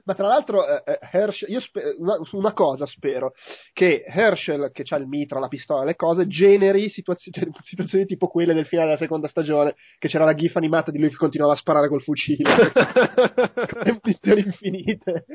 Ma 0.10 0.16
tra 0.16 0.26
l'altro, 0.26 0.66
eh, 0.68 0.82
eh, 0.92 1.00
Herschel, 1.12 1.50
io 1.52 1.60
spe- 1.60 1.96
una, 2.00 2.16
su 2.24 2.36
una 2.36 2.52
cosa 2.52 2.88
spero, 2.88 3.34
che 3.74 4.02
Herschel, 4.04 4.72
che 4.74 4.84
ha 4.90 4.96
il 4.96 5.06
mitra, 5.06 5.38
la 5.38 5.48
pistola, 5.48 5.84
le 5.84 5.96
cose, 5.96 6.26
generi 6.26 6.90
situazio- 6.90 7.30
cioè, 7.32 7.48
situazioni 7.62 8.08
tipo 8.08 8.28
quelle 8.28 8.56
del 8.56 8.66
finale 8.66 8.88
della 8.88 9.00
seconda 9.00 9.28
stagione, 9.28 9.76
che 10.00 10.08
c'era 10.08 10.26
la 10.26 10.34
gif 10.34 10.56
animata 10.56 10.90
di 10.90 10.98
lui 10.98 11.10
che 11.10 11.16
continuava 11.16 11.54
a 11.54 11.58
sparare 11.58 11.90
col 11.90 12.02
fucile, 12.02 12.72
con 12.74 14.00
missioni 14.04 14.42
infinite. 14.46 15.26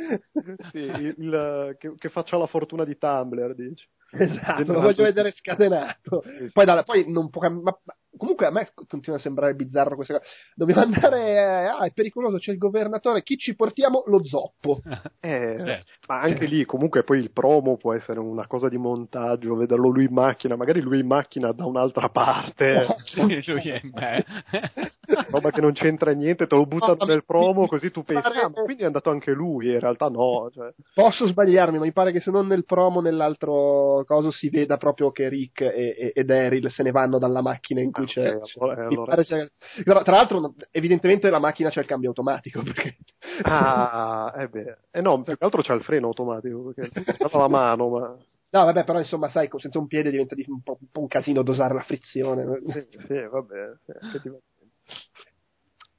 Sì, 0.72 0.78
il- 0.78 1.76
che, 1.78 1.94
che 1.96 2.08
faccia 2.08 2.36
la 2.36 2.46
fortuna 2.48 2.84
di 2.84 2.98
Tumblr, 2.98 3.54
dici. 3.54 3.86
Esatto, 4.10 4.72
lo 4.72 4.80
voglio 4.80 5.04
vedere 5.04 5.30
scatenato. 5.30 6.24
Poi, 6.52 6.64
dalla- 6.64 6.82
poi 6.82 7.04
non 7.12 7.30
può 7.30 7.40
cam- 7.40 7.60
ma- 7.62 7.78
ma 7.84 7.94
comunque 8.16 8.46
a 8.46 8.50
me 8.50 8.70
continua 8.74 9.18
a 9.18 9.20
sembrare 9.20 9.54
bizzarro 9.54 9.94
questa 9.96 10.18
cosa. 10.18 10.26
Dobbiamo 10.54 10.80
andare, 10.82 11.28
eh, 11.30 11.66
ah, 11.66 11.84
è 11.84 11.92
pericoloso, 11.92 12.38
c'è 12.38 12.52
il 12.52 12.58
governatore, 12.58 13.22
chi 13.22 13.36
ci 13.36 13.54
portiamo? 13.54 14.02
Lo 14.06 14.24
zoppo. 14.24 14.80
Eh, 15.24 15.56
Certo. 15.58 15.92
ma 16.08 16.20
anche 16.20 16.44
lì 16.44 16.66
comunque 16.66 17.02
poi 17.02 17.18
il 17.18 17.30
promo 17.32 17.78
può 17.78 17.94
essere 17.94 18.20
una 18.20 18.46
cosa 18.46 18.68
di 18.68 18.76
montaggio, 18.76 19.54
vederlo 19.54 19.88
lui 19.88 20.04
in 20.04 20.12
macchina, 20.12 20.54
magari 20.54 20.80
lui 20.82 21.00
in 21.00 21.06
macchina 21.06 21.50
da 21.52 21.64
un'altra 21.64 22.10
parte, 22.10 22.86
Sì, 23.06 23.42
lui 23.46 23.68
è- 23.70 23.80
beh. 23.82 24.24
roba 25.30 25.50
che 25.50 25.60
non 25.60 25.72
c'entra 25.72 26.12
niente, 26.12 26.46
te 26.46 26.54
lo 26.54 26.66
buttano 26.66 26.96
No, 27.00 27.04
nel 27.06 27.24
promo 27.24 27.66
così 27.66 27.90
tu 27.90 28.02
pensi, 28.04 28.22
pare- 28.22 28.40
ah, 28.40 28.50
quindi 28.50 28.82
è 28.82 28.86
andato 28.86 29.10
anche 29.10 29.32
lui, 29.32 29.72
in 29.72 29.80
realtà 29.80 30.08
no. 30.08 30.50
Cioè. 30.52 30.72
Posso 30.94 31.26
sbagliarmi, 31.26 31.78
ma 31.78 31.84
mi 31.84 31.92
pare 31.92 32.12
che 32.12 32.20
se 32.20 32.30
non 32.30 32.46
nel 32.46 32.64
promo, 32.64 33.00
nell'altro 33.00 34.02
coso 34.04 34.30
si 34.30 34.48
veda 34.50 34.76
proprio 34.76 35.10
che 35.10 35.28
Rick 35.28 35.60
e, 35.62 35.94
e, 35.98 36.12
e 36.14 36.24
Daryl 36.24 36.70
se 36.70 36.82
ne 36.82 36.90
vanno 36.90 37.18
dalla 37.18 37.42
macchina 37.42 37.80
in 37.80 37.90
cui 37.92 38.04
Ah, 38.04 38.06
c'è. 38.06 38.34
ok, 38.34 38.42
c'è- 38.44 38.60
allora- 38.60 38.80
mi 38.80 38.86
allora- 38.94 39.10
pare 39.10 39.24
c'è- 39.24 39.48
Però, 39.84 40.02
tra 40.02 40.16
l'altro, 40.16 40.54
evidentemente 40.70 41.30
la 41.30 41.38
macchina 41.38 41.70
c'è 41.70 41.80
il 41.80 41.86
cambio 41.86 42.08
automatico. 42.08 42.62
Perché... 42.62 42.96
Ah, 43.42 44.32
eh 44.36 44.48
beh, 44.48 44.76
eh 44.90 45.00
no, 45.00 45.20
più 45.22 45.36
che 45.36 45.44
altro 45.44 45.62
c'è 45.62 45.74
il 45.74 45.82
freno 45.82 46.06
automatico, 46.08 46.72
perché 46.72 47.00
è 47.02 47.14
stata 47.14 47.38
la 47.38 47.48
mano, 47.48 47.88
ma... 47.88 48.16
No, 48.50 48.64
vabbè, 48.66 48.84
però 48.84 48.98
insomma, 49.00 49.28
sai, 49.30 49.48
con- 49.48 49.58
senza 49.58 49.78
un 49.78 49.88
piede 49.88 50.10
diventa 50.12 50.34
di- 50.36 50.44
un 50.46 50.62
po', 50.62 50.78
un 50.92 51.06
casino 51.08 51.42
dosare 51.42 51.74
la 51.74 51.82
frizione. 51.82 52.60
Sì, 52.68 52.86
sì, 53.06 53.20
vabbè, 53.28 53.72
sì. 53.84 54.30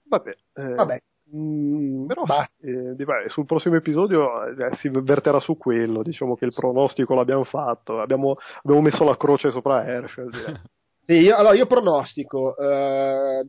Vabbè, 0.07 0.35
eh, 0.53 0.73
Vabbè. 0.75 1.01
Mm, 1.35 2.05
Però 2.05 2.23
eh, 2.61 3.29
sul 3.29 3.45
prossimo 3.45 3.75
episodio 3.75 4.45
eh, 4.45 4.75
si 4.75 4.89
verterà 4.89 5.39
su 5.39 5.57
quello, 5.57 6.03
diciamo 6.03 6.35
che 6.35 6.45
il 6.45 6.53
pronostico 6.53 7.15
l'abbiamo 7.15 7.43
fatto, 7.43 7.99
abbiamo, 7.99 8.35
abbiamo 8.61 8.81
messo 8.81 9.03
la 9.03 9.17
croce 9.17 9.51
sopra 9.51 9.85
Herschel. 9.85 10.29
Sì, 11.05 11.13
io, 11.13 11.35
allora 11.35 11.53
io 11.53 11.67
pronostico, 11.67 12.57
eh, 12.57 13.45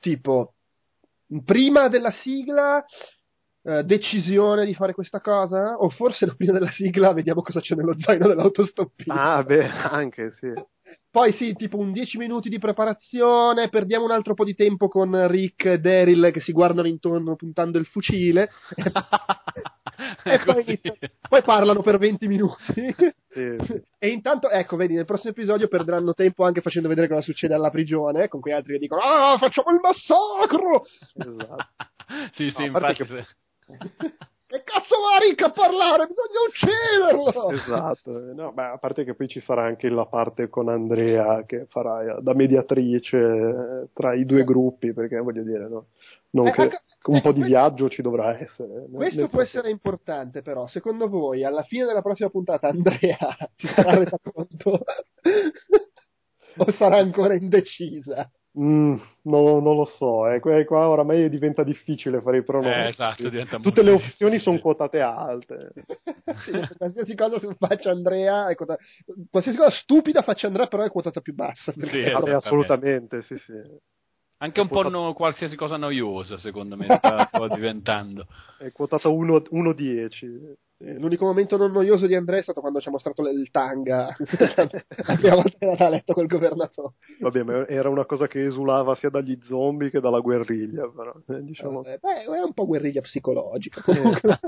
tipo, 0.00 0.54
prima 1.44 1.88
della 1.88 2.10
sigla, 2.10 2.82
eh, 3.62 3.82
decisione 3.84 4.64
di 4.64 4.72
fare 4.72 4.94
questa 4.94 5.20
cosa, 5.20 5.76
o 5.76 5.90
forse 5.90 6.34
prima 6.34 6.52
della 6.52 6.70
sigla 6.70 7.12
vediamo 7.12 7.42
cosa 7.42 7.60
c'è 7.60 7.74
nello 7.74 7.94
zaino 8.00 8.28
dell'autostoppista. 8.28 9.34
ah, 9.34 9.42
beh, 9.44 9.68
anche 9.68 10.30
sì. 10.40 10.50
Poi 11.16 11.32
sì, 11.32 11.54
tipo 11.54 11.78
un 11.78 11.92
10 11.92 12.18
minuti 12.18 12.50
di 12.50 12.58
preparazione, 12.58 13.70
perdiamo 13.70 14.04
un 14.04 14.10
altro 14.10 14.34
po' 14.34 14.44
di 14.44 14.54
tempo 14.54 14.86
con 14.88 15.26
Rick 15.28 15.64
e 15.64 15.78
Daryl 15.78 16.28
che 16.30 16.42
si 16.42 16.52
guardano 16.52 16.88
intorno 16.88 17.36
puntando 17.36 17.78
il 17.78 17.86
fucile, 17.86 18.50
e 20.24 20.38
poi, 20.44 20.78
poi 21.26 21.42
parlano 21.42 21.80
per 21.80 21.96
20 21.96 22.26
minuti. 22.28 22.94
Sì, 23.30 23.56
sì. 23.64 23.82
E 23.98 24.08
intanto, 24.08 24.50
ecco, 24.50 24.76
vedi, 24.76 24.94
nel 24.94 25.06
prossimo 25.06 25.30
episodio 25.30 25.68
perderanno 25.68 26.12
tempo 26.12 26.44
anche 26.44 26.60
facendo 26.60 26.86
vedere 26.86 27.08
cosa 27.08 27.22
succede 27.22 27.54
alla 27.54 27.70
prigione, 27.70 28.28
con 28.28 28.40
quei 28.40 28.52
altri 28.52 28.74
che 28.74 28.78
dicono 28.80 29.00
Ah, 29.00 29.38
facciamo 29.38 29.70
il 29.70 29.80
massacro! 29.80 30.82
Esatto. 31.14 31.66
sì, 32.34 32.50
sì, 32.50 32.58
No, 32.58 32.64
infatti. 32.66 33.04
Che 33.04 33.26
Rick 35.18 35.42
a 35.42 35.50
parlare? 35.50 36.06
Bisogna 36.06 36.40
ucciderlo! 36.48 37.50
Esatto, 37.50 38.10
no, 38.34 38.52
beh, 38.52 38.62
a 38.64 38.78
parte 38.78 39.04
che 39.04 39.14
poi 39.14 39.28
ci 39.28 39.40
sarà 39.40 39.64
anche 39.64 39.88
la 39.88 40.06
parte 40.06 40.48
con 40.48 40.68
Andrea 40.68 41.44
che 41.44 41.66
farà 41.68 42.02
eh, 42.18 42.22
da 42.22 42.34
mediatrice 42.34 43.16
eh, 43.16 43.88
tra 43.92 44.14
i 44.14 44.24
due 44.24 44.44
gruppi, 44.44 44.92
perché 44.92 45.18
voglio 45.18 45.42
dire, 45.42 45.68
no? 45.68 45.86
Non 46.30 46.48
Eh, 46.48 46.52
che 46.52 46.60
anche- 46.62 46.80
un 47.06 47.20
po' 47.22 47.32
di 47.32 47.40
eh, 47.40 47.44
viaggio 47.46 47.88
ci 47.88 48.02
dovrà 48.02 48.38
essere. 48.38 48.68
nel- 48.68 48.90
Questo 48.92 49.28
può 49.28 49.38
frattempo. 49.38 49.40
essere 49.40 49.70
importante, 49.70 50.42
però, 50.42 50.66
secondo 50.66 51.08
voi, 51.08 51.44
alla 51.44 51.62
fine 51.62 51.84
della 51.86 52.02
prossima 52.02 52.28
puntata, 52.28 52.68
Andrea 52.68 53.18
si 53.54 53.66
sarà 53.68 53.94
resa 53.96 54.18
conto? 54.22 54.80
o 56.58 56.72
sarà 56.72 56.96
ancora 56.98 57.34
indecisa? 57.34 58.30
Mm, 58.58 58.94
no, 59.24 59.60
non 59.60 59.76
lo 59.76 59.84
so, 59.84 60.26
eh. 60.28 60.40
qua, 60.40 60.64
qua 60.64 60.88
oramai 60.88 61.28
diventa 61.28 61.62
difficile 61.62 62.22
fare 62.22 62.38
i 62.38 62.42
pronostici. 62.42 62.84
Eh, 62.86 62.88
esatto, 62.88 63.28
diventa 63.28 63.56
Tutte 63.56 63.82
molto 63.82 63.82
le 63.82 63.90
opzioni 63.90 64.32
difficile. 64.36 64.40
sono 64.40 64.58
quotate 64.60 65.00
alte. 65.00 65.72
Sì, 66.44 66.52
qualsiasi 66.76 67.14
cosa 67.14 67.38
faccia 67.58 67.90
Andrea, 67.90 68.48
è 68.48 68.54
quotata- 68.54 68.82
qualsiasi 69.30 69.58
cosa 69.58 69.70
stupida 69.70 70.22
faccia 70.22 70.46
Andrea, 70.48 70.66
però 70.66 70.82
è 70.84 70.90
quotata 70.90 71.20
più 71.20 71.34
bassa. 71.34 71.72
perché- 71.72 71.90
Sì, 71.90 71.96
Eh, 71.98 72.00
esattamente. 72.08 72.34
assolutamente, 72.46 73.22
sì, 73.22 73.36
sì. 73.36 73.52
Anche 74.38 74.60
un 74.60 74.68
po' 74.68 74.88
no- 74.88 75.14
qualsiasi 75.14 75.56
cosa 75.56 75.76
noiosa, 75.76 76.38
secondo 76.38 76.76
me, 76.76 76.84
sta 76.84 77.28
diventando. 77.54 78.26
È 78.58 78.70
quotata 78.72 79.08
1-10. 79.08 80.54
Eh, 80.78 80.98
L'unico 80.98 81.24
momento 81.24 81.56
non 81.56 81.72
noioso 81.72 82.06
di 82.06 82.14
Andrea 82.14 82.40
è 82.40 82.42
stato 82.42 82.60
quando 82.60 82.80
ci 82.80 82.88
ha 82.88 82.90
mostrato 82.90 83.26
il 83.26 83.50
tanga 83.50 84.14
la 84.18 85.16
prima 85.16 85.34
volta 85.36 85.56
che 85.58 85.66
era 85.66 85.86
a 85.86 85.88
letto 85.88 86.12
col 86.12 86.26
governatore. 86.26 86.92
Vabbè, 87.18 87.42
ma 87.44 87.66
era 87.66 87.88
una 87.88 88.04
cosa 88.04 88.26
che 88.26 88.44
esulava 88.44 88.94
sia 88.96 89.08
dagli 89.08 89.38
zombie 89.44 89.88
che 89.88 90.00
dalla 90.00 90.20
guerriglia, 90.20 90.86
però, 90.94 91.14
eh, 91.28 91.42
diciamo. 91.42 91.82
Eh, 91.84 91.98
beh, 91.98 92.24
è 92.24 92.42
un 92.42 92.52
po' 92.52 92.66
guerriglia 92.66 93.00
psicologica. 93.00 93.80
comunque. 93.86 94.38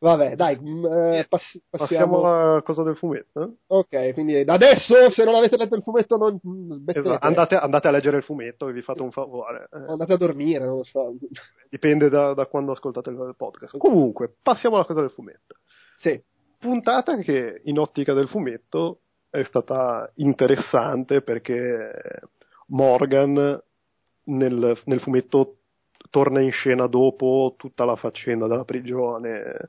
Vabbè, 0.00 0.36
dai, 0.36 0.56
mm, 0.60 0.84
eh, 0.84 1.26
pass- 1.28 1.58
Passiamo 1.68 2.20
passiamo. 2.20 2.22
alla 2.22 2.62
cosa 2.62 2.82
del 2.84 2.96
fumetto. 2.96 3.42
eh? 3.42 3.48
Ok, 3.66 4.12
quindi 4.14 4.44
da 4.44 4.54
adesso, 4.54 5.10
se 5.10 5.24
non 5.24 5.34
avete 5.34 5.56
letto 5.56 5.74
il 5.74 5.82
fumetto, 5.82 6.16
non. 6.16 6.38
Esatto, 6.86 7.18
Andate, 7.26 7.56
andate 7.56 7.88
a 7.88 7.90
leggere 7.90 8.18
il 8.18 8.22
fumetto 8.22 8.68
e 8.68 8.72
vi 8.72 8.82
fate 8.82 9.02
un 9.02 9.10
favore. 9.10 9.68
eh. 9.72 9.84
Andate 9.88 10.12
a 10.12 10.16
dormire, 10.16 10.64
non 10.64 10.76
lo 10.76 10.84
so. 10.84 11.14
Dipende 11.68 12.08
da, 12.08 12.32
da 12.34 12.46
quando 12.46 12.72
ascoltate 12.72 13.10
il 13.10 13.34
podcast. 13.36 13.76
Comunque, 13.76 14.32
passiamo 14.40 14.76
alla 14.76 14.84
cosa 14.84 15.00
del 15.00 15.10
fumetto. 15.10 15.56
Sì, 15.98 16.22
Puntata 16.60 17.16
che 17.18 17.60
in 17.64 17.78
ottica 17.78 18.12
del 18.14 18.26
fumetto 18.28 19.00
è 19.30 19.44
stata 19.44 20.10
interessante 20.16 21.22
perché 21.22 21.92
Morgan 22.68 23.60
nel, 24.24 24.78
nel 24.84 25.00
fumetto 25.00 25.56
torna 26.10 26.40
in 26.40 26.50
scena 26.50 26.86
dopo 26.86 27.54
tutta 27.56 27.84
la 27.84 27.96
faccenda 27.96 28.46
della 28.46 28.64
prigione 28.64 29.68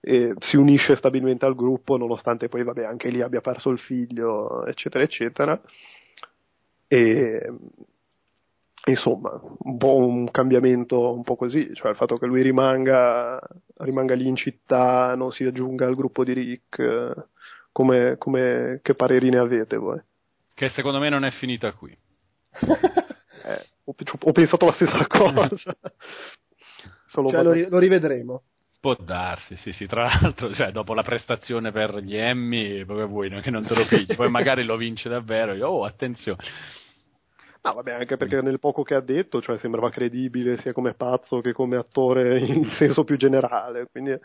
e 0.00 0.34
si 0.38 0.56
unisce 0.56 0.96
stabilmente 0.96 1.46
al 1.46 1.54
gruppo 1.54 1.96
nonostante 1.96 2.48
poi 2.48 2.62
vabbè 2.62 2.84
anche 2.84 3.08
lì 3.08 3.22
abbia 3.22 3.40
perso 3.40 3.70
il 3.70 3.78
figlio 3.78 4.64
eccetera 4.66 5.02
eccetera 5.02 5.60
e 6.86 7.52
insomma 8.86 9.40
un 9.58 9.76
po' 9.76 9.96
un 9.96 10.30
cambiamento 10.30 11.12
un 11.12 11.22
po' 11.22 11.34
così 11.36 11.74
cioè 11.74 11.90
il 11.90 11.96
fatto 11.96 12.18
che 12.18 12.26
lui 12.26 12.42
rimanga 12.42 13.40
rimanga 13.78 14.14
lì 14.14 14.28
in 14.28 14.36
città 14.36 15.14
non 15.16 15.32
si 15.32 15.44
aggiunga 15.44 15.86
al 15.86 15.96
gruppo 15.96 16.22
di 16.22 16.32
Rick 16.32 16.78
eh, 16.78 17.14
come, 17.76 18.16
come 18.16 18.80
che 18.82 18.94
pareri 18.94 19.28
ne 19.28 19.36
avete 19.36 19.76
voi? 19.76 20.00
Che 20.54 20.70
secondo 20.70 20.98
me 20.98 21.10
non 21.10 21.26
è 21.26 21.30
finita 21.32 21.72
qui. 21.72 21.94
Ho, 23.88 23.94
ho 23.94 24.32
pensato 24.32 24.66
la 24.66 24.72
stessa 24.72 25.06
cosa. 25.08 25.48
cioè, 27.08 27.42
lo, 27.42 27.52
ri- 27.52 27.68
lo 27.68 27.78
rivedremo. 27.78 28.42
Può 28.80 28.96
darsi, 28.96 29.56
sì, 29.56 29.72
sì. 29.72 29.86
Tra 29.86 30.04
l'altro, 30.04 30.52
cioè, 30.54 30.70
dopo 30.70 30.94
la 30.94 31.02
prestazione 31.02 31.72
per 31.72 31.98
gli 31.98 32.16
Emmy, 32.16 32.84
come 32.84 33.04
vuoi, 33.04 33.30
che 33.40 33.50
non 33.50 33.64
te 33.66 33.74
lo 33.74 33.86
pigli, 33.88 34.14
poi 34.14 34.30
magari 34.30 34.64
lo 34.64 34.76
vince 34.76 35.08
davvero. 35.08 35.54
Io, 35.54 35.68
oh, 35.68 35.84
attenzione. 35.84 36.42
No, 37.66 37.74
vabbè, 37.74 37.92
anche 37.92 38.16
perché 38.16 38.40
nel 38.42 38.60
poco 38.60 38.84
che 38.84 38.94
ha 38.94 39.00
detto, 39.00 39.42
cioè, 39.42 39.58
sembrava 39.58 39.90
credibile 39.90 40.56
sia 40.58 40.72
come 40.72 40.94
pazzo 40.94 41.40
che 41.40 41.52
come 41.52 41.76
attore 41.76 42.38
in 42.38 42.64
senso 42.78 43.02
più 43.02 43.16
generale, 43.16 43.88
quindi 43.90 44.16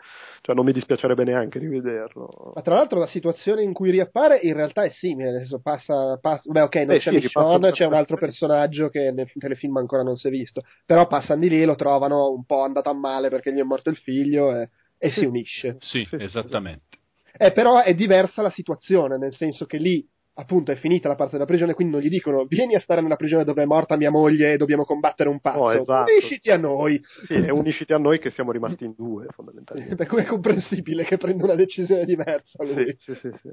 cioè, 0.42 0.54
non 0.54 0.64
mi 0.64 0.72
dispiacerebbe 0.72 1.24
neanche 1.24 1.58
rivederlo. 1.58 2.52
Ma 2.54 2.62
tra 2.62 2.74
l'altro 2.74 3.00
la 3.00 3.08
situazione 3.08 3.64
in 3.64 3.72
cui 3.72 3.90
riappare 3.90 4.38
in 4.38 4.54
realtà 4.54 4.84
è 4.84 4.90
simile, 4.90 5.32
nel 5.32 5.40
senso 5.40 5.60
passa, 5.60 6.18
passa 6.20 6.48
beh 6.52 6.60
ok, 6.60 6.74
non 6.76 6.90
eh, 6.94 6.98
c'è 7.00 7.10
sì, 7.10 7.16
Michonne, 7.16 7.72
c'è 7.72 7.84
un 7.84 7.94
altro 7.94 8.16
personaggio 8.16 8.88
che 8.90 9.10
nel 9.10 9.28
telefilm 9.36 9.76
ancora 9.76 10.04
non 10.04 10.14
si 10.14 10.28
è 10.28 10.30
visto, 10.30 10.62
però 10.86 11.08
passano 11.08 11.40
di 11.40 11.48
lì 11.48 11.62
e 11.62 11.64
lo 11.64 11.74
trovano 11.74 12.30
un 12.30 12.44
po' 12.44 12.62
andato 12.62 12.90
a 12.90 12.94
male 12.94 13.28
perché 13.28 13.52
gli 13.52 13.58
è 13.58 13.64
morto 13.64 13.90
il 13.90 13.96
figlio 13.96 14.54
e, 14.54 14.70
e 14.96 15.10
si 15.10 15.24
unisce. 15.24 15.78
Sì, 15.80 16.04
sì 16.08 16.14
esattamente. 16.16 16.98
Eh, 17.36 17.50
però 17.52 17.82
è 17.82 17.94
diversa 17.94 18.42
la 18.42 18.50
situazione, 18.50 19.16
nel 19.16 19.34
senso 19.34 19.64
che 19.64 19.78
lì 19.78 20.06
appunto 20.34 20.72
è 20.72 20.76
finita 20.76 21.08
la 21.08 21.14
parte 21.14 21.32
della 21.32 21.46
prigione, 21.46 21.74
quindi 21.74 21.94
non 21.94 22.02
gli 22.02 22.08
dicono 22.08 22.44
vieni 22.44 22.74
a 22.74 22.80
stare 22.80 23.00
nella 23.00 23.16
prigione 23.16 23.44
dove 23.44 23.62
è 23.62 23.66
morta 23.66 23.96
mia 23.96 24.10
moglie 24.10 24.52
e 24.52 24.56
dobbiamo 24.56 24.84
combattere 24.84 25.28
un 25.28 25.40
pazzo, 25.40 25.58
oh, 25.58 25.72
esatto. 25.72 26.10
unisciti 26.10 26.50
a 26.50 26.56
noi. 26.56 27.00
Sì, 27.26 27.34
e 27.34 27.50
unisciti 27.50 27.92
a 27.92 27.98
noi 27.98 28.18
che 28.18 28.30
siamo 28.30 28.52
rimasti 28.52 28.84
in 28.84 28.94
due 28.96 29.26
fondamentalmente. 29.30 29.94
Beh, 29.94 30.06
come 30.06 30.22
è 30.22 30.26
comprensibile 30.26 31.04
che 31.04 31.18
prenda 31.18 31.44
una 31.44 31.54
decisione 31.54 32.04
diversa 32.04 32.62
lui. 32.64 32.96
Sì, 32.98 33.14
sì, 33.14 33.14
sì. 33.14 33.30
sì. 33.42 33.50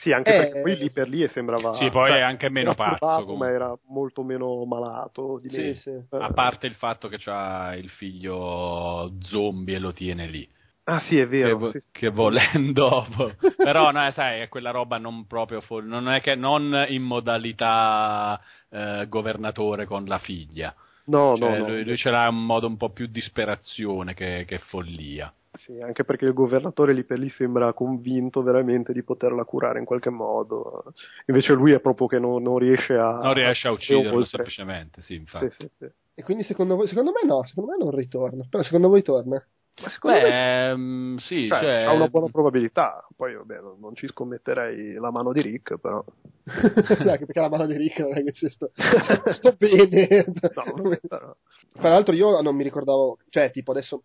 Sì, 0.00 0.12
anche 0.12 0.34
eh, 0.34 0.38
perché 0.38 0.60
poi 0.62 0.76
lì 0.76 0.90
per 0.90 1.08
lì 1.08 1.28
sembrava... 1.28 1.74
Sì, 1.74 1.90
poi 1.90 2.08
cioè, 2.08 2.20
è 2.20 2.22
anche 2.22 2.48
meno 2.48 2.74
pazzo. 2.74 3.36
Ma 3.36 3.50
era 3.50 3.78
molto 3.88 4.22
meno 4.22 4.64
malato 4.64 5.38
di 5.42 5.50
sì, 5.50 5.74
sì. 5.74 5.90
A 6.08 6.32
parte 6.32 6.66
il 6.66 6.74
fatto 6.74 7.08
che 7.08 7.18
ha 7.26 7.76
il 7.76 7.90
figlio 7.90 9.12
zombie 9.20 9.76
e 9.76 9.78
lo 9.78 9.92
tiene 9.92 10.26
lì. 10.26 10.48
Ah 10.90 11.00
sì, 11.02 11.18
è 11.18 11.28
vero. 11.28 11.70
Che, 11.70 11.80
sì, 11.80 11.86
che 11.92 12.08
volendo... 12.08 13.06
Però, 13.56 13.92
no, 13.92 14.10
sai, 14.10 14.40
è 14.40 14.48
quella 14.48 14.72
roba 14.72 14.98
non 14.98 15.26
proprio... 15.26 15.60
Full, 15.60 15.86
non 15.86 16.08
è 16.08 16.20
che 16.20 16.34
non 16.34 16.84
in 16.88 17.02
modalità 17.02 18.40
eh, 18.68 19.06
governatore 19.08 19.86
con 19.86 20.04
la 20.06 20.18
figlia. 20.18 20.74
No, 21.04 21.36
cioè, 21.36 21.58
no, 21.58 21.66
lui, 21.66 21.78
no. 21.78 21.84
lui 21.84 21.96
c'era 21.96 22.28
un 22.28 22.44
modo 22.44 22.66
un 22.66 22.76
po' 22.76 22.90
più 22.90 23.06
disperazione 23.06 24.14
che, 24.14 24.44
che 24.46 24.58
follia. 24.58 25.32
Sì, 25.52 25.78
anche 25.80 26.04
perché 26.04 26.24
il 26.24 26.32
governatore 26.32 26.92
lì 26.92 27.04
per 27.04 27.18
lì 27.18 27.28
sembra 27.28 27.72
convinto 27.72 28.42
veramente 28.42 28.92
di 28.92 29.02
poterla 29.04 29.44
curare 29.44 29.78
in 29.78 29.84
qualche 29.84 30.10
modo. 30.10 30.92
Invece 31.26 31.52
lui 31.52 31.70
è 31.70 31.80
proprio 31.80 32.08
che 32.08 32.18
non, 32.18 32.42
non 32.42 32.58
riesce 32.58 32.94
a... 32.94 33.20
Non 33.22 33.34
riesce 33.34 33.68
a 33.68 33.72
ucciderlo 33.72 34.24
semplicemente, 34.24 35.02
sì, 35.02 35.14
infatti. 35.14 35.50
Sì, 35.50 35.56
sì, 35.58 35.70
sì. 35.78 35.90
E 36.14 36.22
quindi 36.24 36.42
secondo 36.42 36.74
voi... 36.74 36.88
Secondo 36.88 37.12
me 37.12 37.26
no, 37.28 37.44
secondo 37.44 37.70
me 37.70 37.76
non 37.78 37.90
ritorna. 37.92 38.44
Però 38.48 38.62
secondo 38.64 38.88
voi 38.88 39.02
torna? 39.02 39.44
Beh, 40.02 40.22
me... 40.22 40.70
um, 40.72 41.16
sì, 41.18 41.46
cioè, 41.46 41.60
cioè... 41.60 41.82
ha 41.82 41.92
una 41.92 42.08
buona 42.08 42.28
probabilità. 42.30 43.06
Poi, 43.16 43.34
vabbè, 43.34 43.60
non, 43.60 43.78
non, 43.80 43.94
ci 43.94 44.06
scommetterei 44.08 44.94
la 44.94 45.10
mano 45.10 45.32
di 45.32 45.40
Rick, 45.40 45.78
però. 45.78 46.04
Dai, 46.44 47.18
perché 47.18 47.40
la 47.40 47.48
mano 47.48 47.66
di 47.66 47.76
Rick 47.76 48.00
non 48.00 48.16
è 48.16 48.24
che 48.24 48.32
ci 48.32 48.48
sto, 48.50 48.70
sto 49.32 49.54
bene. 49.56 50.26
No, 50.26 50.98
però... 51.08 51.32
Tra 51.72 51.88
l'altro, 51.88 52.14
io 52.14 52.40
non 52.40 52.54
mi 52.54 52.62
ricordavo, 52.62 53.18
cioè, 53.28 53.50
tipo, 53.50 53.70
adesso 53.70 54.04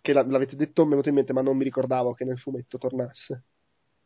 che 0.00 0.12
l'avete 0.12 0.54
detto 0.54 0.82
mi 0.82 0.88
è 0.88 0.90
venuto 0.90 1.08
in 1.08 1.14
mente, 1.16 1.32
ma 1.32 1.42
non 1.42 1.56
mi 1.56 1.64
ricordavo 1.64 2.12
che 2.12 2.24
nel 2.24 2.38
fumetto 2.38 2.78
tornasse. 2.78 3.42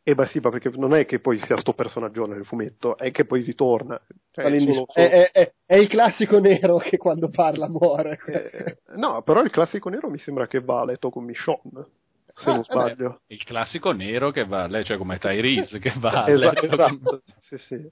Eh 0.03 0.15
beh 0.15 0.27
sì, 0.27 0.39
ma 0.39 0.49
perché 0.49 0.71
non 0.75 0.95
è 0.95 1.05
che 1.05 1.19
poi 1.19 1.39
sia 1.45 1.57
sto 1.57 1.73
personaggio 1.73 2.25
nel 2.25 2.43
fumetto, 2.43 2.97
è 2.97 3.11
che 3.11 3.25
poi 3.25 3.43
ritorna. 3.43 4.01
Cioè, 4.31 4.45
è, 4.45 4.59
solo, 4.59 4.73
solo... 4.73 4.85
È, 4.93 5.31
è, 5.31 5.53
è, 5.63 5.75
il 5.75 5.87
classico 5.87 6.39
nero 6.39 6.77
che 6.77 6.97
quando 6.97 7.29
parla 7.29 7.67
muore. 7.69 8.17
Eh, 8.25 8.77
no, 8.95 9.21
però 9.21 9.43
il 9.43 9.51
classico 9.51 9.89
nero 9.89 10.09
mi 10.09 10.17
sembra 10.17 10.47
che 10.47 10.59
va 10.59 10.81
a 10.81 10.85
letto 10.85 11.11
con 11.11 11.23
Michonne. 11.23 11.85
Se 12.33 12.49
ah, 12.49 12.53
non 12.53 12.63
sbaglio. 12.63 13.21
Beh, 13.27 13.35
il 13.35 13.43
classico 13.43 13.91
nero 13.91 14.31
che 14.31 14.45
va 14.45 14.63
a 14.63 14.67
letto, 14.67 14.87
cioè 14.87 14.97
come 14.97 15.19
Tyrese 15.19 15.77
che 15.79 15.93
va 15.97 16.23
a 16.23 16.33
letto. 16.33 16.65
esatto, 16.65 16.99
con... 17.03 17.21
sì, 17.39 17.57
sì. 17.57 17.89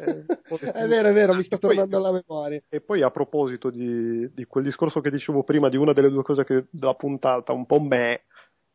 Eh, 0.00 0.24
è 0.72 0.86
vero, 0.86 1.08
è 1.08 1.12
vero, 1.12 1.34
mi 1.34 1.42
sta 1.42 1.56
tornando 1.56 1.96
alla 1.96 2.12
memoria. 2.12 2.60
E 2.68 2.80
poi 2.80 3.02
a 3.02 3.10
proposito 3.10 3.70
di, 3.70 4.30
di, 4.32 4.44
quel 4.44 4.64
discorso 4.64 5.00
che 5.00 5.10
dicevo 5.10 5.42
prima, 5.42 5.68
di 5.68 5.76
una 5.76 5.92
delle 5.92 6.10
due 6.10 6.22
cose 6.22 6.44
che 6.44 6.66
della 6.70 6.94
puntata, 6.94 7.52
un 7.52 7.66
po' 7.66 7.80
me, 7.80 8.24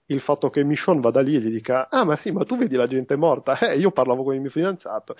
il 0.07 0.21
fatto 0.21 0.49
che 0.49 0.63
Michonne 0.63 1.01
vada 1.01 1.21
lì 1.21 1.35
e 1.35 1.39
gli 1.39 1.49
dica 1.49 1.89
ah 1.89 2.03
ma 2.03 2.17
sì 2.17 2.31
ma 2.31 2.43
tu 2.43 2.57
vedi 2.57 2.75
la 2.75 2.87
gente 2.87 3.15
morta? 3.15 3.57
Eh 3.59 3.77
io 3.77 3.91
parlavo 3.91 4.23
con 4.23 4.33
il 4.35 4.41
mio 4.41 4.49
fidanzato. 4.49 5.15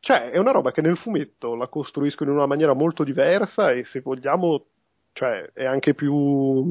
Cioè 0.00 0.30
è 0.30 0.38
una 0.38 0.52
roba 0.52 0.72
che 0.72 0.82
nel 0.82 0.96
fumetto 0.96 1.54
la 1.54 1.68
costruiscono 1.68 2.30
in 2.30 2.36
una 2.36 2.46
maniera 2.46 2.74
molto 2.74 3.02
diversa 3.04 3.72
e 3.72 3.84
se 3.84 4.00
vogliamo 4.00 4.66
cioè 5.12 5.50
è 5.54 5.64
anche 5.64 5.94
più 5.94 6.14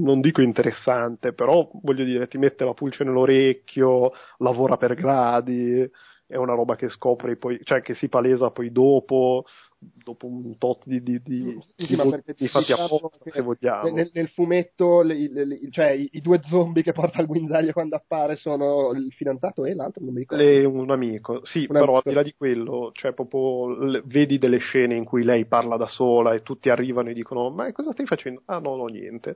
non 0.03 0.21
dico 0.21 0.41
interessante 0.41 1.33
però 1.33 1.67
voglio 1.81 2.03
dire 2.03 2.27
ti 2.27 2.37
mette 2.37 2.63
la 2.63 2.75
pulce 2.75 3.03
nell'orecchio 3.03 4.11
lavora 4.37 4.77
per 4.77 4.93
gradi 4.93 5.89
è 6.27 6.35
una 6.37 6.53
roba 6.53 6.75
che 6.75 6.89
scopri 6.89 7.37
poi, 7.37 7.59
cioè 7.63 7.81
che 7.81 7.93
si 7.95 8.09
palesa 8.09 8.49
poi 8.51 8.71
dopo, 8.71 9.45
dopo 9.93 10.27
un 10.27 10.57
tot 10.57 10.85
di, 10.85 11.01
di, 11.01 11.21
di, 11.21 11.57
sì, 11.75 11.85
di, 11.85 11.97
di, 12.35 12.47
fatti 12.47 12.71
apposta, 12.71 13.29
se 13.29 13.41
vogliamo. 13.41 13.89
Nel, 13.89 14.09
nel 14.13 14.27
fumetto, 14.29 15.01
le, 15.01 15.15
le, 15.29 15.45
le, 15.45 15.59
cioè 15.71 15.91
i, 15.91 16.09
i, 16.13 16.21
due 16.21 16.41
zombie 16.43 16.83
che 16.83 16.91
porta 16.91 17.21
il 17.21 17.27
guinzaglio 17.27 17.71
quando 17.71 17.95
appare 17.95 18.35
sono 18.35 18.91
il 18.91 19.11
fidanzato 19.13 19.65
e 19.65 19.73
l'altro, 19.73 20.03
non 20.03 20.13
mi 20.13 20.19
ricordo. 20.19 20.43
Le, 20.43 20.65
un 20.65 20.91
amico, 20.91 21.45
sì, 21.45 21.59
un 21.59 21.67
però 21.67 21.83
amico. 21.83 21.95
al 21.97 22.03
di 22.05 22.13
là 22.13 22.23
di 22.23 22.33
quello, 22.37 22.91
cioè 22.93 23.13
proprio 23.13 24.01
vedi 24.05 24.37
delle 24.37 24.57
scene 24.57 24.95
in 24.95 25.05
cui 25.05 25.23
lei 25.23 25.45
parla 25.45 25.77
da 25.77 25.87
sola 25.87 26.33
e 26.33 26.41
tutti 26.41 26.69
arrivano 26.69 27.09
e 27.09 27.13
dicono 27.13 27.49
ma 27.49 27.71
cosa 27.71 27.91
stai 27.91 28.05
facendo? 28.05 28.41
Ah 28.45 28.59
no, 28.59 28.75
no, 28.75 28.85
niente. 28.85 29.35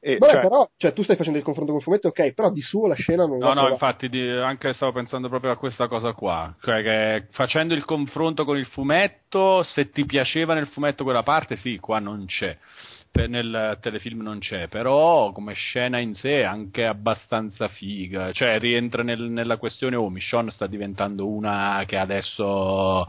E, 0.00 0.16
Beh, 0.16 0.30
cioè... 0.30 0.40
però, 0.40 0.68
cioè, 0.76 0.92
tu 0.92 1.02
stai 1.02 1.16
facendo 1.16 1.38
il 1.38 1.44
confronto 1.44 1.72
col 1.72 1.82
fumetto, 1.82 2.08
ok, 2.08 2.32
però 2.32 2.50
di 2.50 2.60
suo 2.60 2.86
la 2.86 2.94
scena 2.94 3.26
non 3.26 3.38
No, 3.38 3.52
no, 3.52 3.68
infatti, 3.68 4.08
di, 4.08 4.28
anche 4.28 4.72
stavo 4.72 4.92
pensando 4.92 5.28
proprio 5.28 5.50
a 5.50 5.56
questa 5.56 5.88
cosa 5.88 6.12
qua. 6.12 6.54
Cioè, 6.60 6.82
che 6.82 7.26
facendo 7.32 7.74
il 7.74 7.84
confronto 7.84 8.44
con 8.44 8.56
il 8.56 8.66
fumetto, 8.66 9.64
se 9.64 9.90
ti 9.90 10.04
piaceva 10.04 10.54
nel 10.54 10.68
fumetto 10.68 11.02
quella 11.02 11.24
parte, 11.24 11.56
sì, 11.56 11.78
qua 11.78 11.98
non 11.98 12.26
c'è. 12.26 12.56
nel 13.26 13.78
telefilm 13.80 14.22
non 14.22 14.38
c'è, 14.38 14.68
però 14.68 15.32
come 15.32 15.54
scena 15.54 15.98
in 15.98 16.14
sé 16.14 16.42
è 16.42 16.44
anche 16.44 16.86
abbastanza 16.86 17.66
figa. 17.66 18.30
Cioè, 18.30 18.60
rientra 18.60 19.02
nel, 19.02 19.22
nella 19.22 19.56
questione, 19.56 19.96
oh, 19.96 20.10
Michonne 20.10 20.52
sta 20.52 20.68
diventando 20.68 21.26
una 21.26 21.82
che 21.86 21.96
adesso 21.96 23.08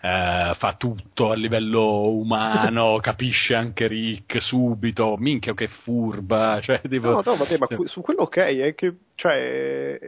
eh, 0.00 0.54
fa 0.56 0.74
tutto 0.78 1.30
a 1.30 1.34
livello 1.34 2.10
umano, 2.10 2.98
capisce 3.02 3.54
anche 3.54 3.86
Rick 3.86 4.40
subito, 4.40 5.16
minchia 5.18 5.54
che 5.54 5.68
furba, 5.68 6.60
cioè, 6.62 6.80
tipo... 6.88 7.10
No, 7.10 7.22
no, 7.24 7.36
vabbè, 7.36 7.58
ma 7.58 7.66
su 7.84 8.00
quello 8.00 8.22
ok, 8.22 8.36
è 8.36 8.74
che, 8.74 8.94
cioè, 9.14 9.98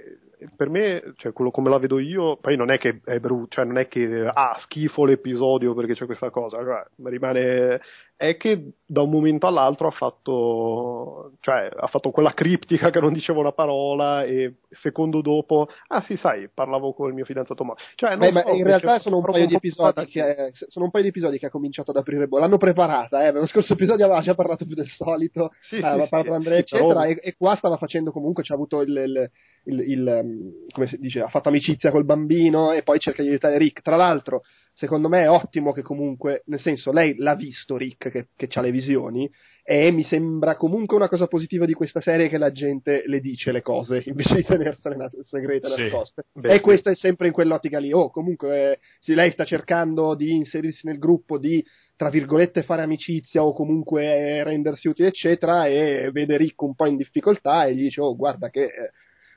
per 0.57 0.71
me, 0.71 1.13
cioè, 1.17 1.33
quello 1.33 1.51
come 1.51 1.69
la 1.69 1.79
vedo 1.79 1.99
io, 1.99 2.37
poi 2.37 2.57
non 2.57 2.71
è 2.71 2.79
che 2.79 3.01
è 3.05 3.19
brutto, 3.19 3.49
cioè 3.51 3.65
non 3.65 3.79
è 3.79 3.89
che 3.89 4.31
ah, 4.33 4.57
schifo 4.61 5.05
l'episodio 5.05 5.75
perché 5.75 5.95
c'è 5.95 6.07
questa 6.07 6.31
cosa, 6.31 6.59
cioè, 6.59 6.85
rimane 7.05 7.81
è 8.23 8.37
che 8.37 8.75
da 8.87 9.03
un 9.03 9.11
momento 9.11 9.49
all'altro 9.49 9.89
ha 9.89 9.91
fatto, 9.91 11.33
cioè, 11.41 11.69
ha 11.75 11.89
fatto 11.89 12.13
quella 12.13 12.33
criptica 12.33 12.91
che 12.91 13.01
non 13.01 13.13
diceva 13.13 13.41
una 13.41 13.51
parola 13.51 14.23
e 14.23 14.59
secondo 14.71 15.23
dopo, 15.23 15.67
ah 15.89 16.03
sì, 16.03 16.17
sai, 16.17 16.49
parlavo 16.53 16.93
con 16.93 17.09
il 17.09 17.15
mio 17.15 17.25
fidanzato 17.25 17.65
ma 17.65 17.75
cioè, 17.97 18.17
Beh, 18.17 18.27
so, 18.27 18.33
ma 18.33 18.45
in 18.53 18.63
realtà 18.63 19.01
sono 19.01 19.17
un, 19.17 19.25
paio 19.25 19.49
di 19.49 19.55
episodi 19.55 20.07
che, 20.07 20.53
sono 20.69 20.85
un 20.85 20.93
paio 20.93 21.03
di 21.03 21.11
episodi 21.11 21.39
che 21.39 21.47
ha 21.47 21.51
cominciato 21.51 21.91
ad 21.91 21.97
aprire 21.97 22.29
bolla, 22.29 22.45
l'hanno 22.45 22.59
preparata, 22.59 23.27
eh, 23.27 23.33
nello 23.33 23.47
scorso 23.47 23.73
episodio 23.73 24.05
aveva 24.05 24.21
già 24.21 24.37
parlato 24.37 24.65
più 24.67 24.77
del 24.77 24.87
solito, 24.87 25.51
sì, 25.63 25.79
eh, 25.79 25.85
aveva 25.85 26.05
sì, 26.05 26.11
parlato 26.11 26.31
sì, 26.31 26.37
Andrea, 26.37 26.59
eccetera, 26.59 27.05
e, 27.07 27.19
e, 27.21 27.35
qua 27.37 27.57
stava 27.57 27.77
facendo 27.77 28.13
comunque, 28.13 28.45
ci 28.45 28.53
ha 28.53 28.55
avuto 28.55 28.83
il, 28.83 28.89
il, 28.89 29.31
il, 29.65 29.81
il, 29.81 30.67
come 30.73 30.87
si 30.87 30.97
dice, 30.99 31.23
ha 31.23 31.29
fatto 31.29 31.49
amicizia 31.49 31.91
col 31.91 32.05
bambino 32.05 32.71
e 32.71 32.85
poi 32.85 33.01
cerca 33.01 33.23
di 33.23 33.31
aiutare 33.31 33.59
Rick. 33.59 33.83
Tra 33.83 33.97
l'altro, 33.97 34.43
secondo 34.73 35.09
me 35.09 35.23
è 35.23 35.31
ottimo 35.31 35.73
che 35.73 35.83
comunque, 35.83 36.43
nel 36.47 36.61
senso, 36.61 36.93
lei 36.93 37.15
l'ha 37.17 37.35
visto 37.35 37.77
Rick 37.77 38.11
che, 38.11 38.29
che 38.35 38.49
ha 38.53 38.61
le 38.61 38.71
visioni 38.71 39.31
e 39.65 39.93
mi 39.93 40.03
sembra 40.03 40.57
comunque 40.57 40.97
una 40.97 41.09
cosa 41.09 41.29
positiva 41.29 41.67
di 41.67 41.73
questa 41.73 42.01
serie 42.01 42.29
che 42.29 42.37
la 42.37 42.51
gente 42.51 43.05
le 43.07 43.21
dice 43.21 43.53
le 43.53 43.63
cose 43.63 44.03
invece 44.07 44.35
di 44.35 44.45
tenersene 44.45 44.97
nas- 44.97 45.21
segrete 45.21 45.69
sì. 45.69 45.83
nascoste. 45.83 46.25
Beh, 46.33 46.51
e 46.51 46.57
sì. 46.57 46.61
questo 46.61 46.91
è 46.91 46.97
sempre 46.97 47.29
in 47.29 47.33
quell'ottica 47.33 47.79
lì. 47.79 47.93
Oh, 47.93 48.11
comunque, 48.11 48.73
eh, 48.73 48.79
se 48.99 49.15
lei 49.15 49.31
sta 49.31 49.45
cercando 49.45 50.15
di 50.15 50.35
inserirsi 50.35 50.87
nel 50.87 50.99
gruppo, 50.99 51.39
di 51.39 51.65
tra 51.97 52.11
virgolette 52.11 52.65
fare 52.65 52.83
amicizia 52.83 53.45
o 53.45 53.53
comunque 53.53 54.43
rendersi 54.43 54.89
utile, 54.89 55.09
eccetera, 55.09 55.67
e 55.67 56.11
vede 56.13 56.37
Rick 56.37 56.61
un 56.63 56.75
po' 56.75 56.87
in 56.87 56.97
difficoltà 56.97 57.67
e 57.67 57.75
gli 57.75 57.83
dice: 57.83 58.01
Oh, 58.01 58.17
guarda 58.17 58.51
che. 58.51 58.65
Eh, 58.65 58.91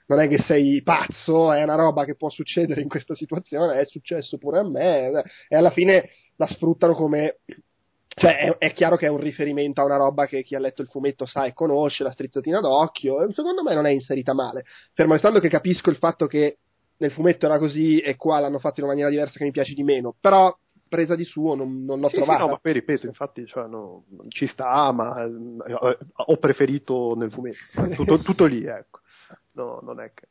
non 0.07 0.19
è 0.19 0.27
che 0.27 0.39
sei 0.39 0.81
pazzo, 0.83 1.51
è 1.51 1.63
una 1.63 1.75
roba 1.75 2.05
che 2.05 2.15
può 2.15 2.29
succedere 2.29 2.81
in 2.81 2.89
questa 2.89 3.15
situazione, 3.15 3.79
è 3.79 3.85
successo 3.85 4.37
pure 4.37 4.59
a 4.59 4.67
me, 4.67 5.23
e 5.47 5.55
alla 5.55 5.71
fine 5.71 6.09
la 6.37 6.47
sfruttano 6.47 6.93
come 6.93 7.39
cioè 8.17 8.37
è, 8.37 8.57
è, 8.57 8.73
chiaro 8.73 8.95
che 8.95 9.07
è 9.07 9.09
un 9.09 9.19
riferimento 9.19 9.81
a 9.81 9.85
una 9.85 9.97
roba 9.97 10.25
che 10.25 10.41
chi 10.41 10.55
ha 10.55 10.59
letto 10.59 10.81
il 10.81 10.87
fumetto 10.87 11.25
sa 11.25 11.45
e 11.45 11.53
conosce, 11.53 12.03
la 12.03 12.11
strizzatina 12.11 12.61
d'occhio, 12.61 13.29
secondo 13.33 13.61
me 13.61 13.73
non 13.73 13.85
è 13.85 13.89
inserita 13.89 14.33
male, 14.33 14.63
fermo 14.93 15.13
restando 15.13 15.39
che 15.39 15.49
capisco 15.49 15.89
il 15.89 15.97
fatto 15.97 16.25
che 16.25 16.59
nel 16.97 17.11
fumetto 17.11 17.45
era 17.45 17.57
così 17.57 17.99
e 17.99 18.15
qua 18.15 18.39
l'hanno 18.39 18.59
fatto 18.59 18.79
in 18.79 18.85
una 18.85 18.93
maniera 18.93 19.09
diversa 19.09 19.37
che 19.37 19.43
mi 19.43 19.51
piace 19.51 19.73
di 19.73 19.83
meno, 19.83 20.15
però 20.17 20.55
presa 20.87 21.15
di 21.15 21.25
suo 21.25 21.55
non, 21.55 21.83
non 21.83 21.99
l'ho 21.99 22.07
sì, 22.07 22.15
trovata. 22.15 22.39
Sì, 22.39 22.45
no, 22.45 22.51
ma 22.51 22.59
poi 22.59 22.71
ripeto, 22.71 23.05
infatti 23.05 23.45
cioè, 23.45 23.67
no, 23.67 24.05
ci 24.29 24.47
sta, 24.47 24.91
ma 24.93 25.21
eh, 25.21 25.97
ho 26.13 26.37
preferito 26.37 27.15
nel 27.17 27.31
fumetto, 27.31 27.57
tutto, 27.95 28.19
tutto 28.19 28.45
lì, 28.45 28.63
ecco. 28.63 28.99
No, 29.53 29.79
non 29.81 29.99
è 29.99 30.11
che... 30.13 30.27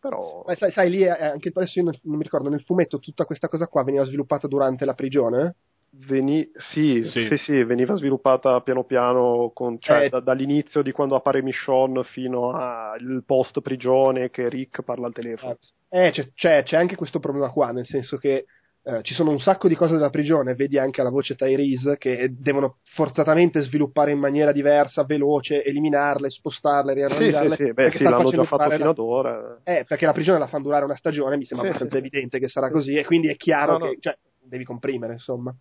Però... 0.00 0.42
Ma 0.46 0.56
sai, 0.56 0.72
sai, 0.72 0.90
lì 0.90 1.08
anche 1.08 1.52
adesso 1.54 1.78
io 1.78 1.84
non 1.84 2.16
mi 2.16 2.22
ricordo, 2.22 2.48
nel 2.48 2.62
fumetto 2.62 2.98
tutta 2.98 3.24
questa 3.24 3.48
cosa 3.48 3.68
qua 3.68 3.84
veniva 3.84 4.04
sviluppata 4.04 4.48
durante 4.48 4.84
la 4.84 4.94
prigione? 4.94 5.54
Veni... 5.90 6.50
Sì, 6.54 7.04
sì. 7.04 7.26
sì, 7.26 7.36
sì, 7.36 7.62
veniva 7.62 7.94
sviluppata 7.94 8.60
piano 8.62 8.82
piano, 8.82 9.52
con, 9.54 9.78
cioè, 9.78 10.04
eh... 10.04 10.08
da, 10.08 10.20
dall'inizio 10.20 10.82
di 10.82 10.90
quando 10.90 11.14
appare 11.14 11.42
Michonne 11.42 12.02
fino 12.04 12.50
al 12.50 13.22
post 13.24 13.60
prigione 13.60 14.30
che 14.30 14.48
Rick 14.48 14.82
parla 14.82 15.06
al 15.06 15.12
telefono. 15.12 15.56
Eh, 15.88 16.10
c'è, 16.10 16.32
c'è, 16.34 16.62
c'è 16.64 16.76
anche 16.76 16.96
questo 16.96 17.20
problema 17.20 17.50
qua, 17.50 17.70
nel 17.70 17.86
senso 17.86 18.16
che 18.16 18.46
eh, 18.84 19.02
ci 19.02 19.14
sono 19.14 19.30
un 19.30 19.38
sacco 19.38 19.68
di 19.68 19.76
cose 19.76 19.94
della 19.94 20.10
prigione, 20.10 20.54
vedi 20.54 20.76
anche 20.76 21.00
alla 21.00 21.10
voce 21.10 21.36
Tyrese 21.36 21.98
che 21.98 22.34
devono 22.36 22.78
forzatamente 22.94 23.62
sviluppare 23.62 24.10
in 24.10 24.18
maniera 24.18 24.50
diversa, 24.50 25.04
veloce, 25.04 25.62
eliminarle, 25.62 26.30
spostarle, 26.30 26.92
riarrangiarle. 26.92 27.56
Sì, 27.56 27.62
sì, 27.62 27.68
sì. 27.68 27.72
Beh, 27.72 27.90
sì 27.92 28.02
l'hanno 28.02 28.30
già 28.30 28.44
fatto 28.44 28.70
fino 28.70 28.90
ad 28.90 28.98
ora. 28.98 29.60
Eh, 29.62 29.84
perché 29.86 30.04
la 30.04 30.12
prigione 30.12 30.40
la 30.40 30.48
fanno 30.48 30.64
durare 30.64 30.84
una 30.84 30.96
stagione, 30.96 31.36
mi 31.36 31.44
sembra 31.44 31.68
sì, 31.68 31.74
abbastanza 31.74 31.96
sì. 31.96 32.00
evidente 32.00 32.38
che 32.40 32.48
sarà 32.48 32.70
così, 32.70 32.96
e 32.96 33.04
quindi 33.04 33.28
è 33.28 33.36
chiaro 33.36 33.78
no, 33.78 33.88
che 33.90 33.98
Cioè, 34.00 34.18
devi 34.42 34.64
comprimere, 34.64 35.12
insomma. 35.12 35.54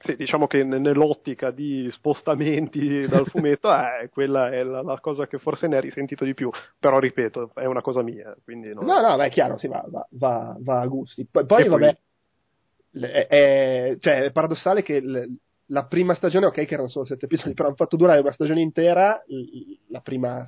Sì, 0.00 0.14
diciamo 0.14 0.46
che 0.46 0.62
nell'ottica 0.62 1.50
di 1.50 1.90
spostamenti 1.90 3.06
dal 3.10 3.26
fumetto, 3.26 3.74
eh, 3.74 4.08
quella 4.08 4.50
è 4.50 4.62
la, 4.62 4.82
la, 4.82 5.00
cosa 5.00 5.26
che 5.26 5.38
forse 5.38 5.66
ne 5.66 5.76
ha 5.76 5.80
risentito 5.80 6.24
di 6.24 6.34
più. 6.34 6.48
Però 6.78 7.00
ripeto, 7.00 7.50
è 7.54 7.64
una 7.64 7.80
cosa 7.80 8.02
mia. 8.02 8.36
Quindi 8.44 8.72
non... 8.72 8.84
No, 8.84 9.00
no, 9.00 9.16
beh, 9.16 9.26
è 9.26 9.30
chiaro, 9.30 9.58
sì, 9.58 9.66
va, 9.66 9.84
va, 10.10 10.56
va, 10.60 10.80
a 10.80 10.86
gusti. 10.86 11.26
Poi, 11.28 11.44
poi 11.44 11.66
vabbè, 11.66 11.98
è, 12.92 13.26
è, 13.26 13.96
cioè, 14.00 14.22
è 14.24 14.32
paradossale 14.32 14.82
che 14.82 15.00
l, 15.00 15.38
la 15.66 15.86
prima 15.86 16.14
stagione, 16.14 16.46
ok, 16.46 16.64
che 16.64 16.74
erano 16.74 16.88
solo 16.88 17.04
sette 17.04 17.26
episodi, 17.26 17.54
però 17.54 17.68
hanno 17.68 17.76
fatto 17.76 17.96
durare 17.96 18.20
una 18.20 18.32
stagione 18.32 18.60
intera, 18.60 19.22
la 19.88 20.00
prima 20.00 20.46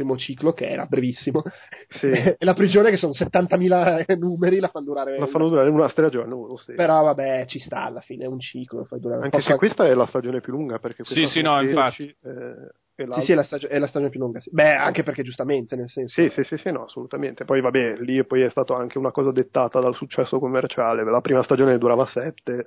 primo 0.00 0.16
ciclo 0.16 0.52
che 0.52 0.66
era 0.66 0.86
brevissimo 0.86 1.42
sì. 1.88 2.06
e 2.08 2.36
la 2.38 2.54
prigione 2.54 2.90
che 2.90 2.96
sono 2.96 3.12
70.000 3.12 4.16
numeri 4.18 4.58
la 4.58 4.68
fanno 4.68 4.86
durare 4.86 5.18
la 5.18 5.26
fanno 5.26 5.48
durare 5.48 5.68
una 5.68 5.88
stagione 5.90 6.32
uno, 6.32 6.56
sì. 6.56 6.72
però 6.72 7.02
vabbè 7.02 7.44
ci 7.46 7.58
sta 7.58 7.84
alla 7.84 8.00
fine 8.00 8.24
è 8.24 8.26
un 8.26 8.40
ciclo 8.40 8.84
fai 8.84 8.98
durare 8.98 9.24
anche 9.24 9.42
se 9.42 9.54
questa 9.56 9.86
è 9.86 9.94
la 9.94 10.06
stagione 10.06 10.40
più 10.40 10.52
lunga 10.52 10.78
perché 10.78 11.04
sì 11.04 11.26
sì 11.26 11.42
no 11.42 11.56
16, 11.58 11.68
infatti 11.68 12.16
eh, 12.22 12.70
sì, 13.08 13.22
sì, 13.22 13.32
è 13.32 13.34
la, 13.34 13.44
stagio- 13.44 13.68
è 13.68 13.78
la, 13.78 13.86
stagione 13.86 14.10
più 14.10 14.20
lunga. 14.20 14.40
Sì. 14.40 14.50
Beh, 14.52 14.74
anche 14.74 15.02
perché 15.02 15.22
giustamente, 15.22 15.76
nel 15.76 15.88
senso. 15.88 16.20
Sì, 16.20 16.30
sì, 16.30 16.42
sì, 16.44 16.56
sì, 16.56 16.70
no, 16.70 16.84
assolutamente. 16.84 17.44
Poi, 17.44 17.60
vabbè, 17.60 17.96
lì 17.98 18.24
poi 18.24 18.42
è 18.42 18.50
stata 18.50 18.76
anche 18.76 18.98
una 18.98 19.10
cosa 19.10 19.32
dettata 19.32 19.80
dal 19.80 19.94
successo 19.94 20.38
commerciale. 20.38 21.04
La 21.04 21.20
prima 21.20 21.42
stagione 21.42 21.78
durava 21.78 22.06
7, 22.06 22.64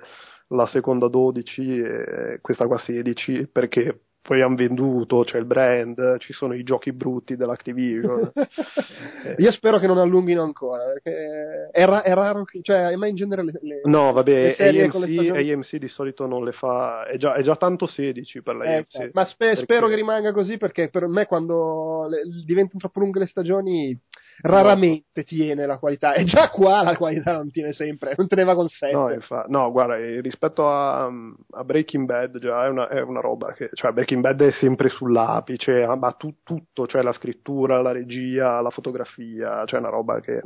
la 0.48 0.66
seconda 0.66 1.08
12 1.08 1.78
e 1.80 2.38
questa 2.40 2.66
qua 2.66 2.78
16, 2.78 3.48
perché 3.50 4.00
poi 4.24 4.40
hanno 4.40 4.54
venduto, 4.54 5.22
c'è 5.22 5.36
il 5.36 5.44
brand, 5.44 6.16
ci 6.16 6.32
sono 6.32 6.54
i 6.54 6.62
giochi 6.62 6.94
brutti 6.94 7.36
dell'Activision. 7.36 8.32
eh. 9.22 9.34
Io 9.36 9.52
spero 9.52 9.78
che 9.78 9.86
non 9.86 9.98
allunghino 9.98 10.42
ancora, 10.42 10.82
perché 10.94 11.68
è, 11.70 11.84
ra- 11.84 12.02
è 12.02 12.14
raro 12.14 12.44
che, 12.44 12.60
cioè, 12.62 12.96
ma 12.96 13.06
in 13.06 13.16
genere 13.16 13.44
le, 13.44 13.52
le 13.60 13.80
No, 13.84 14.12
vabbè, 14.12 14.56
le 14.58 14.82
AMC, 14.84 14.96
stagioni... 14.96 15.52
AMC, 15.52 15.76
di 15.76 15.88
solito 15.88 16.24
non 16.24 16.42
le 16.42 16.52
fa, 16.52 17.04
è 17.04 17.18
già, 17.18 17.34
è 17.34 17.42
già 17.42 17.56
tanto 17.56 17.86
16 17.86 18.40
per 18.40 18.56
la 18.56 18.64
eh, 18.64 18.76
AMC. 18.76 19.10
Ma 19.12 19.26
spe- 19.26 19.44
perché... 19.44 19.62
spero 19.62 19.88
che 19.88 19.94
rimanga 19.94 20.32
così, 20.32 20.56
perché 20.56 20.88
per 20.88 21.06
me 21.06 21.26
quando 21.26 22.06
le, 22.08 22.22
diventano 22.46 22.78
troppo 22.78 23.00
lunghe 23.00 23.18
le 23.18 23.26
stagioni 23.26 24.00
raramente 24.40 25.06
no. 25.14 25.22
tiene 25.22 25.66
la 25.66 25.78
qualità 25.78 26.14
e 26.14 26.24
già 26.24 26.50
qua 26.50 26.82
la 26.82 26.96
qualità 26.96 27.32
non 27.32 27.50
tiene 27.50 27.72
sempre 27.72 28.14
non 28.16 28.26
teneva 28.26 28.54
con 28.54 28.68
7 28.68 28.92
no, 28.92 29.12
infa- 29.12 29.46
no 29.48 29.70
guarda 29.70 29.96
rispetto 30.20 30.68
a, 30.68 31.04
a, 31.04 31.64
Breaking 31.64 32.06
Bad 32.06 32.38
già 32.38 32.64
è 32.64 32.68
una, 32.68 32.88
è 32.88 33.00
una, 33.00 33.20
roba 33.20 33.52
che 33.52 33.70
cioè 33.72 33.92
Breaking 33.92 34.20
Bad 34.20 34.42
è 34.42 34.50
sempre 34.52 34.88
sull'apice 34.88 35.86
ma 35.96 36.12
tu, 36.12 36.36
tutto 36.42 36.86
cioè 36.86 37.02
la 37.02 37.12
scrittura 37.12 37.80
la 37.80 37.92
regia 37.92 38.60
la 38.60 38.70
fotografia 38.70 39.64
cioè 39.64 39.80
una 39.80 39.88
roba 39.88 40.20
che 40.20 40.42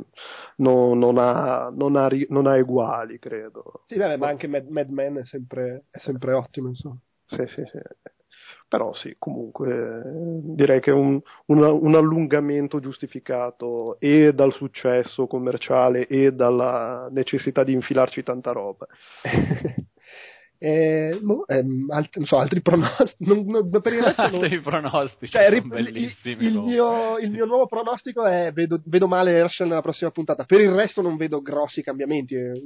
non, 0.57 0.97
non, 0.97 1.17
ha, 1.17 1.69
non, 1.71 1.95
ha, 1.95 2.09
non 2.29 2.47
ha, 2.47 2.55
uguali 2.55 3.19
credo. 3.19 3.83
Sì 3.87 3.97
beh, 3.97 4.17
ma 4.17 4.27
anche 4.27 4.47
Mad, 4.47 4.67
Mad 4.69 4.89
Men 4.89 5.17
è 5.17 5.25
sempre, 5.25 5.85
è 5.89 5.99
sempre 5.99 6.33
ottimo 6.33 6.69
insomma. 6.69 6.99
Sì 7.25 7.45
sì 7.47 7.63
sì 7.65 7.79
però 8.69 8.93
sì, 8.93 9.15
comunque 9.17 10.03
direi 10.05 10.79
che 10.79 10.91
un, 10.91 11.19
un, 11.47 11.63
un, 11.63 11.95
allungamento 11.95 12.79
giustificato 12.79 13.99
e 13.99 14.31
dal 14.31 14.53
successo 14.53 15.25
commerciale 15.25 16.05
e 16.07 16.31
dalla 16.31 17.09
necessità 17.11 17.63
di 17.63 17.73
infilarci 17.73 18.21
tanta 18.21 18.51
roba. 18.51 18.85
Eh, 20.61 21.17
boh, 21.21 21.47
ehm, 21.47 21.85
alt- 21.89 22.21
so, 22.23 22.37
altri 22.37 22.61
pronostici. 22.61 23.15
Non, 23.29 23.45
non, 23.45 23.69
per 23.81 23.93
il 23.93 24.03
resto 24.03 24.23
non... 24.23 24.43
altri 24.43 24.59
pronostici 24.59 25.31
cioè, 25.31 25.49
rip- 25.49 25.67
bellissimi. 25.67 26.45
Il, 26.45 26.53
il, 26.53 26.59
mio, 26.59 27.17
il, 27.17 27.31
mio, 27.31 27.45
nuovo 27.45 27.65
pronostico 27.65 28.25
è: 28.25 28.51
vedo, 28.51 28.81
vedo, 28.85 29.07
male 29.07 29.31
Herschel 29.31 29.67
nella 29.69 29.81
prossima 29.81 30.11
puntata. 30.11 30.43
Per 30.43 30.59
il 30.59 30.71
resto 30.71 31.01
non 31.01 31.15
vedo 31.15 31.41
grossi 31.41 31.81
cambiamenti. 31.81 32.35
Eh, 32.35 32.61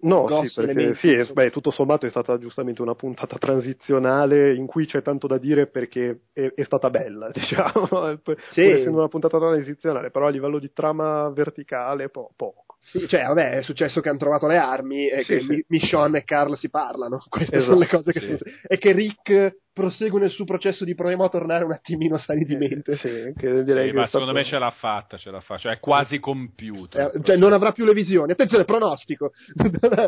no, 0.00 0.24
grossi 0.24 0.48
sì, 0.48 0.60
perché 0.66 0.94
sì, 0.96 1.32
beh, 1.32 1.50
tutto 1.50 1.70
sommato 1.70 2.04
è 2.04 2.10
stata 2.10 2.36
giustamente 2.38 2.82
una 2.82 2.94
puntata 2.94 3.38
transizionale 3.38 4.54
in 4.54 4.66
cui 4.66 4.84
c'è 4.84 5.00
tanto 5.00 5.26
da 5.26 5.38
dire 5.38 5.68
perché 5.68 6.24
è, 6.34 6.52
è 6.54 6.64
stata 6.64 6.90
bella, 6.90 7.30
diciamo. 7.32 7.88
Sì. 7.88 8.20
Pur 8.22 8.36
essendo 8.58 8.98
una 8.98 9.08
puntata 9.08 9.38
transizionale, 9.38 10.10
però 10.10 10.26
a 10.26 10.30
livello 10.30 10.58
di 10.58 10.70
trama 10.74 11.30
verticale, 11.30 12.10
po- 12.10 12.30
poco. 12.36 12.67
Sì, 12.80 13.06
cioè, 13.06 13.24
vabbè, 13.26 13.50
è 13.50 13.62
successo 13.62 14.00
che 14.00 14.08
hanno 14.08 14.18
trovato 14.18 14.46
le 14.46 14.56
armi 14.56 15.08
e 15.08 15.22
sì, 15.22 15.34
che 15.34 15.40
sì. 15.40 15.64
Michonne 15.68 16.18
e 16.18 16.24
Carl 16.24 16.56
si 16.56 16.70
parlano. 16.70 17.22
Queste 17.28 17.56
esatto, 17.56 17.72
sono 17.72 17.78
le 17.80 17.88
cose 17.88 18.12
che 18.12 18.20
sì. 18.20 18.26
sono... 18.26 18.56
E 18.66 18.78
che 18.78 18.92
Rick 18.92 19.56
prosegue 19.74 20.20
nel 20.20 20.30
suo 20.30 20.44
processo 20.44 20.84
di 20.84 20.94
proviamo 20.94 21.24
a 21.24 21.28
tornare 21.28 21.64
un 21.64 21.72
attimino 21.72 22.16
sani 22.16 22.44
di 22.44 22.56
mente. 22.56 22.96
Sì, 22.96 23.32
che 23.36 23.62
direi 23.62 23.88
sì, 23.88 23.92
che 23.92 23.98
ma 23.98 24.06
secondo 24.06 24.32
me 24.32 24.44
ce 24.44 24.58
l'ha 24.58 24.70
fatta, 24.70 25.18
ce 25.18 25.30
l'ha 25.30 25.40
fatta, 25.40 25.60
cioè 25.60 25.74
è 25.74 25.80
quasi 25.80 26.18
compiuto. 26.18 26.98
Eh, 26.98 27.20
cioè 27.22 27.36
non 27.36 27.52
avrà 27.52 27.72
più 27.72 27.84
le 27.84 27.92
visioni. 27.92 28.32
Attenzione, 28.32 28.64
pronostico. 28.64 29.32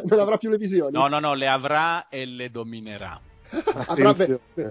non 0.09 0.19
avrà 0.19 0.39
più 0.39 0.49
le 0.49 0.57
visioni. 0.57 0.93
No, 0.93 1.07
no, 1.07 1.19
no, 1.19 1.35
le 1.35 1.49
avrà 1.49 2.09
e 2.09 2.25
le 2.25 2.51
dominerà. 2.51 3.21
Avrà, 3.89 4.15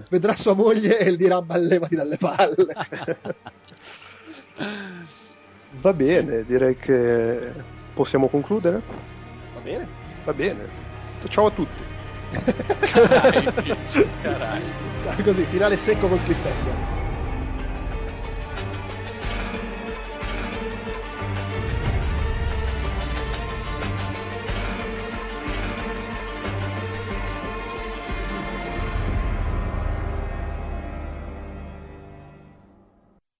vedrà 0.08 0.34
sua 0.36 0.54
moglie 0.54 1.00
e 1.00 1.14
dirà 1.14 1.42
ballevati 1.42 1.94
dalle 1.94 2.16
palle. 2.16 2.66
Va 5.82 5.92
bene, 5.92 6.44
direi 6.46 6.76
che 6.76 7.52
Possiamo 8.00 8.28
concludere? 8.28 8.80
Va 9.52 9.60
bene. 9.60 9.86
Va 10.24 10.32
bene. 10.32 10.70
Ciao 11.28 11.44
a 11.44 11.50
tutti. 11.50 11.84
Carai, 12.92 13.52
carai. 14.22 14.74
Così, 15.22 15.44
finale 15.44 15.76
secco 15.76 16.08
col 16.08 16.22
cliffhanger. 16.22 16.99